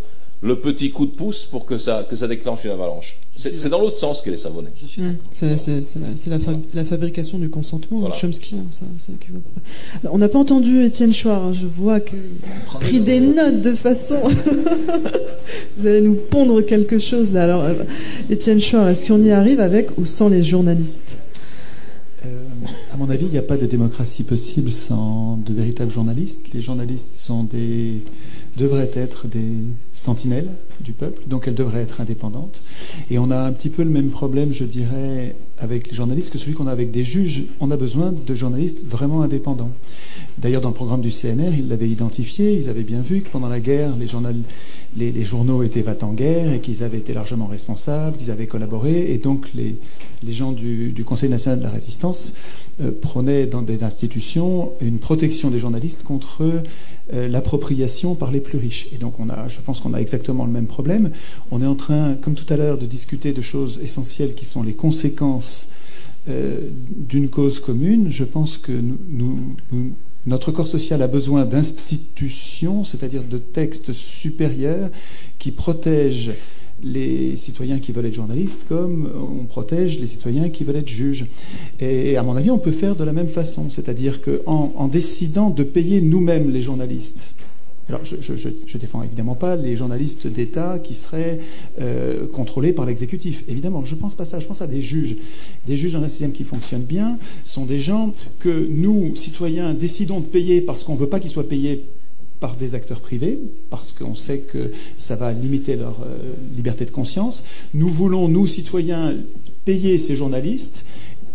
[0.43, 3.17] le petit coup de pouce pour que ça, que ça déclenche une avalanche.
[3.37, 4.71] C'est dans l'autre sens qu'elle est savonnée.
[4.99, 5.03] Mmh.
[5.31, 6.37] C'est la,
[6.75, 8.15] la, fabrication du consentement, voilà.
[8.15, 8.57] Chomsky.
[8.57, 8.85] Hein, ça,
[10.11, 13.63] on n'a pas entendu Étienne Chouard, hein, je vois que vous avez pris des notes
[13.63, 14.19] de façon.
[15.77, 17.45] vous allez nous pondre quelque chose là.
[17.45, 17.75] Alors, euh,
[18.29, 21.17] Étienne Chouard, est-ce qu'on y arrive avec ou sans les journalistes?
[22.27, 22.43] Euh,
[22.93, 26.49] à mon avis, il n'y a pas de démocratie possible sans de véritables journalistes.
[26.53, 28.03] Les journalistes sont des,
[28.57, 29.49] devraient être des
[29.93, 32.63] sentinelles du peuple, donc elles devraient être indépendantes.
[33.11, 36.39] Et on a un petit peu le même problème, je dirais, avec les journalistes que
[36.39, 37.45] celui qu'on a avec des juges.
[37.61, 39.71] On a besoin de journalistes vraiment indépendants.
[40.39, 43.49] D'ailleurs, dans le programme du CNR, ils l'avaient identifié, ils avaient bien vu que pendant
[43.49, 48.31] la guerre, les, journaux étaient va en guerre et qu'ils avaient été largement responsables, qu'ils
[48.31, 49.77] avaient collaboré, et donc les,
[50.33, 52.35] gens du, Conseil national de la résistance
[52.81, 56.43] euh, prenaient dans des institutions une protection des journalistes contre
[57.13, 58.87] euh, l'appropriation par les plus riches.
[58.95, 60.67] Et donc, on a, je pense qu'on a exactement le même
[61.51, 64.63] On est en train, comme tout à l'heure, de discuter de choses essentielles qui sont
[64.63, 65.69] les conséquences
[66.29, 68.11] euh, d'une cause commune.
[68.11, 68.73] Je pense que
[70.27, 74.91] notre corps social a besoin d'institutions, c'est-à-dire de textes supérieurs
[75.39, 76.33] qui protègent
[76.83, 81.27] les citoyens qui veulent être journalistes comme on protège les citoyens qui veulent être juges.
[81.79, 85.51] Et à mon avis, on peut faire de la même façon, c'est-à-dire qu'en en décidant
[85.51, 87.35] de payer nous-mêmes les journalistes,
[87.91, 91.41] alors, je ne défends évidemment pas les journalistes d'État qui seraient
[91.81, 93.43] euh, contrôlés par l'exécutif.
[93.49, 94.39] Évidemment, je ne pense pas ça.
[94.39, 95.17] Je pense à des juges.
[95.67, 100.21] Des juges dans un système qui fonctionne bien sont des gens que nous, citoyens, décidons
[100.21, 101.85] de payer parce qu'on ne veut pas qu'ils soient payés
[102.39, 103.39] par des acteurs privés,
[103.69, 106.17] parce qu'on sait que ça va limiter leur euh,
[106.57, 107.45] liberté de conscience.
[107.75, 109.15] Nous voulons, nous, citoyens,
[109.65, 110.87] payer ces journalistes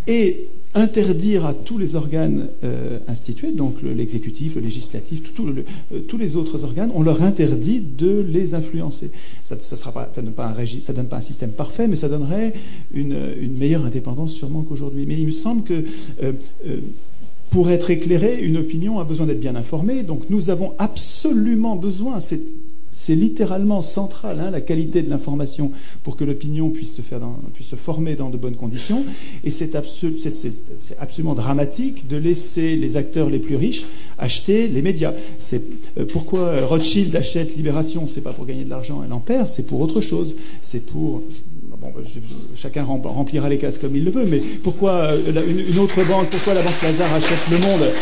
[0.08, 6.36] et interdire à tous les organes euh, institués, donc l'exécutif, le, législatif, euh, tous les
[6.36, 9.10] autres organes, on leur interdit de les influencer.
[9.42, 12.52] Ça ne donne, pas un donne pas un système parfait, mais ça donnerait
[12.92, 13.16] une,
[13.56, 15.06] meilleure indépendance sûrement qu'aujourd'hui.
[15.08, 15.84] Mais il me semble que
[17.50, 20.02] pour être éclairé, une opinion a besoin d'être bien informée.
[20.02, 22.20] Donc nous avons absolument besoin,
[22.98, 25.70] c'est littéralement central, hein, la qualité de l'information
[26.02, 27.20] pour que l'opinion puisse se, faire
[27.52, 29.04] puisse se former dans de bonnes conditions.
[29.44, 33.84] Et c'est absolument dramatique de laisser les acteurs les plus riches
[34.18, 35.12] acheter les médias.
[35.38, 35.62] C'est
[35.98, 39.66] euh, pourquoi Rothschild achète Libération, c'est pas pour gagner de l'argent et en perd, c'est
[39.66, 40.34] pour autre chose.
[40.62, 41.22] C'est pour
[41.78, 42.02] Bon, ben,
[42.54, 46.54] chacun remplira les cases comme il le veut, mais pourquoi euh, une, autre banque, pourquoi
[46.54, 47.92] la banque Lazare achète Le Monde?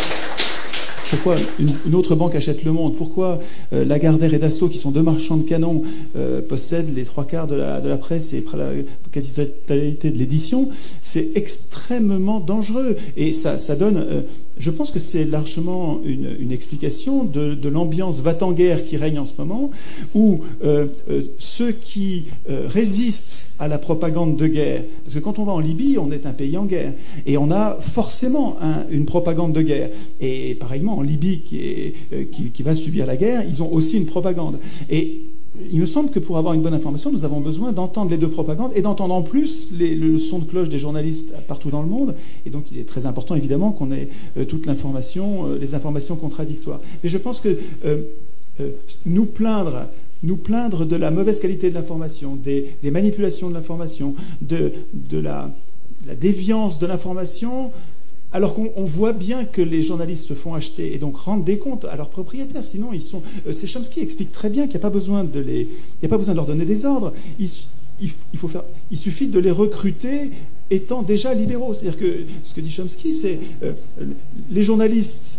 [1.10, 3.40] Pourquoi une, autre banque achète Le Monde Pourquoi
[3.72, 5.82] euh, Lagardère et Dassault, qui sont deux marchands de canons,
[6.16, 8.70] euh, possèdent les trois quarts de la, presse et la
[9.12, 10.68] quasi-totalité de l'édition?
[11.02, 12.96] C'est extrêmement dangereux.
[13.16, 14.24] Et ça, ça donne...
[14.56, 19.70] Je pense que c'est largement une, explication de, l'ambiance va-t-en-guerre qui règne en ce moment,
[20.14, 25.38] où euh, euh, ceux qui euh, résistent à la propagande de guerre, parce que quand
[25.38, 26.92] on va en Libye, on est un pays en guerre,
[27.26, 28.56] et on a forcément
[28.90, 29.90] une propagande de guerre.
[30.20, 31.94] Et pareillement, en Libye, qui,
[32.52, 34.58] qui, va subir la guerre, ils ont aussi une propagande.
[34.90, 35.22] Et
[35.70, 38.28] il me semble que pour avoir une bonne information, nous avons besoin d'entendre les deux
[38.28, 42.14] propagandes et d'entendre en plus le son de cloche des journalistes partout dans le monde.
[42.44, 46.16] Et donc, il est très important, évidemment, qu'on ait euh, toute l'information, euh, les informations
[46.16, 46.80] contradictoires.
[47.02, 48.02] Mais je pense que euh,
[49.06, 49.86] nous plaindre
[50.22, 54.72] nous plaindre de la mauvaise qualité de l'information, des, manipulations de l'information, de,
[55.12, 55.50] la,
[56.18, 57.70] déviance de l'information,
[58.34, 61.84] alors qu'on voit bien que les journalistes se font acheter et donc rendent des comptes
[61.84, 62.64] à leurs propriétaires.
[62.64, 63.22] Sinon, ils sont.
[63.46, 65.68] Euh, c'est Chomsky explique très bien qu'il n'y a pas besoin de les,
[66.02, 67.14] leur donner des ordres.
[67.38, 70.32] Il suffit de les recruter
[70.68, 71.74] étant déjà libéraux.
[71.74, 73.72] C'est-à-dire que ce que dit Chomsky, c'est euh,
[74.50, 75.38] les journalistes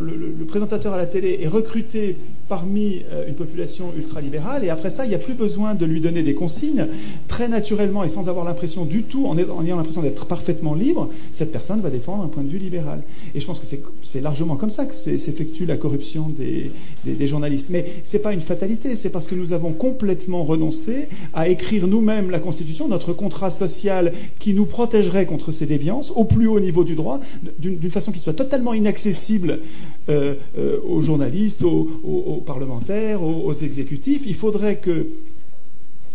[0.00, 2.16] le, présentateur à la télé est recruté
[2.48, 6.00] parmi euh, une population ultralibérale, et après ça, il n'y a plus besoin de lui
[6.00, 6.86] donner des consignes.
[7.26, 11.52] Très naturellement et sans avoir l'impression du tout, en, ayant l'impression d'être parfaitement libre, cette
[11.52, 13.02] personne va défendre un point de vue libéral.
[13.34, 16.70] Et je pense que c'est largement comme ça que s'effectue la corruption des,
[17.04, 17.68] des, journalistes.
[17.68, 21.86] Mais ce n'est pas une fatalité, c'est parce que nous avons complètement renoncé à écrire
[21.86, 26.60] nous-mêmes la Constitution, notre contrat social qui nous protégerait contre ces déviances au plus haut
[26.60, 27.20] niveau du droit,
[27.58, 34.22] d'une façon qui soit totalement inaccessible euh, euh, aux journalistes, aux, parlementaires, aux, exécutifs.
[34.26, 35.06] Il faudrait que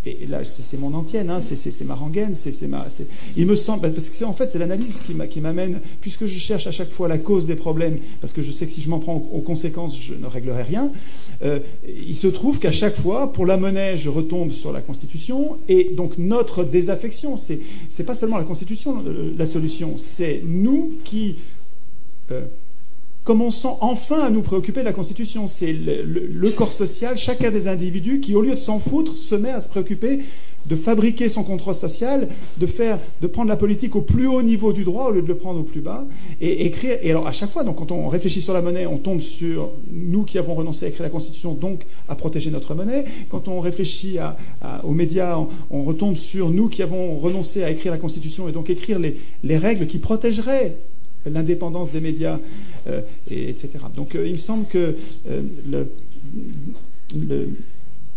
[0.06, 2.86] et là c'est mon antienne, hein, c'est ma rengaine, c'est ma.
[3.36, 6.72] Il me semble parce que en fait c'est l'analyse qui m'amène, puisque je cherche à
[6.72, 9.16] chaque fois la cause des problèmes, parce que je sais que si je m'en prends
[9.16, 10.90] aux conséquences, je ne réglerai rien.
[11.44, 15.58] Euh, il se trouve qu'à chaque fois, pour la monnaie, je retombe sur la Constitution,
[15.68, 19.02] et donc notre désaffection, c'est pas seulement la Constitution
[19.36, 21.36] la solution, c'est nous qui
[23.24, 25.48] commençons enfin à nous préoccuper de la Constitution.
[25.48, 29.50] C'est le, corps social, chacun des individus qui, au lieu de s'en foutre, se met
[29.50, 30.20] à se préoccuper
[30.66, 32.26] de fabriquer son contrôle social,
[32.56, 35.28] de faire, de prendre la politique au plus haut niveau du droit au lieu de
[35.28, 36.06] le prendre au plus bas,
[36.40, 36.96] et écrire.
[37.02, 39.72] Et alors à chaque fois, donc quand on réfléchit sur la monnaie, on tombe sur
[39.90, 43.04] nous qui avons renoncé à écrire la Constitution, donc à protéger notre monnaie.
[43.28, 44.16] Quand on réfléchit
[44.84, 45.38] aux médias,
[45.70, 49.58] on, retombe sur nous qui avons renoncé à écrire la Constitution et donc écrire les
[49.58, 50.72] règles qui protégeraient
[51.26, 52.38] l'indépendance des médias,
[52.86, 53.78] euh, et, etc.
[53.94, 54.94] Donc euh, il me semble que
[55.28, 55.42] euh,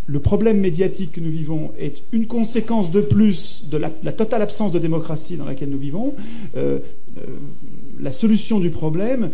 [0.07, 4.71] le, problème médiatique que nous vivons est une conséquence de plus de la, totale absence
[4.71, 6.13] de démocratie dans laquelle nous vivons.
[7.99, 9.29] la solution du problème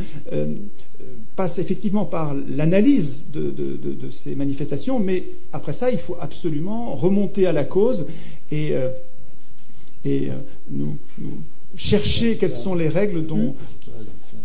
[1.36, 7.54] passe effectivement par l'analyse de, ces manifestations, mais après ça, il faut absolument remonter à
[7.54, 8.08] la cause
[8.52, 8.74] et,
[10.06, 10.30] et
[10.70, 10.98] nous
[11.76, 13.56] chercher quelles sont les règles dont.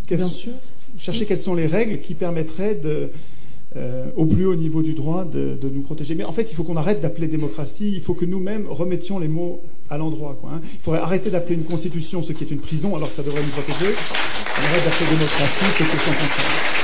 [0.08, 0.52] Bien sûr.
[0.98, 3.10] Chercher quelles sont les règles qui permettraient de,
[3.76, 6.14] euh, au plus haut niveau du droit de, nous protéger.
[6.14, 9.28] Mais en fait, il faut qu'on arrête d'appeler démocratie, il faut que nous-mêmes remettions les
[9.28, 9.60] mots
[9.90, 10.40] à l'endroit.
[10.50, 10.62] Hein.
[10.72, 13.42] Il faudrait arrêter d'appeler une constitution ce qui est une prison alors que ça devrait
[13.42, 13.92] nous protéger.
[13.92, 16.78] On arrête d'appeler démocratie ce qui est son contraire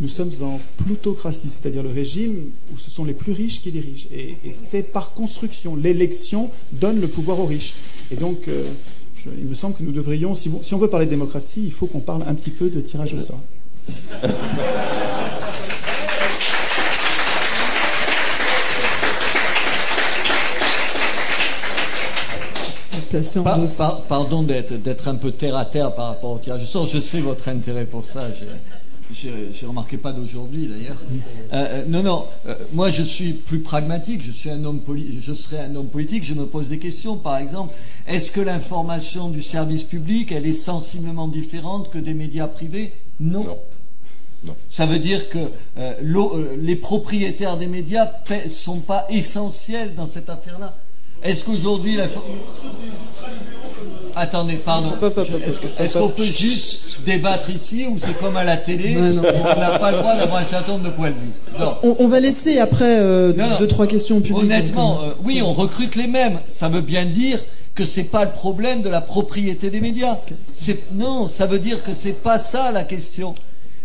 [0.00, 4.06] nous sommes en plutocratie, c'est-à-dire le régime où ce sont les plus riches qui dirigent.
[4.14, 5.76] Et, c'est par construction.
[5.76, 7.74] L'élection donne le pouvoir aux riches.
[8.10, 8.64] Et donc, euh,
[9.38, 11.86] il me semble que nous devrions, si, si, on veut parler de démocratie, il faut
[11.86, 13.40] qu'on parle un petit peu de tirage au sort.
[24.08, 26.86] pardon d'être un peu terre à terre par rapport au tirage au sort.
[26.86, 28.28] Je sais votre intérêt pour ça.
[29.12, 30.96] J'ai remarqué pas d'aujourd'hui d'ailleurs.
[31.52, 34.80] Euh, euh, non, non, euh, moi je suis plus pragmatique, je, suis un homme
[35.20, 37.16] je serai un homme politique, je me pose des questions.
[37.16, 37.72] Par exemple,
[38.08, 42.92] est-ce que l'information du service public, elle est sensiblement différente que des médias privés?
[43.20, 43.44] Non.
[44.44, 44.56] non.
[44.68, 45.38] Ça veut dire que
[46.56, 50.76] les propriétaires des médias ne sont pas essentiels dans cette affaire-là.
[51.22, 51.96] Est-ce qu'aujourd'hui...
[51.96, 52.06] La...
[54.16, 54.92] attendez, pardon.
[55.78, 59.92] Est-ce qu'on peut juste débattre ici ou c'est comme à la télé On n'a pas
[59.92, 61.94] le droit d'avoir un certain nombre de points de vue.
[61.98, 64.44] On, va laisser après euh, deux, trois questions publiques.
[64.44, 66.38] Honnêtement, euh, oui, on recrute les mêmes.
[66.48, 67.38] Ça veut bien dire
[67.74, 70.16] que c'est pas le problème de la propriété des médias.
[70.94, 73.34] Non, ça veut dire que c'est pas ça la question.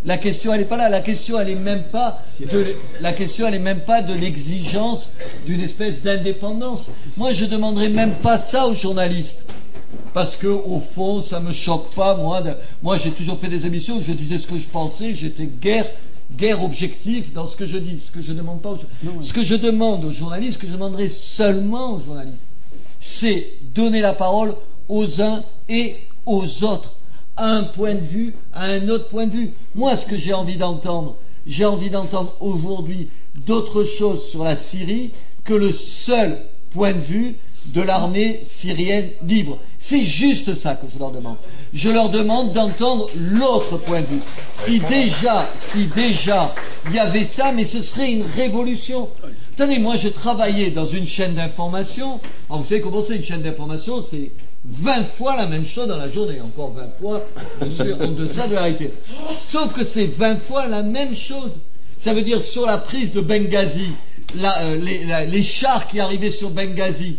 [0.03, 0.89] La question, elle n'est pas là.
[0.89, 2.65] La question, elle est même pas de,
[3.01, 5.11] la question, elle est même pas de l'exigence
[5.45, 6.89] d'une espèce d'indépendance.
[7.17, 9.45] Moi, je demanderais même pas ça aux journalistes.
[10.13, 12.41] Parce que, au fond, ça me choque pas, moi.
[12.81, 15.85] moi, j'ai toujours fait des émissions où je disais ce que je pensais, j'étais guère,
[16.37, 17.99] guère objectif dans ce que je dis.
[17.99, 20.73] Ce que je demande pas aux, Ce que je demande aux journalistes, ce que je
[20.73, 22.43] demanderais seulement aux journalistes,
[22.99, 24.53] c'est donner la parole
[24.89, 26.95] aux uns et aux autres
[27.37, 29.51] un point de vue à un autre point de vue.
[29.75, 31.17] Moi, ce que j'ai envie d'entendre,
[31.47, 33.09] j'ai envie d'entendre aujourd'hui
[33.47, 35.11] d'autres choses sur la Syrie
[35.43, 36.37] que le seul
[36.71, 37.35] point de vue
[37.65, 39.59] de l'armée syrienne libre.
[39.77, 41.37] C'est juste ça que je leur demande.
[41.73, 44.21] Je leur demande d'entendre l'autre point de vue.
[44.53, 46.53] Si déjà, si déjà
[46.87, 49.09] il y avait ça, mais ce serait une révolution.
[49.53, 52.19] Attendez, moi je travaillais dans une chaîne d'information.
[52.49, 54.01] Vous savez comment c'est une chaîne d'information?
[54.01, 54.31] C'est
[54.65, 57.25] 20 fois la même chose dans la journée, encore 20 fois
[58.01, 58.91] en deçà de la réalité.
[59.47, 61.51] Sauf que c'est 20 fois la même chose.
[61.97, 63.89] Ça veut dire sur la prise de Benghazi,
[64.39, 67.17] euh, les, chars qui arrivaient sur Benghazi,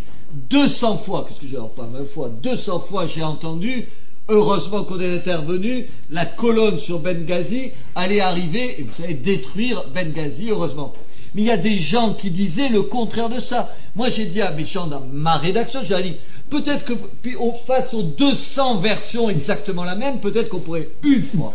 [0.50, 3.86] 200 fois, qu'est-ce que j'ai pas 20 fois, 200 fois j'ai entendu,
[4.28, 10.50] heureusement qu'on est intervenu, la colonne sur Benghazi allait arriver, et vous savez, détruire Benghazi,
[10.50, 10.94] heureusement.
[11.34, 13.74] Mais il y a des gens qui disaient le contraire de ça.
[13.96, 16.16] Moi, j'ai dit à mes gens dans ma rédaction, j'ai dit,
[16.52, 16.92] Peut-être que,
[17.22, 17.34] puis
[17.66, 21.54] face aux 200 versions exactement la même, peut-être qu'on pourrait une fois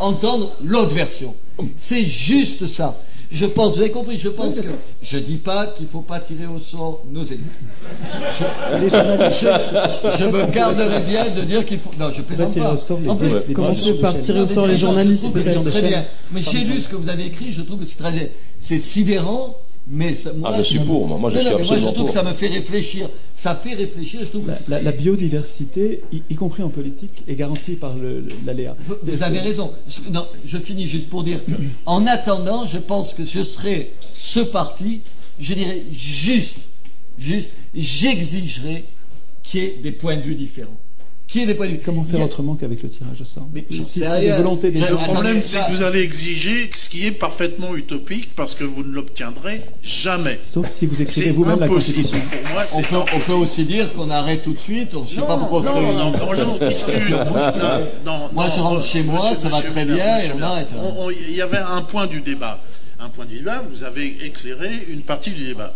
[0.00, 1.34] entendre l'autre version.
[1.76, 2.94] C'est juste ça.
[3.34, 4.62] Je pense, vous avez compris, je pense que
[5.02, 7.42] je dis pas qu'il ne faut pas tirer au sort nos ennemis.
[8.30, 11.90] Je, me garderai bien de dire qu'il faut.
[11.98, 12.76] Non, je plaisante pas.
[13.08, 15.32] En fait, commencez par tirer au sort les journalistes.
[15.32, 16.04] Très bien.
[16.30, 18.30] Mais j'ai lu ce que vous avez écrit, je trouve que c'est très.
[18.60, 19.56] C'est sidérant
[19.86, 22.22] mais moi, ah, je suis pour, moi, je suis absolument moi, je trouve que ça
[22.22, 23.08] me fait réfléchir.
[23.34, 24.20] Ça fait réfléchir.
[24.22, 27.94] Je trouve la, la, biodiversité, y, compris en politique, est garantie par
[28.46, 28.76] l'aléa.
[28.86, 29.72] Vous, vous avez raison.
[30.10, 31.52] Non, je finis juste pour dire que,
[31.86, 35.02] en attendant, je pense que je serai ce parti,
[35.38, 36.60] je dirais juste,
[37.18, 38.84] juste, j'exigerai
[39.42, 40.78] qu'il y ait des points de vue différents.
[41.84, 44.00] Comment faire autrement qu'avec le tirage au sort Mais si,
[44.36, 48.62] volonté Le problème, c'est que vous allez exiger ce qui est parfaitement utopique parce que
[48.62, 50.38] vous ne l'obtiendrez jamais.
[50.42, 52.18] Sauf si vous écrivez vous-même la Constitution.
[52.74, 54.94] on, peut, on, peut, aussi dire qu'on arrête tout de suite.
[54.94, 56.94] On ne sait pas pourquoi on non, non, on discute.
[58.32, 60.68] moi, je rentre chez moi, ça va très bien et on arrête.
[61.28, 62.60] Il y avait un point du débat.
[63.00, 65.74] Un point du débat, vous avez éclairé une partie du débat.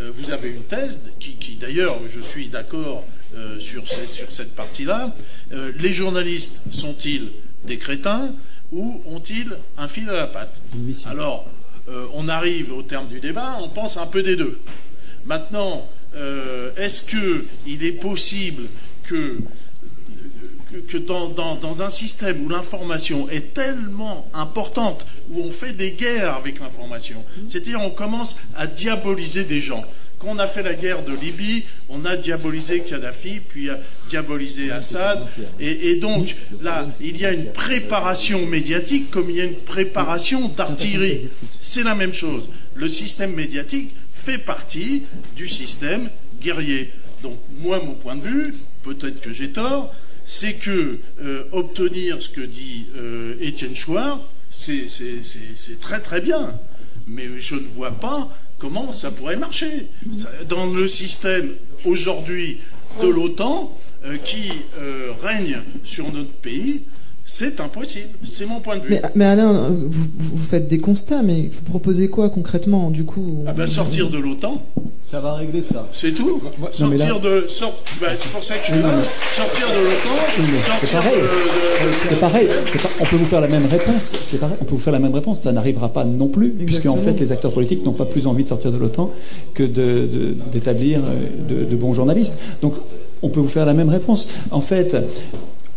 [0.00, 3.04] Euh, vous avez une thèse qui, qui d'ailleurs, je suis d'accord
[3.36, 5.12] euh, sur, sur, cette partie-là.
[5.52, 7.28] Euh, les journalistes sont-ils
[7.66, 8.32] des crétins
[8.70, 10.60] ou ont-ils un fil à la patte
[11.06, 11.48] Alors,
[11.88, 14.58] euh, on arrive au terme du débat, on pense un peu des deux.
[15.24, 15.88] Maintenant,
[16.76, 18.62] est-ce qu'il est possible
[19.02, 19.40] que,
[20.86, 26.34] que, dans, dans, un système où l'information est tellement importante, où on fait des guerres
[26.34, 29.84] avec l'information, c'est-à-dire on commence à diaboliser des gens,
[30.26, 33.68] on a fait la guerre de Libye, on a diabolisé Kadhafi, puis
[34.08, 35.24] diabolisé Assad.
[35.60, 40.48] Et, donc, là, il y a une préparation médiatique comme il y a une préparation
[40.48, 41.28] d'artillerie.
[41.60, 42.48] C'est la même chose.
[42.74, 45.04] Le système médiatique fait partie
[45.36, 46.08] du système
[46.40, 46.90] guerrier.
[47.22, 49.94] Donc, moi, mon point de vue, peut-être que j'ai tort,
[50.24, 54.20] c'est que euh, obtenir ce que dit euh, Étienne Chouard,
[54.50, 56.58] c'est très très bien.
[57.06, 59.86] Mais je ne vois pas comment ça pourrait marcher.
[60.48, 61.48] Dans le système
[61.84, 62.60] aujourd'hui
[63.02, 66.82] de l'OTAN euh, qui euh, règne sur notre pays,
[67.26, 68.10] c'est impossible.
[68.24, 68.96] C'est mon point de vue.
[69.14, 73.66] Mais, Alain, vous, faites des constats, mais vous proposez quoi concrètement du coup ah ben,
[73.66, 74.62] Sortir de l'OTAN.
[75.02, 75.88] Ça va régler ça.
[75.92, 76.42] C'est tout.
[76.72, 77.46] sortir de.
[78.00, 78.90] Ben, c'est pour ça que je suis là.
[79.30, 80.70] Sortir de l'OTAN.
[80.82, 81.14] C'est pareil.
[82.08, 82.48] C'est pareil.
[83.00, 84.16] On peut vous faire la même réponse.
[84.20, 84.56] C'est pareil.
[84.60, 85.40] On peut vous faire la même réponse.
[85.40, 88.42] Ça n'arrivera pas non plus, puisque en fait, les acteurs politiques n'ont pas plus envie
[88.42, 89.10] de sortir de l'OTAN
[89.54, 91.00] que d'établir
[91.48, 92.34] de, de, de bons journalistes.
[92.60, 92.74] Donc,
[93.22, 94.28] on peut vous faire la même réponse.
[94.50, 94.94] En fait,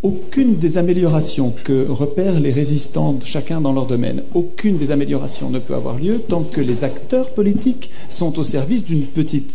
[0.04, 5.60] aucune des améliorations que repèrent les résistants, chacun dans leur domaine, aucune des améliorations ne
[5.60, 9.52] peut avoir lieu tant que les acteurs politiques sont au service d'une petite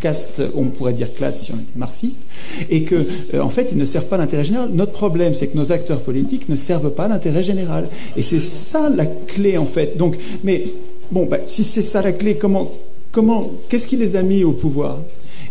[0.00, 2.22] caste, on pourrait dire classe si on était marxiste,
[2.70, 4.70] et que, euh, en fait, ils ne servent pas l'intérêt général.
[4.72, 7.88] Notre problème, c'est que nos acteurs politiques ne servent pas l'intérêt général.
[8.16, 9.96] Et c'est ça la clé, en fait.
[9.96, 10.64] Donc, mais,
[11.10, 12.72] bon, bah, si c'est ça la clé, comment,
[13.12, 14.98] comment, qu'est-ce qui les a mis au pouvoir?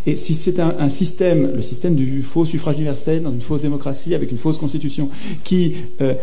[0.06, 4.16] Et si c'est un, système, le système du faux suffrage universel, dans une fausse démocratie,
[4.16, 5.10] avec une fausse constitution,
[5.44, 6.14] qui euh,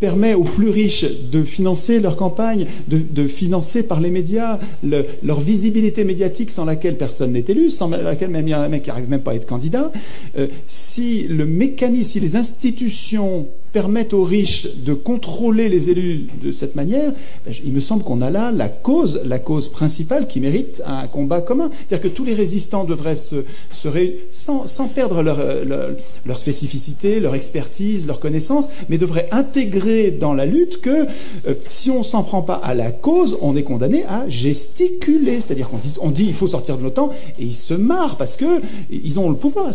[0.00, 6.02] permet aux plus riches de financer leur campagne, de, financer par les médias leur visibilité
[6.02, 8.88] médiatique sans laquelle personne n'est élu, sans laquelle même il y a un mec qui
[8.88, 9.92] n'arrive même pas à être candidat.
[10.36, 16.50] Euh, si le mécanisme, si les institutions permettent aux riches de contrôler les élus de
[16.50, 17.12] cette manière,
[17.44, 21.06] ben, il me semble qu'on a là la cause, la cause principale qui mérite un
[21.06, 21.70] combat commun.
[21.72, 23.36] C'est-à-dire que tous les résistants devraient se,
[24.30, 25.38] sans, sans, perdre leur,
[26.24, 31.06] leur, spécificité, leur expertise, leur connaissance, mais devraient intégrer dans la lutte que
[31.46, 35.36] euh, si on s'en prend pas à la cause, on est condamné à gesticuler.
[35.36, 38.36] C'est-à-dire qu'on dit, on dit il faut sortir de l'OTAN et ils se marrent parce
[38.36, 39.70] que ils ont le pouvoir.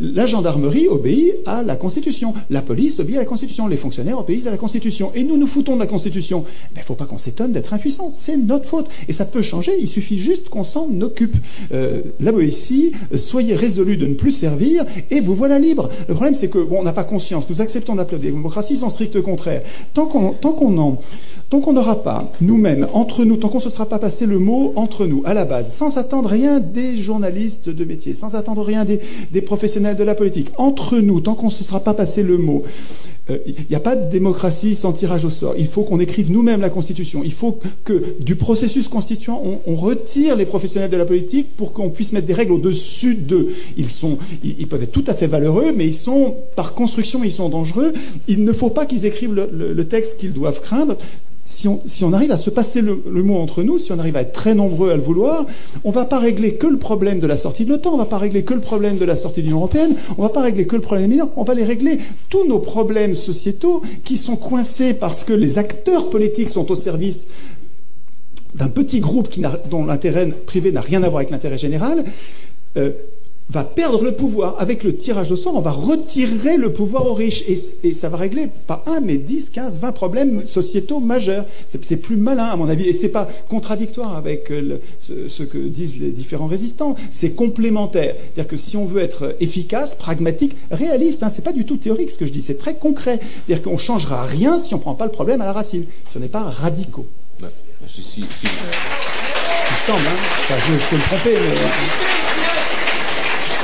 [0.00, 2.34] la gendarmerie obéit à la Constitution.
[2.50, 5.12] La police obéit à la Constitution, les fonctionnaires obéissent à la Constitution.
[5.14, 6.44] Et nous nous foutons de la Constitution.
[6.74, 8.10] Il ne faut pas qu'on s'étonne d'être impuissant.
[8.12, 8.88] C'est notre faute.
[9.08, 11.36] Et ça peut changer, il suffit juste qu'on s'en occupe.
[11.72, 15.88] Euh, la Boétie, soyez résolus de ne plus servir et vous voilà libre.
[16.08, 17.48] Le problème, c'est que bon, on n'a pas conscience.
[17.48, 19.62] Nous acceptons d'appeler des démocraties son strict contraire.
[19.94, 24.38] Tant qu'on n'aura pas, nous-mêmes, entre nous, tant qu'on ne se sera pas passé le
[24.38, 28.62] mot entre nous, à la base, sans attendre rien des journalistes de métier, sans attendre
[28.62, 29.00] rien des,
[29.30, 32.38] des professionnels de la politique, entre nous, tant qu'on ne se sera pas passé le
[32.40, 32.64] mot,
[33.30, 35.54] il euh, n'y a pas de démocratie sans tirage au sort.
[35.58, 37.22] Il faut qu'on écrive nous-mêmes la Constitution.
[37.24, 41.90] Il faut que du processus constituant, on, retire les professionnels de la politique pour qu'on
[41.90, 43.48] puisse mettre des règles au-dessus d'eux.
[43.76, 44.18] Ils, sont,
[44.68, 47.94] peuvent être tout à fait valeureux, mais ils sont, par construction, ils sont dangereux.
[48.28, 50.96] Il ne faut pas qu'ils écrivent le texte qu'ils doivent craindre
[51.50, 54.32] si on, arrive à se passer le, mot entre nous, si on arrive à être
[54.32, 55.46] très nombreux à le vouloir,
[55.82, 58.02] on ne va pas régler que le problème de la sortie de l'OTAN, on ne
[58.02, 60.32] va pas régler que le problème de la sortie de l'Union européenne, on ne va
[60.32, 61.98] pas régler que le problème des mineurs, on va les régler
[62.28, 67.28] tous nos problèmes sociétaux qui sont coincés parce que les acteurs politiques sont au service
[68.54, 69.28] d'un petit groupe
[69.68, 72.04] dont l'intérêt privé n'a rien à voir avec l'intérêt général.
[72.76, 72.92] Euh,
[73.50, 74.56] va perdre le pouvoir.
[74.58, 77.44] Avec le tirage au sort, on va retirer le pouvoir aux riches.
[77.48, 81.44] Et, ça va régler pas un, mais 10, 15, 20 problèmes sociétaux majeurs.
[81.66, 82.88] C'est plus malin, à mon avis.
[82.88, 86.94] Et c'est pas contradictoire avec euh, ce, que disent les différents résistants.
[87.10, 88.14] C'est complémentaire.
[88.16, 92.10] C'est-à-dire que si on veut être efficace, pragmatique, réaliste, hein, c'est pas du tout théorique
[92.10, 93.18] ce que je dis, c'est très concret.
[93.44, 96.20] C'est-à-dire qu'on changera rien si on prend pas le problème à la racine, si on
[96.20, 97.06] n'est pas radicaux.
[97.42, 97.48] Ouais.
[97.88, 98.46] Si, si, si.
[99.86, 100.54] semble, hein.
[100.54, 102.19] je, je peux me tromper, mais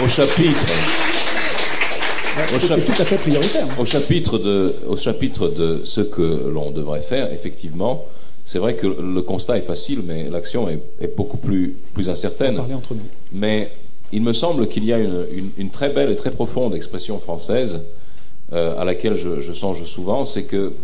[0.04, 0.66] au chapitre.
[2.54, 3.66] Au tout à fait prioritaire.
[3.78, 8.04] Au chapitre de, au chapitre de ce que l'on devrait faire, effectivement,
[8.44, 12.58] c'est vrai que le constat est facile, mais l'action est, beaucoup plus, plus incertaine.
[12.58, 13.06] entre nous.
[13.32, 13.70] Mais
[14.12, 17.82] il me semble qu'il y a une, très belle et très profonde expression française
[18.52, 20.74] euh, à laquelle je, songe souvent, c'est que,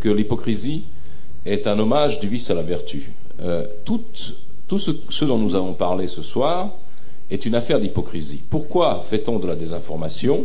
[0.00, 0.84] que l'hypocrisie
[1.46, 3.12] est un hommage du vice à la vertu.
[3.40, 4.02] Euh, tout,
[4.68, 6.74] tout ce dont nous avons parlé ce soir,
[7.30, 8.42] est une affaire d'hypocrisie.
[8.50, 10.44] Pourquoi fait-on de la désinformation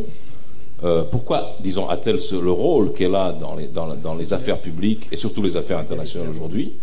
[0.84, 3.88] euh, Pourquoi, disons, a-t-elle le rôle qu'elle a dans les, dans,
[4.18, 6.74] les affaires publiques et surtout les affaires internationales aujourd'hui?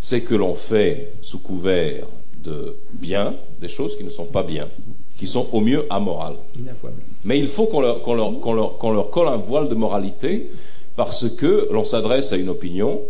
[0.00, 2.06] C'est que l'on fait sous couvert
[2.44, 4.68] de bien des choses qui ne sont pas bien,
[5.14, 6.36] qui sont au mieux amorales.
[7.24, 10.50] Mais il faut qu'on leur, leur, leur colle un voile de moralité
[10.94, 13.00] parce que l'on s'adresse à une opinion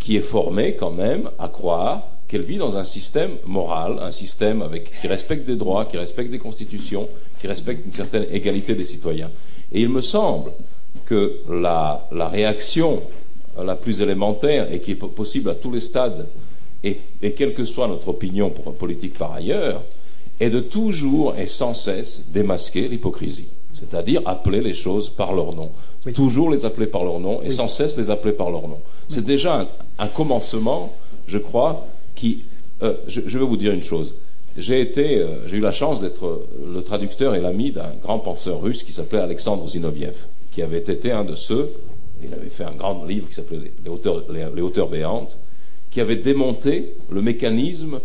[0.00, 2.02] qui est formée quand même à croire
[2.32, 6.30] qu'elle vit dans un système moral, un système avec, qui respecte des droits, qui respecte
[6.30, 7.06] des constitutions,
[7.38, 9.30] qui respecte une certaine égalité des citoyens.
[9.70, 10.50] Et il me semble
[11.04, 13.02] que la, réaction
[13.62, 16.26] la plus élémentaire et qui est possible à tous les stades,
[16.82, 16.96] et,
[17.36, 19.82] quelle que soit notre opinion politique par ailleurs,
[20.40, 23.48] est de toujours et sans cesse démasquer l'hypocrisie.
[23.74, 25.70] C'est-à-dire appeler les choses par leur nom.
[26.14, 28.80] Toujours les appeler par leur nom et sans cesse les appeler par leur nom.
[29.08, 29.68] C'est déjà
[29.98, 30.94] un, commencement,
[31.26, 31.86] je crois,
[32.82, 34.14] euh, je, vais vous dire une chose.
[34.56, 38.92] J'ai euh, eu la chance d'être le traducteur et l'ami d'un grand penseur russe qui
[38.92, 40.14] s'appelait Alexandre Zinoviev,
[40.52, 41.70] qui avait été un de ceux,
[42.22, 45.36] il avait fait un grand livre qui s'appelait les hauteurs, les hauteurs béantes,
[45.90, 48.00] qui avait démonté le mécanisme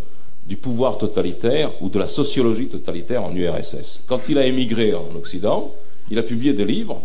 [0.48, 4.06] du pouvoir totalitaire ou de la sociologie totalitaire en URSS.
[4.08, 5.74] Quand il a émigré en Occident,
[6.10, 7.02] il a publié des livres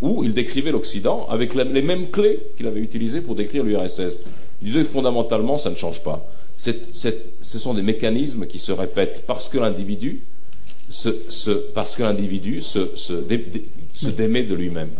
[0.00, 4.18] où il décrivait l'Occident avec les mêmes clés qu'il avait utilisées pour décrire l'URSS.
[4.62, 6.24] Il disait fondamentalement, ça ne change pas.
[6.56, 10.22] ce sont des mécanismes qui se répètent parce que l'individu
[10.88, 14.90] se, parce que l'individu se, démet de lui-même,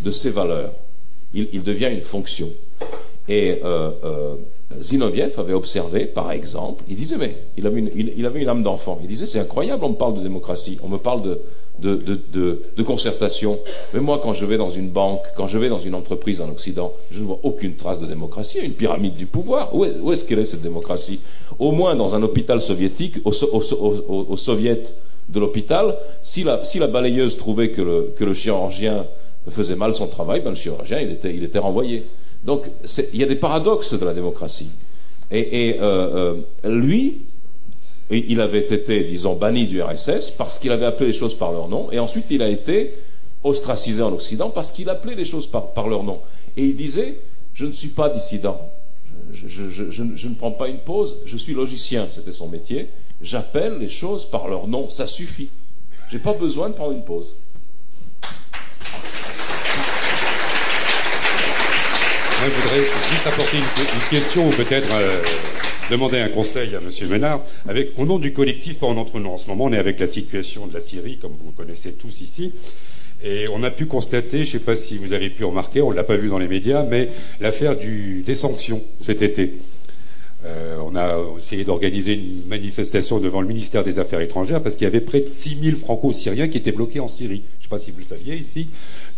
[0.00, 0.72] de ses valeurs.
[1.34, 2.48] Il, devient une fonction.
[3.28, 4.34] Et euh, euh,
[4.80, 8.62] Zinoviev avait observé, par exemple, il disait, mais il avait une, il, avait une âme
[8.62, 8.98] d'enfant.
[9.02, 11.40] Il disait, c'est incroyable, on me parle de démocratie, on me parle de,
[11.78, 13.58] de, concertation.
[13.94, 16.48] Mais moi, quand je vais dans une banque, quand je vais dans une entreprise en
[16.48, 18.58] Occident, je ne vois aucune trace de démocratie.
[18.62, 19.74] Une pyramide du pouvoir.
[19.74, 21.20] Où, est, ce qu'elle est cette démocratie?
[21.58, 24.94] Au moins dans un hôpital soviétique, au, au, soviet
[25.28, 29.04] de l'hôpital, si la, si la, balayeuse trouvait que le, que le, chirurgien
[29.48, 32.04] faisait mal son travail, ben le chirurgien, il était, il était renvoyé.
[32.44, 32.66] Donc,
[33.12, 34.70] il y a des paradoxes de la démocratie.
[35.30, 37.22] Et, euh, euh, lui,
[38.10, 41.68] il avait été, disons, banni du RSS parce qu'il avait appelé les choses par leur
[41.68, 42.94] nom, et ensuite il a été
[43.44, 46.20] ostracisé en Occident parce qu'il appelait les choses par, leur nom.
[46.56, 47.18] Et il disait,
[47.54, 48.60] je ne suis pas dissident,
[49.32, 52.88] je, ne prends pas une pause, je suis logicien, c'était son métier,
[53.20, 55.48] j'appelle les choses par leur nom, ça suffit.
[56.08, 57.36] Je n'ai pas besoin de prendre une pause.
[62.44, 62.80] Je voudrais
[63.12, 65.22] juste apporter une, question, peut-être euh,
[65.92, 67.08] demander un conseil à M.
[67.10, 67.42] Ménard.
[67.68, 70.00] Avec, au nom du collectif Pas en entre nous, en ce moment, on est avec
[70.00, 72.52] la situation de la Syrie, comme vous connaissez tous ici.
[73.22, 75.90] Et on a pu constater, je ne sais pas si vous avez pu remarquer, on
[75.90, 77.08] ne l'a pas vu dans les médias, mais
[77.40, 79.54] l'affaire des sanctions cet été.
[80.44, 84.84] Euh, on a essayé d'organiser une manifestation devant le ministère des Affaires étrangères parce qu'il
[84.84, 87.42] y avait près de 6000 franco-syriens qui étaient bloqués en Syrie.
[87.52, 88.66] Je ne sais pas si vous le saviez ici.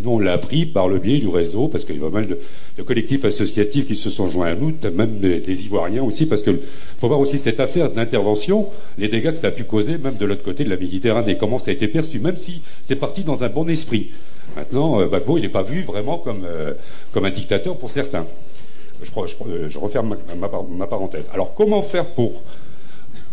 [0.00, 2.26] Nous, on l'a appris par le biais du réseau parce qu'il y a pas mal
[2.26, 6.58] de, collectifs associatifs qui se sont joints à nous, même des, Ivoiriens aussi, parce qu'il
[6.98, 8.66] faut voir aussi cette affaire d'intervention,
[8.98, 11.58] les dégâts que ça a pu causer même de l'autre côté de la Méditerranée, comment
[11.58, 14.10] ça a été perçu, même si c'est parti dans un bon esprit.
[14.56, 16.74] Maintenant, euh, il n'est pas vu vraiment comme, euh,
[17.12, 18.26] comme un dictateur pour certains
[19.04, 21.24] je, referme ma, parenthèse.
[21.32, 22.42] Alors, comment faire pour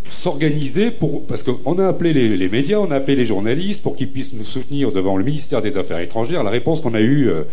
[0.08, 4.10] s'organiser pour parce qu'on a appelé les, médias, on a appelé les journalistes pour qu'ils
[4.10, 6.42] puissent nous soutenir devant le ministère des Affaires étrangères.
[6.42, 7.44] La réponse qu'on a eue euh,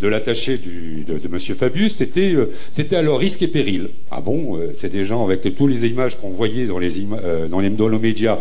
[0.00, 1.38] de l'attaché de, de M.
[1.38, 3.90] Fabius, c'était euh, c'était leur risque et péril.
[4.10, 6.90] Ah bon, euh, c'est des gens avec toutes les images qu'on voyait dans les
[7.50, 8.38] dans les, médias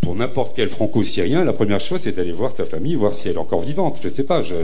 [0.00, 3.34] pour n'importe quel franco-syrien, la première chose, c'est d'aller voir sa famille, voir si elle
[3.34, 3.98] est encore vivante.
[4.02, 4.42] Je ne sais pas.
[4.42, 4.54] Je...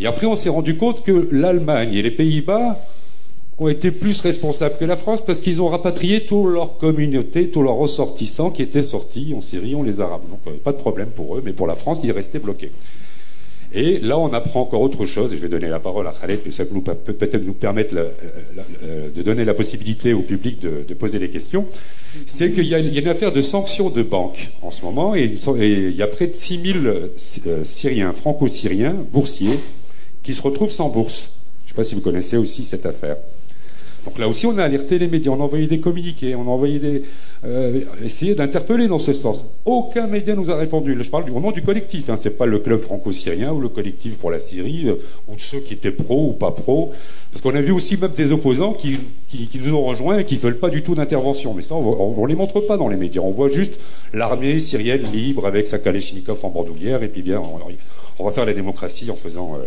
[0.00, 2.78] et après, on s'est rendu compte que l'Allemagne et les Pays-Bas
[3.58, 7.62] ont été plus responsables que la France parce qu'ils ont rapatrié toute leur communauté, tous
[7.62, 10.22] leurs ressortissants qui étaient sortis en Syrie, on les Arabes.
[10.28, 12.72] Donc, euh, pas de problème pour eux, mais pour la France, ils restaient bloqués.
[13.74, 16.40] Et là, on apprend encore autre chose, et je vais donner la parole à Khaled,
[16.40, 21.18] puis ça peut peut-être nous permettre euh, de donner la possibilité au public de, poser
[21.18, 21.66] des questions.
[22.26, 25.96] C'est qu'il y, a une affaire de sanctions de banque en ce moment, et, il
[25.96, 29.58] y a près de 6000 euh, Syriens, franco-syriens, boursiers,
[30.22, 31.38] qui se retrouvent sans bourse.
[31.64, 33.16] Je ne sais pas si vous connaissez aussi cette affaire.
[34.04, 36.50] Donc là aussi, on a alerté les médias, on a envoyé des communiqués, on a
[36.50, 37.02] envoyé des,
[37.44, 39.44] euh, essayé d'interpeller dans ce sens.
[39.64, 40.96] Aucun média nous a répondu.
[41.00, 44.16] Je parle du, nom du collectif, hein, c'est pas le club franco-syrien ou le collectif
[44.18, 44.94] pour la Syrie euh,
[45.28, 46.92] ou ceux qui étaient pro ou pas pro,
[47.30, 48.98] parce qu'on a vu aussi même des opposants qui,
[49.28, 51.54] qui, nous ont rejoints et qui veulent pas du tout d'intervention.
[51.54, 53.22] Mais ça, on, ne les montre pas dans les médias.
[53.22, 53.78] On voit juste
[54.12, 57.60] l'armée syrienne libre avec sa Kalachnikov en bandoulière et puis bien, on,
[58.18, 59.56] on va faire la démocratie en faisant.
[59.56, 59.64] Euh,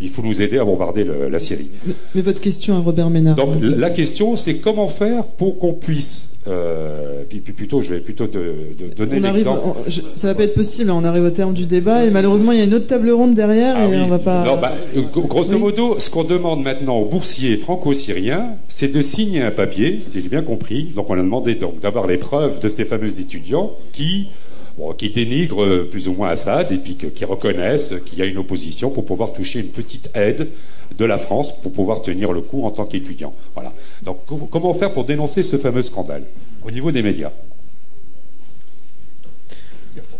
[0.00, 1.68] il faut nous aider à bombarder la Syrie.
[2.14, 3.36] Mais, votre question à Robert Ménard.
[3.36, 6.30] Donc la question, c'est comment faire pour qu'on puisse.
[6.48, 8.54] Euh, puis, plutôt, je vais plutôt de,
[8.96, 9.78] donner l'exemple.
[10.16, 10.90] Ça va pas être possible.
[10.90, 13.34] On arrive au terme du débat et malheureusement, il y a une autre table ronde
[13.34, 14.56] derrière ah et on va pas.
[14.56, 14.72] bah,
[15.12, 20.22] grosso modo, ce qu'on demande maintenant aux boursiers franco-syriens, c'est de signer un papier, si
[20.22, 20.92] j'ai bien compris.
[20.96, 24.28] Donc on a demandé donc d'avoir les preuves de ces fameux étudiants qui
[24.96, 28.90] qui dénigrent plus ou moins Assad et puis qui reconnaissent qu'il y a une opposition
[28.90, 30.48] pour pouvoir toucher une petite aide
[30.96, 33.34] de la France pour pouvoir tenir le coup en tant qu'étudiant.
[33.54, 33.72] Voilà.
[34.02, 34.18] Donc
[34.50, 36.24] comment faire pour dénoncer ce fameux scandale
[36.64, 37.32] au niveau des médias?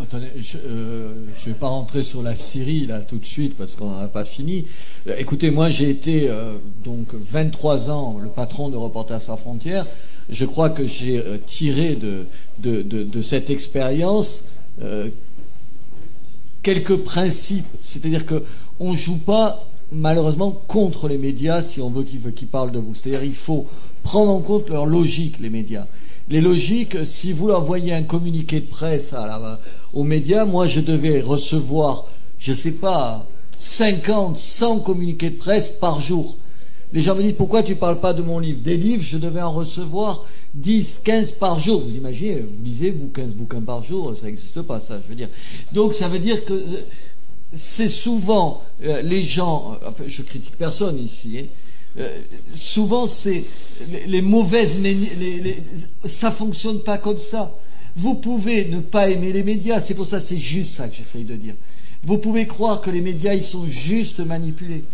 [0.01, 1.15] Attendez, je ne euh,
[1.47, 4.25] vais pas rentrer sur la Syrie là tout de suite parce qu'on n'en a pas
[4.25, 4.67] fini.
[5.07, 6.55] Euh, écoutez, moi j'ai été euh,
[6.85, 9.87] donc 23 ans le patron de Reporters sans frontières
[10.31, 12.27] je crois que j'ai euh, tiré de,
[13.23, 14.51] cette expérience
[14.83, 15.09] euh,
[16.63, 17.67] quelques principes.
[17.83, 22.79] C'est-à-dire qu'on ne joue pas malheureusement contre les médias si on veut qu'ils parlent de
[22.79, 22.95] vous.
[22.95, 23.67] C'est-à-dire qu'il faut
[24.03, 25.87] prendre en compte leur logique, les médias.
[26.29, 29.15] Les logiques, si vous envoyez un communiqué de presse
[29.93, 32.07] aux médias, moi je devais recevoir,
[32.39, 33.27] je ne sais pas,
[33.59, 36.37] 50, 100 communiqués de presse par jour.
[36.93, 38.61] Les gens me disent pourquoi tu ne parles pas de mon livre?
[38.63, 40.25] Des livres, je devais en recevoir
[40.55, 41.81] 10, 15 par jour.
[41.81, 45.15] Vous imaginez, vous lisez vous 15 bouquins par jour, ça n'existe pas, ça, je veux
[45.15, 45.29] dire.
[45.73, 46.63] Donc ça veut dire que
[47.53, 51.47] c'est souvent euh, les gens, euh, enfin je critique personne ici, hein,
[51.99, 52.23] euh,
[52.55, 53.45] souvent c'est
[54.07, 55.59] les, mauvaises, les,
[56.05, 57.53] ça fonctionne pas comme ça.
[57.97, 61.25] Vous pouvez ne pas aimer les médias, c'est pour ça c'est juste ça que j'essaye
[61.25, 61.55] de dire.
[62.05, 64.85] Vous pouvez croire que les médias ils sont juste manipulés.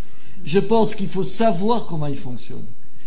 [0.45, 2.65] Je pense qu'il faut savoir comment ils fonctionnent.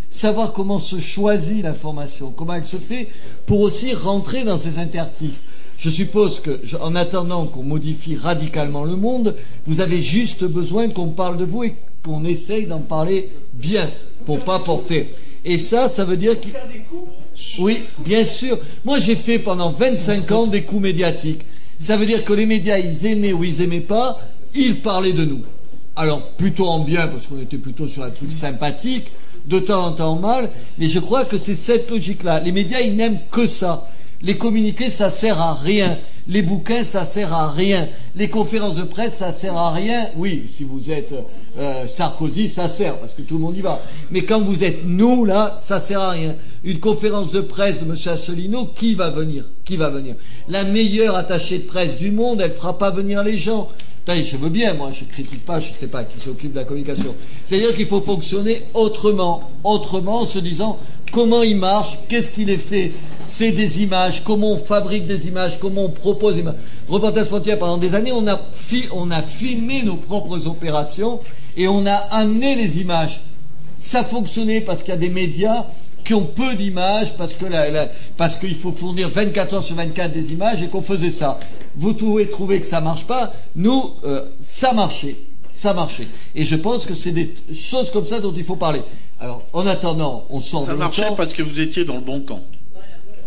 [0.10, 3.08] Savoir comment se choisit l'information, comment elle se fait,
[3.46, 5.44] pour aussi rentrer dans ces interstices.
[5.78, 11.10] Je suppose que, en attendant qu'on modifie radicalement le monde, vous avez juste besoin qu'on
[11.10, 13.90] parle de vous et qu'on essaye d'en parler bien,
[14.26, 15.10] pour pas porter.
[15.46, 16.52] Et ça, ça veut dire qu'il...
[17.60, 18.58] Oui, bien sûr.
[18.84, 21.42] Moi, j'ai fait pendant 25 ans des coups médiatiques.
[21.78, 24.20] Ça veut dire que les médias, ils aimaient ou ils aimaient pas,
[24.54, 25.44] ils parlaient de nous.
[25.96, 29.12] Alors, plutôt en bien, parce qu'on était plutôt sur un truc sympathique,
[29.50, 32.40] de temps en temps mal, mais je crois que c'est cette logique-là.
[32.40, 33.90] Les médias, ils n'aiment que ça.
[34.22, 35.98] Les communiqués, ça sert à rien.
[36.28, 37.88] Les bouquins, ça sert à rien.
[38.16, 40.06] Les conférences de presse, ça sert à rien.
[40.18, 41.14] Oui, si vous êtes
[41.58, 43.82] euh, Sarkozy, ça sert, parce que tout le monde y va.
[44.12, 46.36] Mais quand vous êtes nous, là, ça sert à rien.
[46.64, 47.96] Une conférence de presse de M.
[48.06, 49.46] Asselineau, qui va venir?
[49.66, 50.16] Qui va venir?
[50.48, 53.68] La meilleure attachée de presse du monde, elle fera pas venir les gens
[54.08, 57.16] je veux bien, moi, je critique pas, je sais pas qui s'occupe de la communication.
[57.46, 60.80] C'est-à-dire qu'il faut fonctionner autrement, autrement en se disant
[61.12, 62.92] comment il marche, qu'est-ce qu'il est fait,
[63.24, 66.56] c'est des images, comment on fabrique des images, comment on propose des images.
[66.88, 68.40] Reportage Frontière, pendant des années, on a,
[68.94, 71.20] on a filmé nos propres opérations
[71.58, 73.22] et on a amené les images.
[73.80, 75.66] Ça fonctionnait parce qu'il y a des médias
[76.10, 77.46] qui ont peu d'images parce que
[78.18, 81.40] parce qu'il faut fournir 24 heures sur 24 des images et qu'on faisait ça.
[81.76, 83.32] Vous pouvez trouver que ça marche pas.
[83.56, 85.16] Nous, euh, ça marchait,
[85.54, 86.08] ça marchait.
[86.34, 88.82] Et je pense que c'est des choses comme ça dont il faut parler.
[89.20, 92.42] Alors, en attendant, on sort ça marchait parce que vous étiez dans le bon camp.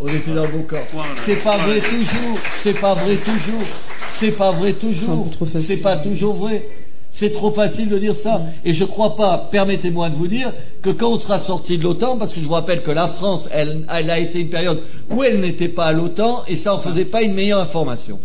[0.00, 0.82] On était dans le bon camp.
[1.14, 2.38] C'est pas vrai toujours.
[2.52, 3.62] C'est pas vrai toujours.
[4.08, 5.28] C'est pas vrai toujours.
[5.54, 6.66] C'est pas toujours vrai.
[7.14, 8.40] C'est trop facile de dire ça.
[8.64, 11.84] Et je ne crois pas, permettez-moi de vous dire, que quand on sera sorti de
[11.84, 14.80] l'OTAN, parce que je vous rappelle que la France, elle, a été une période
[15.10, 18.18] où elle n'était pas à l'OTAN, et ça en faisait pas une meilleure information.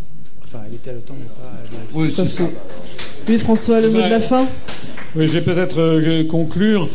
[0.45, 2.43] Enfin, elle était à l'OTAN, mais pas à Oui, c'est ça.
[3.27, 4.47] Oui, François, le mot de la fin?
[5.17, 6.87] Oui, je vais peut-être euh, conclure.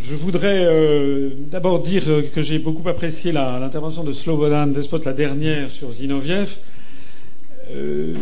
[0.00, 2.04] Je voudrais euh, d'abord dire
[2.34, 6.56] que j'ai beaucoup apprécié l'intervention de Slobodan Despot, la dernière, sur Zinoviev.
[7.74, 8.14] Euh,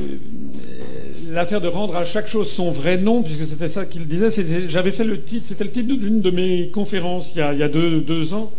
[1.32, 4.28] l'affaire de rendre à chaque chose son vrai nom, puisque c'était ça qu'il disait.
[4.68, 8.34] J'avais fait le titre, c'était le titre d'une de mes conférences il y a, deux,
[8.34, 8.52] ans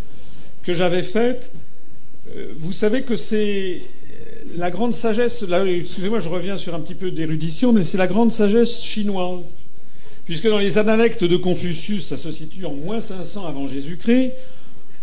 [0.64, 1.52] que j'avais faite.
[2.36, 3.82] Euh, vous savez que c'est
[4.58, 5.46] la grande sagesse.
[5.68, 9.54] excusez-moi, je reviens sur un petit peu d'érudition, mais c'est la grande sagesse chinoise,
[10.26, 14.32] puisque dans les analectes de Confucius, ça se situe en moins 500 avant Jésus-Christ.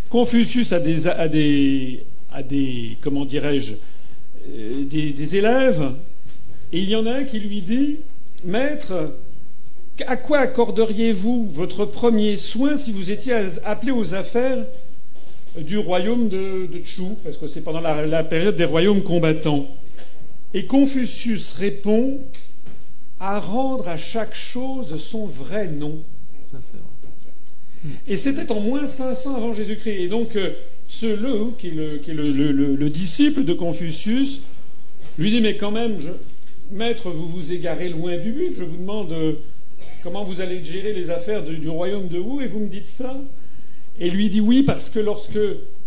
[0.09, 0.81] Confucius a
[1.29, 2.05] des
[3.01, 3.75] comment dirais-je,
[4.49, 5.93] euh, des élèves
[6.73, 7.97] et il y en a un qui lui dit
[8.45, 9.13] Maître,
[10.07, 13.35] à quoi accorderiez-vous votre premier soin si vous étiez
[13.65, 14.65] appelé aux affaires
[15.59, 19.67] du royaume de, de Chu Parce que c'est pendant la, période des royaumes combattants.
[20.55, 22.21] Et Confucius répond
[23.19, 25.99] à rendre à chaque chose son vrai nom.
[28.07, 30.01] Et c'était en moins 500 avant Jésus-Christ.
[30.01, 30.51] Et donc, euh,
[30.89, 34.43] ce Le, qui est, le, qui est le, disciple de Confucius,
[35.19, 36.11] lui dit Mais quand même, je,
[36.71, 38.51] Maître, vous vous égarez loin du but.
[38.57, 39.33] Je vous demande euh,
[40.05, 43.17] comment vous allez gérer les affaires du royaume de Wu et vous me dites ça
[43.99, 45.39] Et lui dit oui, parce que lorsque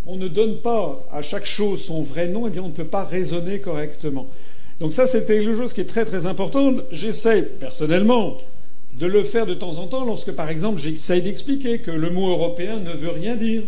[0.06, 2.84] on ne donne pas à chaque chose son vrai nom, eh bien on ne peut
[2.84, 4.28] pas raisonner correctement.
[4.82, 6.74] Donc ça, c'est quelque chose qui est très très important.
[6.92, 8.40] J'essaie personnellement
[9.00, 12.30] de le faire de temps en temps lorsque, par exemple, j'essaie d'expliquer que le mot
[12.32, 13.64] européen ne veut rien dire,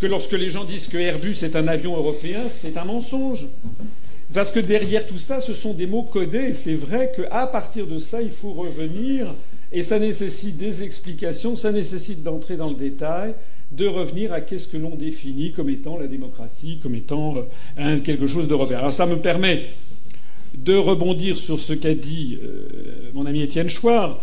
[0.00, 3.46] que lorsque les gens disent que Airbus est un avion européen, c'est un mensonge.
[4.32, 7.86] Parce que derrière tout ça, ce sont des mots codés, et c'est vrai qu'à partir
[7.86, 9.34] de ça, il faut revenir,
[9.72, 13.34] et ça nécessite des explications, ça nécessite d'entrer dans le détail,
[13.72, 17.36] de revenir à qu'est-ce que l'on définit comme étant la démocratie, comme étant
[17.78, 18.78] euh, quelque chose d'européen.
[18.78, 19.62] Alors ça me permet
[20.56, 24.20] de rebondir sur ce qu'a dit euh, mon ami Étienne Chouard.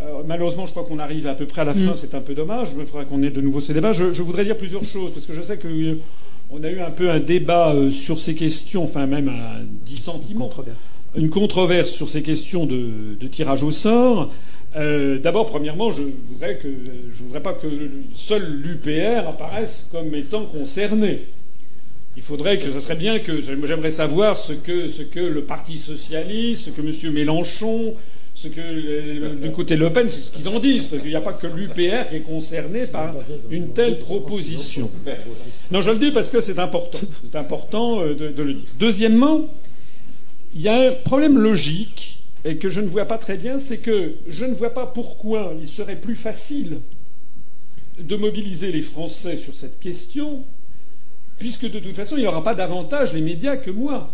[0.00, 1.96] Euh, malheureusement, je crois qu'on arrive à peu près à la fin, mm.
[1.96, 2.68] c'est un peu dommage.
[2.72, 3.92] Il me faudra qu'on ait de nouveau ces débats.
[3.92, 5.68] Je, je, voudrais dire plusieurs choses, parce que je sais que
[6.50, 10.46] on a eu un peu un débat euh, sur ces questions, enfin même un dissentiment.
[10.46, 10.88] Controverse.
[11.16, 14.32] Une controverse sur ces questions de, tirage au sort.
[14.76, 16.68] Euh, d'abord, premièrement, je voudrais que
[17.10, 17.66] je voudrais pas que
[18.14, 21.20] seul l'UPR apparaisse comme étant concerné.
[22.16, 25.76] Il faudrait que, ça serait bien que, j'aimerais savoir ce que, ce que le Parti
[25.76, 27.12] socialiste, ce que M.
[27.12, 27.94] Mélenchon,
[28.36, 31.22] ce que du côté Le Pen, c'est ce qu'ils en disent, parce qu'il n'y a
[31.22, 33.14] pas que l'UPR qui est concerné par
[33.50, 34.90] une telle proposition.
[35.70, 36.98] Non, je le dis parce que c'est important.
[37.22, 38.64] C'est important euh, de, le dire.
[38.78, 39.40] Deuxièmement,
[40.54, 43.78] il y a un problème logique et que je ne vois pas très bien, c'est
[43.78, 46.80] que je ne vois pas pourquoi il serait plus facile
[47.98, 50.44] de mobiliser les Français sur cette question,
[51.38, 54.12] puisque de toute façon, il n'y aura pas davantage les médias que moi.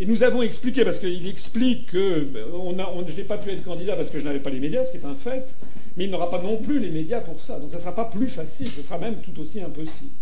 [0.00, 3.64] Et nous avons expliqué, parce qu'il explique que on a, je n'ai pas pu être
[3.64, 5.54] candidat parce que je n'avais pas les médias, ce qui est un fait,
[5.96, 7.58] Mais il n'aura pas non plus les médias pour ça.
[7.58, 10.12] Donc ça ne sera pas plus facile, ce sera même tout aussi impossible.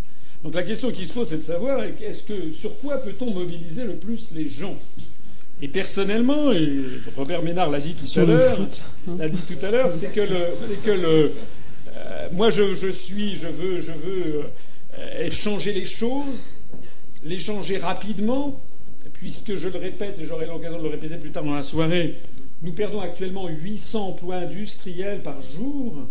[0.43, 3.85] Donc la question qui se pose, c'est de savoir est-ce que, sur quoi peut-on mobiliser
[3.85, 4.77] le plus les gens?
[5.61, 6.83] Et personnellement, et
[7.17, 8.59] Robert Ménard l'a dit tout à l'heure,
[9.19, 11.33] l'a dit tout à l'heure, c'est que le, c'est que le,
[11.97, 14.43] euh, moi je, je, suis, je veux, je veux
[14.99, 16.45] euh, changer les choses,
[17.25, 18.61] les changer rapidement,
[19.19, 22.17] puisque je le répète, et j'aurai l'occasion de le répéter plus tard dans la soirée,
[22.63, 26.09] nous perdons actuellement 800 emplois industriels par jour.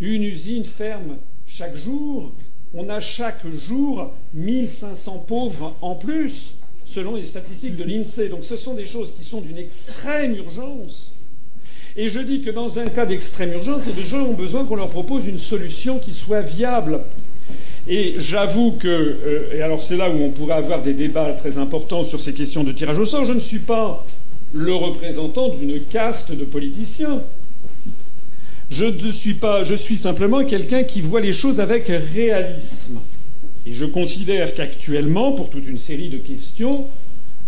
[0.00, 1.16] Une usine ferme
[1.46, 2.32] chaque jour.
[2.74, 8.28] On a chaque jour 1500 pauvres en plus, selon les statistiques de l'INSEE.
[8.28, 11.12] Donc ce sont des choses qui sont d'une extrême urgence.
[11.96, 14.90] Et je dis que dans un cas d'extrême urgence, les gens ont besoin qu'on leur
[14.90, 17.00] propose une solution qui soit viable.
[17.88, 21.56] Et j'avoue que, euh, et alors c'est là où on pourrait avoir des débats très
[21.58, 24.04] importants sur ces questions de tirage au sort, je ne suis pas
[24.52, 27.22] le représentant d'une caste de politiciens.
[28.70, 32.98] Je ne suis pas, je suis simplement quelqu'un qui voit les choses avec réalisme.
[33.64, 36.86] Et je considère qu'actuellement, pour toute une série de questions,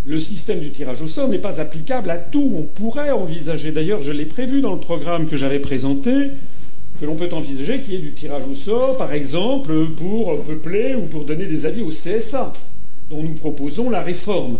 [0.07, 2.53] le système du tirage au sort n'est pas applicable à tout.
[2.55, 6.31] On pourrait envisager, d'ailleurs, je l'ai prévu dans le programme que j'avais présenté,
[7.01, 10.95] que l'on peut envisager qu'il y ait du tirage au sort, par exemple, pour peupler
[10.95, 12.53] ou pour donner des avis au CSA,
[13.11, 14.59] dont nous proposons la réforme.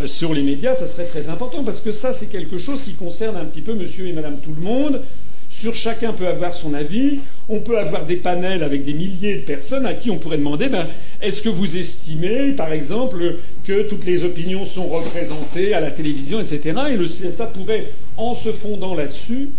[0.00, 2.92] Euh, sur les médias, ça serait très important, parce que ça, c'est quelque chose qui
[2.92, 5.02] concerne un petit peu monsieur et madame tout le monde.
[5.50, 7.20] Sur chacun peut avoir son avis.
[7.48, 10.68] On peut avoir des panels avec des milliers de personnes à qui on pourrait demander
[10.68, 10.88] ben,
[11.22, 16.40] est-ce que vous estimez, par exemple, que toutes les opinions sont représentées à la télévision,
[16.40, 16.76] etc.
[16.90, 19.50] Et le CSA pourrait, en se fondant là-dessus,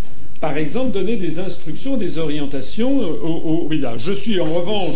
[0.41, 3.97] par exemple, donner des instructions, des orientations aux, médias.
[3.97, 4.95] Je suis en revanche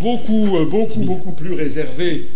[0.00, 2.28] beaucoup, euh, beaucoup, beaucoup plus réservé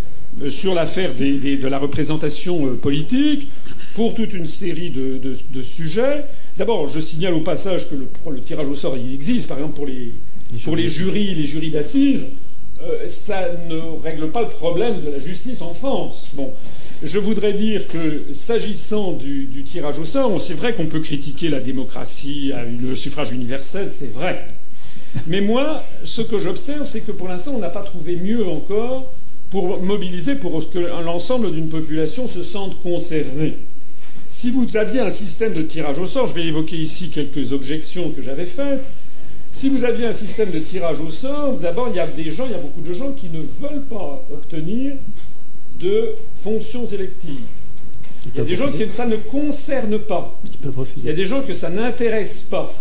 [0.42, 3.48] euh, sur l'affaire de la représentation euh, politique
[3.94, 6.24] pour toute une série de, sujets.
[6.58, 9.86] D'abord, je signale au passage que le, tirage au sort, il existe, par exemple, pour
[9.86, 10.12] les,
[10.64, 12.24] pour les jurys, les jurys d'assises.
[13.08, 16.32] ça ne règle pas le problème de la justice en France.
[16.34, 16.52] Bon,
[17.02, 21.60] je voudrais dire que s'agissant du, tirage au sort, c'est vrai qu'on peut critiquer la
[21.60, 24.46] démocratie, le suffrage universel, c'est vrai.
[25.26, 29.12] Mais moi, ce que j'observe, c'est que pour l'instant, on n'a pas trouvé mieux encore
[29.50, 33.54] pour mobiliser pour que l'ensemble d'une population se sente concernée.
[34.30, 38.10] Si vous aviez un système de tirage au sort, je vais évoquer ici quelques objections
[38.10, 38.82] que j'avais faites.
[39.50, 42.44] Si vous aviez un système de tirage au sort, d'abord, il y a des gens,
[42.46, 44.94] il y a beaucoup de gens qui ne veulent pas obtenir
[45.78, 47.40] de fonctions électives.
[48.34, 50.40] Il y a des gens que ça ne concerne pas.
[50.96, 52.72] Il y a des gens que ça n'intéresse pas.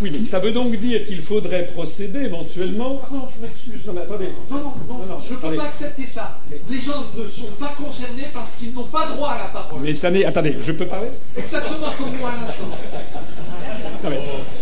[0.00, 2.96] Oui, mais ça veut donc dire qu'il faudrait procéder éventuellement.
[2.96, 3.84] Pardon, je m'excuse.
[3.84, 4.28] Non, mais attendez.
[4.48, 4.72] Non, non,
[5.08, 6.38] non, je ne peux pas accepter ça.
[6.70, 9.80] Les gens ne sont pas concernés parce qu'ils n'ont pas droit à la parole.
[9.82, 10.24] Mais ça n'est.
[10.24, 11.08] Attendez, je peux parler?
[11.36, 12.70] Exactement comme moi à l'instant.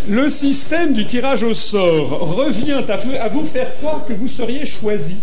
[0.08, 2.82] Le système du tirage au sort revient
[3.20, 5.16] à vous faire croire que vous seriez choisi.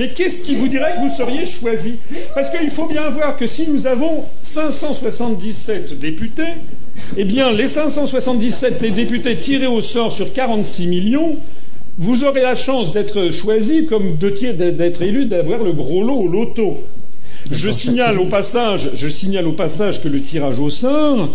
[0.00, 1.96] Mais qu'est-ce qui vous dirait que vous seriez choisi?
[2.34, 6.54] Parce qu'il faut bien voir que si nous avons 577 députés,
[7.18, 11.36] eh bien, les 577 députés tirés au sort sur 46 millions,
[11.98, 16.78] vous aurez la chance d'être choisi comme d'être élu, d'avoir le gros lot au loto.
[17.50, 21.28] Je signale au passage, je signale au passage que le tirage au sort,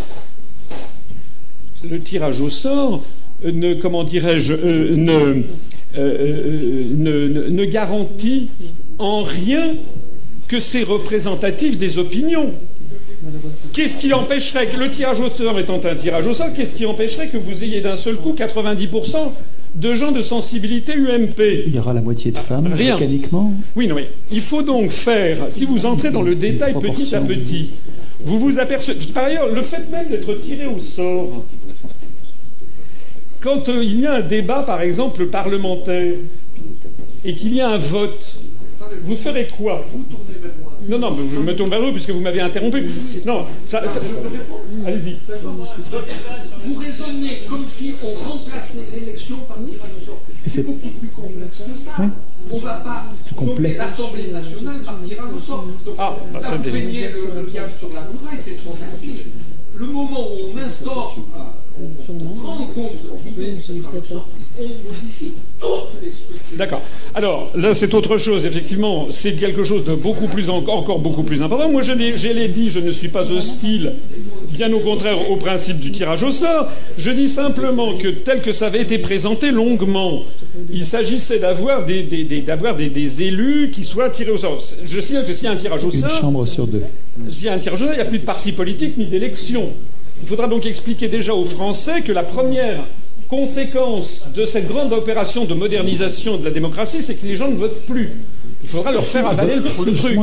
[1.88, 3.04] le tirage au sort,
[3.44, 5.44] ne, comment dirais-je, euh, ne,
[5.98, 8.50] euh, euh, ne, garantit
[9.00, 9.76] en rien
[10.48, 12.52] que c'est représentatif des opinions.
[13.74, 16.86] Qu'est-ce qui empêcherait que le tirage au sort étant un tirage au sort, qu'est-ce qui
[16.86, 19.18] empêcherait que vous ayez d'un seul coup 90%
[19.76, 22.96] de gens de sensibilité UMP Il y aura la moitié de femmes Rien.
[22.96, 23.54] mécaniquement.
[23.76, 25.38] Oui, non mais il faut donc faire.
[25.50, 27.72] Si vous entrez dans le détail petit à petit,
[28.24, 29.12] vous vous apercevez.
[29.14, 31.44] Par ailleurs, le fait même d'être tiré au sort,
[33.40, 36.14] quand euh, il y a un débat, par exemple, parlementaire,
[37.24, 38.36] et qu'il y a un vote,
[39.04, 39.84] vous ferez quoi?
[40.88, 42.88] Non, non, je me tourne vers vous puisque vous m'avez interrompu.
[43.26, 43.82] Non, ça,
[44.86, 45.18] allez-y.
[46.66, 50.22] Vous raisonnez comme si on remplace les élections par tirage au sort.
[50.46, 51.92] C'est beaucoup plus complexe que ça.
[52.52, 53.06] On ne va pas
[53.42, 55.66] nommer l'Assemblée nationale par tirage au sort.
[55.84, 59.18] Donc, ah, bah, ça, vous le, le diable sur la muraille, c'est trop facile.
[59.76, 61.18] Le moment où on instaure
[66.54, 66.82] D'accord.
[67.14, 69.08] Alors, là, c'est autre chose, effectivement.
[69.10, 71.70] C'est quelque chose de beaucoup plus, encore beaucoup plus important.
[71.70, 73.94] Moi, je l'ai dit, je ne suis pas hostile,
[74.52, 76.68] bien au contraire, au principe du tirage au sort.
[76.98, 80.24] Je dis simplement que, tel que ça avait été présenté longuement,
[80.72, 84.64] il s'agissait d'avoir des, des, élus qui soient tirés au sort.
[84.90, 86.10] Je signale que s'il y a un tirage au sort.
[86.10, 86.84] Une chambre sur deux.
[87.30, 89.06] S'il y a un tirage au sort, il n'y a plus de parti politique ni
[89.06, 89.70] d'élection.
[90.22, 92.84] Il faudra donc expliquer déjà aux Français que la première
[93.30, 97.56] conséquence de cette grande opération de modernisation de la démocratie, c'est que les gens ne
[97.56, 98.12] votent plus.
[98.64, 100.18] Il faudra leur faire avaler le, truc.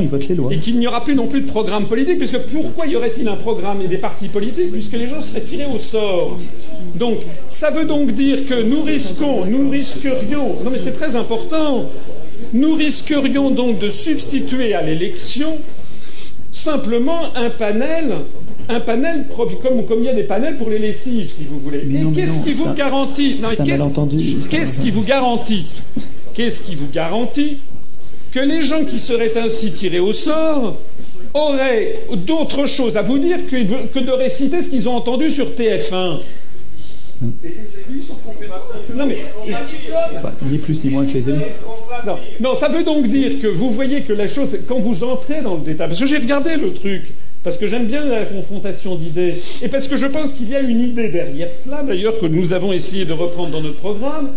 [0.51, 3.37] Et qu'il n'y aura plus non plus de programme politique, puisque pourquoi y aurait-il un
[3.37, 6.39] programme et des partis politiques, puisque les gens seraient tirés au sort?
[6.97, 11.89] Donc, ça veut donc dire que nous risquons, nous risquerions, non mais c'est très important,
[12.53, 15.57] nous risquerions donc de substituer à l'élection
[16.51, 18.17] simplement un panel
[18.73, 21.79] un panel comme, comme il y a des panels pour les lessives, si vous voulez.
[21.79, 23.41] Et qu'est-ce qui vous garantit
[24.51, 25.75] Qu'est-ce qui vous garantit
[26.35, 27.59] Qu'est-ce qui vous garantit
[28.33, 30.79] que les gens qui seraient ainsi tirés au sort
[31.35, 36.21] auraient d'autres choses à vous dire que, de réciter ce qu'ils ont entendu sur TF1
[38.95, 39.19] non, mais.
[40.43, 41.39] ni plus ni moins que les élus.
[42.05, 45.41] Non, non, ça veut donc dire que vous voyez que la chose, quand vous entrez
[45.41, 47.13] dans le détail, parce que j'ai regardé le truc,
[47.43, 50.61] parce que j'aime bien la confrontation d'idées, et parce que je pense qu'il y a
[50.61, 54.31] une idée derrière cela, d'ailleurs, que nous avons essayé de reprendre dans notre programme,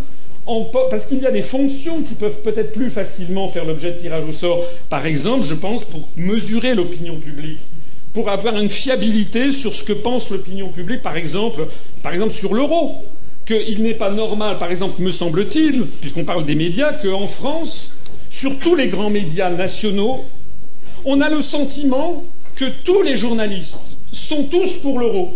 [0.90, 4.26] parce qu'il y a des fonctions qui peuvent peut-être plus facilement faire l'objet de tirage
[4.26, 4.64] au sort.
[4.90, 7.60] Par exemple, je pense, pour mesurer l'opinion publique,
[8.14, 11.68] pour avoir une fiabilité sur ce que pense l'opinion publique, par exemple,
[12.02, 13.04] par exemple sur l'euro.
[13.46, 17.98] Qu'il n'est pas normal, par exemple, me semble-t-il, puisqu'on parle des médias, qu'en France,
[18.32, 20.24] sur tous les grands médias nationaux,
[21.06, 22.24] on a le sentiment
[22.56, 25.36] que tous les journalistes sont tous pour l'euro,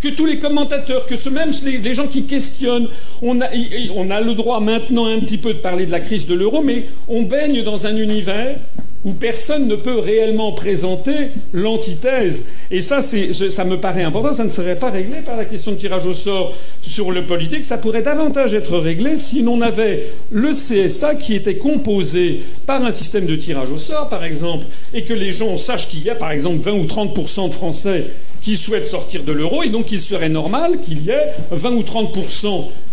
[0.00, 2.88] que tous les commentateurs, que ce même les, gens qui questionnent,
[3.22, 3.46] on a,
[3.94, 6.62] on a le droit maintenant un petit peu de parler de la crise de l'euro,
[6.62, 8.56] mais on baigne dans un univers
[9.04, 12.46] où personne ne peut réellement présenter l'antithèse.
[12.70, 14.34] Et ça, ça me paraît important.
[14.34, 17.64] Ça ne serait pas réglé par la question de tirage au sort sur le politique.
[17.64, 22.90] Ça pourrait davantage être réglé si l'on avait le CSA qui était composé par un
[22.90, 26.14] système de tirage au sort, par exemple, et que les gens sachent qu'il y a,
[26.14, 28.04] par exemple, 20 ou 30% de Français
[28.46, 31.82] qui souhaitent sortir de l'euro, et donc il serait normal qu'il y ait 20 ou
[31.82, 32.16] 30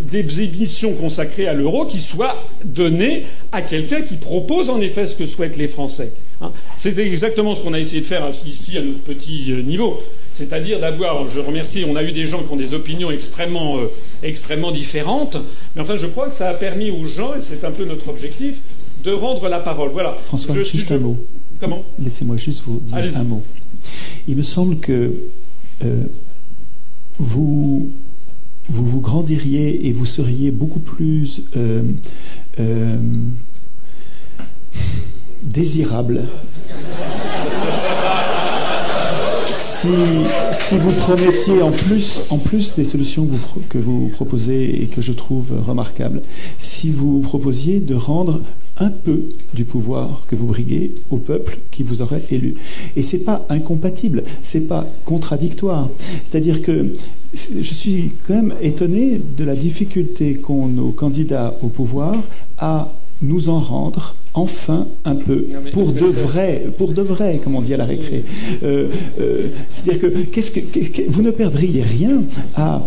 [0.02, 2.36] des émissions consacrées à l'euro qui soient
[2.66, 6.12] données à quelqu'un qui propose en effet ce que souhaitent les Français.
[6.42, 6.52] Hein.
[6.76, 10.00] C'est exactement ce qu'on a essayé de faire ici à notre petit euh, niveau.
[10.34, 13.92] C'est-à-dire d'avoir, je remercie, on a eu des gens qui ont des opinions extrêmement, euh,
[14.24, 15.38] extrêmement différentes,
[15.76, 18.10] mais enfin je crois que ça a permis aux gens, et c'est un peu notre
[18.10, 18.56] objectif,
[19.04, 19.92] de rendre la parole.
[19.94, 20.18] Voilà.
[20.26, 21.16] François, je, juste un mot.
[21.60, 21.84] Comment?
[22.00, 23.44] Laissez-moi juste vous dire un mot.
[24.28, 25.12] Il me semble que
[25.84, 26.04] euh,
[27.20, 27.92] vous,
[28.70, 31.84] vous grandiriez et vous seriez beaucoup plus euh,
[32.60, 32.98] euh,
[35.44, 36.28] désirable
[40.52, 43.28] si, vous promettiez en plus, en plus des solutions
[43.70, 46.22] que vous proposez et que je trouve remarquables,
[46.58, 48.42] si vous proposiez de rendre
[48.78, 49.24] un peu
[49.54, 52.56] du pouvoir que vous briguez au peuple qui vous aurait élu.
[52.96, 55.90] Et c'est pas incompatible, c'est pas contradictoire.
[56.24, 56.96] C'est-à-dire que
[57.34, 62.16] je suis quand même étonné de la difficulté qu'ont nos candidats au pouvoir
[62.58, 62.92] à
[63.22, 67.74] nous en rendre enfin un peu pour de vrai, pour de vrai, comme on dit
[67.74, 68.24] à la récré.
[68.64, 68.88] Euh,
[69.20, 72.24] euh, c'est-à-dire que, qu'est-ce que, vous ne perdriez rien
[72.56, 72.82] à,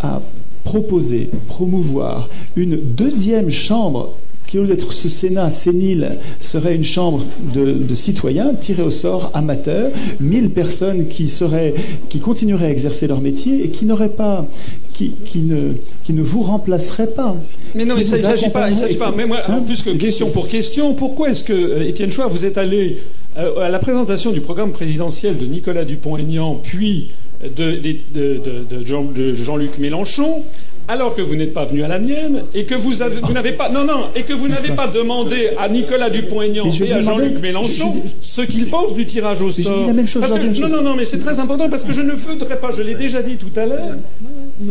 [0.00, 0.20] à
[0.64, 4.14] proposer, promouvoir une deuxième chambre
[4.52, 7.24] qui, au lieu d'être ce Sénat sénile, serait une chambre
[7.54, 11.72] de, citoyens tirés au sort, amateurs, mille personnes qui, seraient,
[12.10, 14.44] qui continueraient à exercer leur métier et qui n'auraient pas,
[14.92, 15.72] qui, qui, ne,
[16.04, 17.34] qui ne vous remplaceraient pas.
[17.74, 18.68] Mais non, mais ça, il ne s'agit pas.
[18.68, 19.10] Il s'agit pas.
[19.16, 22.44] Mais moi, hein plus que question pour question, pourquoi est-ce que, euh, Étienne Chouard, vous
[22.44, 22.98] êtes allé
[23.38, 27.08] euh, à la présentation du programme présidentiel de Nicolas Dupont-Aignan, puis
[27.42, 27.80] de,
[28.12, 28.38] de,
[28.70, 30.42] de Jean-Luc Mélenchon,
[30.88, 32.94] alors que vous n'êtes pas venu à la mienne et que vous,
[33.32, 37.00] n'avez pas non non et que vous n'avez pas demandé à Nicolas Dupont-Aignan et à
[37.00, 39.86] Jean-Luc Mélenchon ce qu'ils pensent du tirage au sort.
[39.88, 42.94] non non non mais c'est très important parce que je ne voudrais pas, je l'ai
[42.94, 43.96] déjà dit tout à l'heure,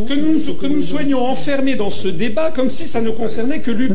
[0.08, 3.72] que nous, que nous soyons enfermés dans ce débat comme si ça ne concernait que
[3.72, 3.94] l'UPR.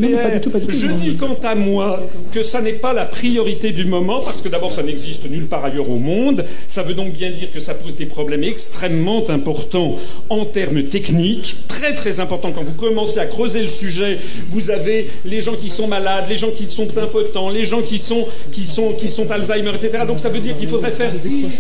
[0.69, 2.03] Je dis quant à moi
[2.33, 5.65] que ça n'est pas la priorité du moment parce que d'abord ça n'existe nulle part
[5.65, 6.45] ailleurs au monde.
[6.69, 9.97] Ça veut donc bien dire que ça pose des problèmes extrêmement importants
[10.29, 12.53] en termes techniques, très très importants.
[12.53, 14.19] Quand vous commencez à creuser le sujet,
[14.51, 17.99] vous avez les gens qui sont malades, les gens qui sont impotents, les gens qui
[17.99, 20.05] sont, qui sont, qui sont Alzheimer, etc.
[20.07, 21.11] Donc ça veut dire qu'il faudrait faire...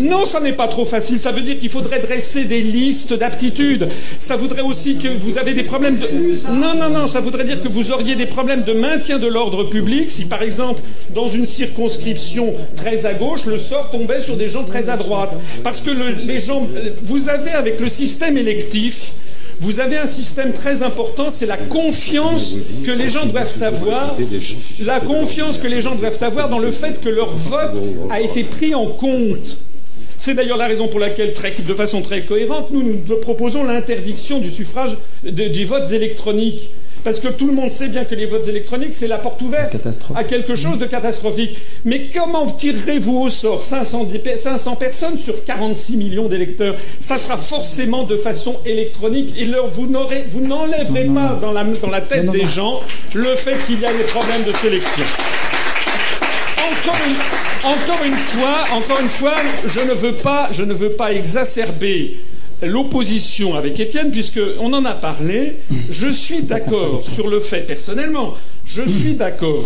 [0.00, 1.20] Non, ça n'est pas trop facile.
[1.20, 3.88] Ça veut dire qu'il faudrait dresser des listes d'aptitudes
[4.26, 6.08] ça voudrait aussi que vous avez des problèmes de...
[6.50, 9.62] Non, non, non, ça voudrait dire que vous auriez des problèmes de maintien de l'ordre
[9.64, 10.82] public si, par exemple,
[11.14, 15.38] dans une circonscription très à gauche, le sort tombait sur des gens très à droite.
[15.62, 15.90] Parce que
[16.26, 16.66] les gens...
[17.04, 19.12] Vous avez, avec le système électif,
[19.60, 24.16] vous avez un système très important, c'est la confiance que les gens doivent avoir,
[24.84, 27.80] la confiance que les gens doivent avoir dans le fait que leur vote
[28.10, 29.56] a été pris en compte.
[30.18, 34.50] C'est d'ailleurs la raison pour laquelle, de façon très cohérente, nous, nous proposons l'interdiction du
[34.50, 36.70] suffrage des votes électroniques.
[37.04, 39.72] Parce que tout le monde sait bien que les votes électroniques, c'est la porte ouverte
[40.16, 41.56] à quelque chose de catastrophique.
[41.84, 46.74] Mais comment tirerez-vous au sort 500, 500 personnes sur 46 millions d'électeurs?
[46.98, 49.36] Ça sera forcément de façon électronique.
[49.38, 52.80] Et vous n'enlèverez pas dans la, dans la tête des gens
[53.14, 55.04] le fait qu'il y a des problèmes de sélection.
[57.64, 59.34] Encore une, fois, encore une fois,
[59.66, 62.16] je ne veux pas, je ne veux pas exacerber
[62.62, 65.54] l'opposition avec Étienne, puisqu'on en a parlé,
[65.90, 68.34] je suis d'accord sur le fait, personnellement,
[68.64, 69.64] je suis d'accord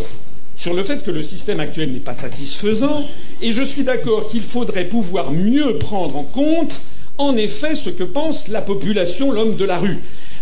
[0.56, 3.04] sur le fait que le système actuel n'est pas satisfaisant,
[3.42, 6.80] et je suis d'accord qu'il faudrait pouvoir mieux prendre en compte,
[7.18, 9.98] en effet, ce que pense la population, l'homme de la rue.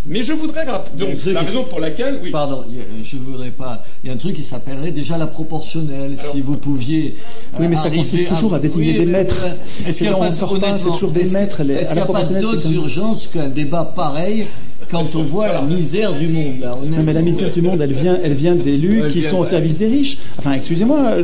[0.08, 0.64] Mais je voudrais
[0.94, 2.30] donc c'est la raison pour laquelle oui.
[2.30, 2.64] Pardon,
[3.02, 3.84] je voudrais pas.
[4.02, 6.16] Il y a un truc qui s'appellerait déjà la proportionnelle.
[6.32, 7.16] si vous pouviez.
[7.58, 9.46] Oui, mais ça consiste toujours à désigner des maîtres.
[9.86, 11.60] Est-ce qu'il n'y a pas, c'est toujours des maîtres.
[11.60, 14.46] Est-ce qu'il n'y a pas d'autres urgences qu'un débat pareil
[14.90, 16.60] quand on voit la misère du monde.
[16.60, 19.78] non, mais la misère du monde, elle vient, elle vient d'élus qui sont au service
[19.78, 20.18] des riches.
[20.38, 21.16] Enfin, excusez-moi,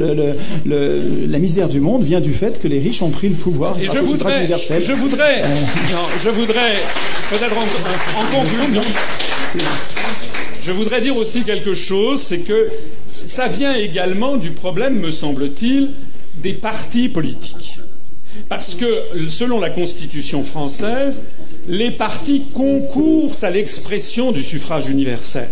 [0.67, 3.79] la misère du monde vient du fait que les riches ont pris le pouvoir.
[3.81, 4.49] Et je voudrais,
[4.81, 5.47] je voudrais, euh.
[6.23, 6.77] je voudrais,
[7.31, 8.83] peut-être en, en conclusion,
[10.63, 12.69] je voudrais dire aussi quelque chose, c'est que
[13.27, 15.91] ça vient également du problème, me semble-t-il,
[16.43, 17.79] des partis politiques.
[18.49, 21.23] Parce que, selon la Constitution française,
[21.69, 25.49] les partis concourent à l'expression du suffrage universel.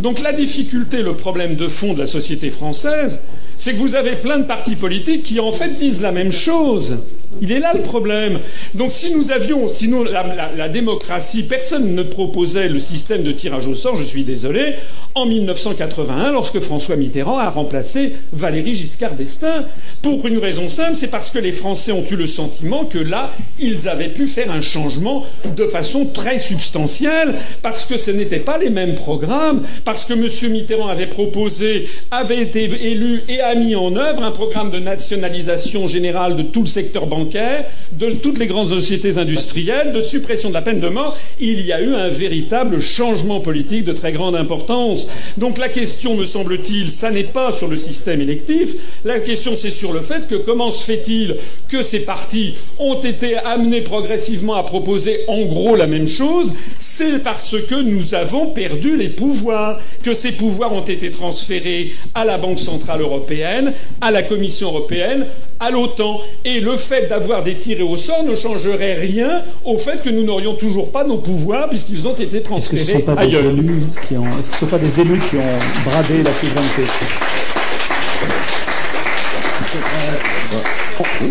[0.00, 3.20] Donc la difficulté, le problème de fond de la société française,
[3.56, 6.96] c'est que vous avez plein de partis politiques qui en fait disent la même chose.
[7.40, 8.38] Il est là le problème.
[8.74, 13.66] Donc si nous avions, si nous, la, démocratie, personne ne proposait le système de tirage
[13.66, 14.74] au sort, je suis désolé,
[15.14, 19.64] en 1981, lorsque François Mitterrand a remplacé Valéry Giscard d'Estaing,
[20.02, 23.30] pour une raison simple, c'est parce que les Français ont eu le sentiment que là,
[23.58, 25.24] ils avaient pu faire un changement
[25.56, 30.52] de façon très substantielle, parce que ce n'étaient pas les mêmes programmes, parce que M.
[30.52, 35.88] Mitterrand avait proposé, avait été élu et a mis en œuvre un programme de nationalisation
[35.88, 40.54] générale de tout le secteur bancaire de toutes les grandes sociétés industrielles, de suppression de
[40.54, 44.34] la peine de mort, il y a eu un véritable changement politique de très grande
[44.34, 45.08] importance.
[45.36, 48.70] Donc la question, me semble-t-il, ça n'est pas sur le système électif,
[49.04, 51.36] la question c'est sur le fait que comment se fait-il
[51.68, 56.52] que ces partis ont été amenés progressivement à proposer en gros la même chose?
[56.78, 59.61] C'est parce que nous avons perdu les pouvoirs,
[60.02, 65.26] que ces pouvoirs ont été transférés à la Banque centrale européenne, à la Commission européenne,
[65.60, 66.20] à l'OTAN.
[66.44, 70.24] Et le fait d'avoir des tirés au sort ne changerait rien au fait que nous
[70.24, 73.36] n'aurions toujours pas nos pouvoirs puisqu'ils ont été transférés Est-ce que ce sont pas Des
[73.36, 74.38] élus qui ont...
[74.38, 76.82] Est-ce que ce ne sont pas des élus qui ont bradé la souveraineté?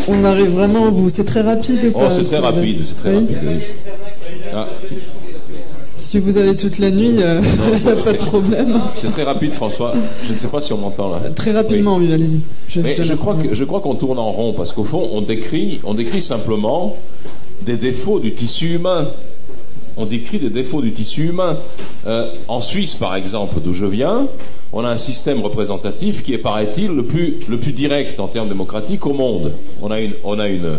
[0.07, 1.09] On arrive vraiment au bout.
[1.09, 1.91] C'est très rapide.
[1.93, 3.61] Oh, c'est très rapide, c'est très rapide.
[4.53, 4.67] Ah.
[6.11, 8.81] Si vous avez toute la nuit, il euh, n'y a pas de problème.
[8.97, 9.93] C'est très rapide, François.
[10.25, 11.21] Je ne sais pas si on m'entend là.
[11.33, 12.41] Très rapidement, oui, allez-y.
[12.67, 15.79] Je, je, crois que, je crois qu'on tourne en rond parce qu'au fond, on décrit,
[15.85, 16.97] on décrit simplement
[17.61, 19.07] des défauts du tissu humain.
[19.95, 21.55] On décrit des défauts du tissu humain.
[22.05, 24.25] Euh, en Suisse, par exemple, d'où je viens,
[24.73, 28.49] on a un système représentatif qui est, paraît-il, le plus, le plus direct en termes
[28.49, 29.53] démocratiques au monde.
[29.81, 30.77] On a une, on a une,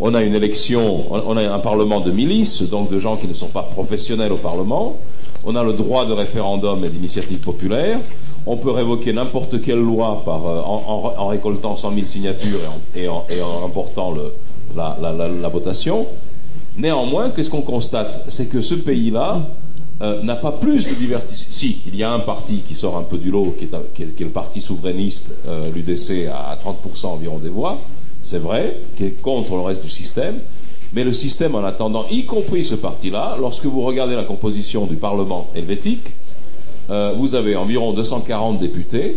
[0.00, 3.32] on a une élection, on a un parlement de milices, donc de gens qui ne
[3.32, 4.96] sont pas professionnels au Parlement.
[5.44, 7.98] On a le droit de référendum et d'initiative populaire.
[8.46, 12.60] On peut révoquer n'importe quelle loi euh, en, récoltant 100 000 signatures
[12.94, 13.24] et en,
[13.60, 14.14] remportant
[14.76, 16.06] la, votation.
[16.76, 18.24] Néanmoins, qu'est-ce qu'on constate?
[18.28, 19.40] C'est que ce pays-là
[20.02, 21.52] euh, n'a pas plus de divertissement.
[21.52, 24.28] Si, il y a un parti qui sort un peu du lot, qui est, le
[24.28, 27.78] parti souverainiste, euh, l'UDC, à 30% environ des voix
[28.26, 30.40] c'est vrai, qui est contre le reste du système,
[30.92, 34.96] mais le système en attendant, y compris ce parti-là, lorsque vous regardez la composition du
[34.96, 36.08] Parlement helvétique,
[36.90, 39.16] euh, vous avez environ 240 députés,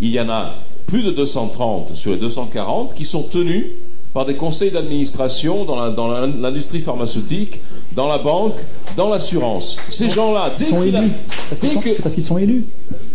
[0.00, 0.54] il y en a
[0.86, 3.66] plus de 230 sur les 240 qui sont tenus
[4.12, 7.60] par des conseils d'administration dans l'industrie pharmaceutique,
[7.94, 8.56] dans la banque,
[8.96, 9.76] dans l'assurance.
[9.88, 11.10] Ces gens-là, dès sont élus.
[11.52, 12.64] C'est parce qu'ils sont élus.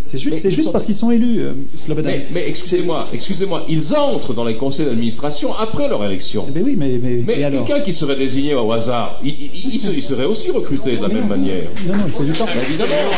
[0.07, 1.51] C'est juste, juste parce qu'ils sont élus, euh,
[2.31, 6.45] Mais, excusez-moi, excusez-moi, ils entrent dans les conseils d'administration après leur élection.
[6.55, 11.01] Mais oui, mais, mais, quelqu'un qui serait désigné au hasard, il, serait aussi recruté de
[11.01, 11.67] la même manière.
[11.85, 12.45] Non, non, il faut du temps.
[12.47, 13.11] évidemment.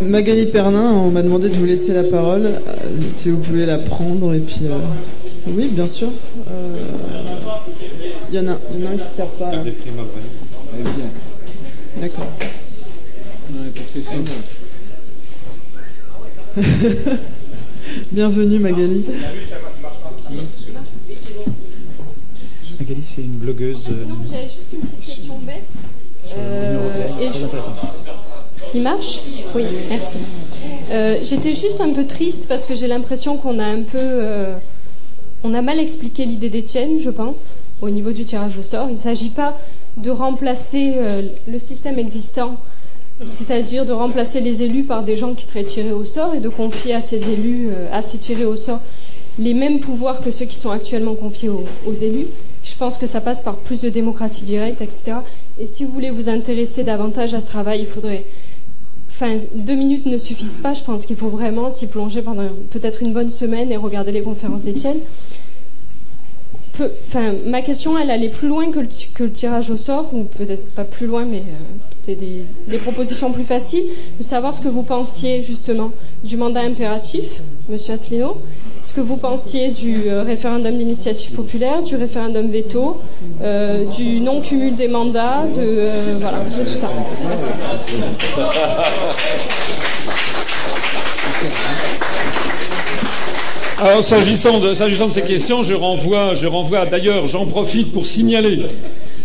[0.00, 2.50] Magali Pernin, on m'a demandé de vous laisser la parole, euh,
[3.10, 4.60] si vous pouvez la prendre et puis.
[4.64, 4.78] Euh,
[5.48, 6.08] oui, bien sûr.
[8.30, 9.50] Il y, en a, il y en a un qui ne sert pas.
[9.50, 9.64] Là.
[12.00, 12.26] D'accord.
[18.12, 19.04] Bienvenue Magali.
[22.78, 23.88] Magali, c'est une blogueuse.
[24.06, 25.64] Non, j'avais juste une petite question bête.
[26.36, 27.78] Euh, très intéressante.
[28.74, 29.20] Il marche
[29.54, 30.18] Oui, merci.
[30.90, 33.98] Euh, j'étais juste un peu triste parce que j'ai l'impression qu'on a un peu.
[33.98, 34.54] Euh,
[35.42, 38.86] on a mal expliqué l'idée d'Étienne, je pense, au niveau du tirage au sort.
[38.88, 39.56] Il ne s'agit pas
[39.96, 40.94] de remplacer
[41.48, 42.56] le système existant,
[43.24, 46.48] c'est-à-dire de remplacer les élus par des gens qui seraient tirés au sort et de
[46.48, 48.80] confier à ces élus, à ces tirés au sort,
[49.38, 52.26] les mêmes pouvoirs que ceux qui sont actuellement confiés aux élus.
[52.64, 55.18] Je pense que ça passe par plus de démocratie directe, etc.
[55.58, 58.24] Et si vous voulez vous intéresser davantage à ce travail, il faudrait.
[59.20, 60.74] Enfin, deux minutes ne suffisent pas.
[60.74, 64.22] Je pense qu'il faut vraiment s'y plonger pendant peut-être une bonne semaine et regarder les
[64.22, 64.98] conférences d'Étienne.
[67.46, 71.06] Ma question, elle allait plus loin que le, tirage au sort, ou peut-être pas plus
[71.06, 71.42] loin, mais
[72.08, 73.84] euh, des, propositions plus faciles,
[74.18, 75.90] de savoir ce que vous pensiez justement
[76.24, 78.40] du mandat impératif, Monsieur Asselineau,
[78.82, 82.98] ce que vous pensiez du euh, référendum d'initiative populaire, du référendum veto,
[83.42, 85.88] euh, du non-cumul des mandats, de,
[86.20, 86.88] voilà, de tout ça.
[87.28, 87.50] Merci.
[93.80, 98.60] Alors s'agissant de, ces questions, je renvoie, d'ailleurs, j'en profite pour signaler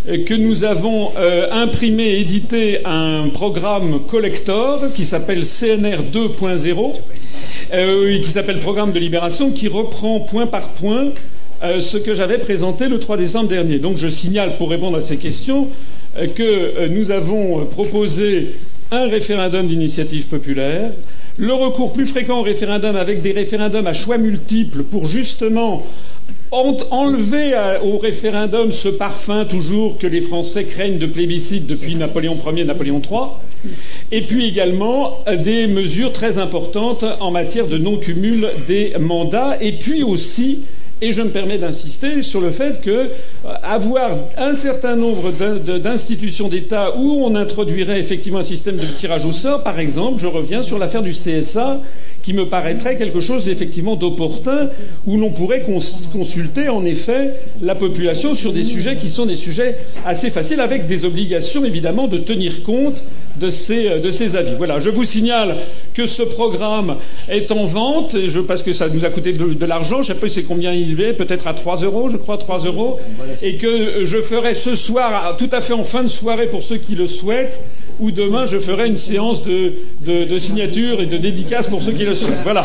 [0.05, 1.11] que nous avons
[1.51, 6.93] imprimé et édité un programme collector qui s'appelle CNR 2.0
[7.73, 11.07] euh, qui s'appelle Programme de libération, qui reprend point par point
[11.63, 13.79] euh, ce que j'avais présenté le 3 décembre dernier.
[13.79, 15.69] Donc je signale, pour répondre à ces questions,
[16.17, 18.55] euh, que nous avons proposé
[18.91, 20.91] un référendum d'initiative populaire,
[21.37, 25.83] le recours plus fréquent au référendum avec des référendums à choix multiples pour justement
[26.51, 27.53] enlever
[27.83, 32.65] au référendum ce parfum toujours que les Français craignent de plébiscite depuis Napoléon Ier et
[32.65, 33.71] Napoléon III,
[34.11, 39.71] et puis également euh, des mesures très importantes en matière de non-cumul des mandats, et
[39.71, 40.65] puis aussi
[41.03, 43.09] et je me permets d'insister sur le fait que
[43.45, 45.31] euh, un certain nombre
[45.79, 50.27] d'institutions d'État où on introduirait effectivement un système de tirage au sort, par exemple, je
[50.27, 51.81] reviens sur l'affaire du CSA,
[52.23, 54.69] qui me paraîtrait quelque chose effectivement d'opportun,
[55.05, 55.63] où l'on pourrait
[56.11, 57.31] consulter en effet
[57.61, 62.07] la population sur des sujets qui sont des sujets assez faciles, avec des obligations évidemment
[62.07, 63.03] de tenir compte
[63.35, 64.53] de ces, ces avis.
[64.57, 65.55] Voilà, je vous signale
[65.93, 66.95] que ce programme
[67.29, 68.15] est en vente,
[68.47, 71.01] parce que ça nous a coûté de, l'argent, je ne sais pas c'est combien il
[71.01, 72.99] est, peut-être à 3 euros, je crois 3 euros,
[73.41, 76.77] et que je ferai ce soir, tout à fait en fin de soirée pour ceux
[76.77, 77.59] qui le souhaitent,
[77.99, 82.05] ou demain je ferai une séance de, de, signature et de dédicace pour ceux qui
[82.05, 82.43] le souhaitent.
[82.43, 82.63] Voilà.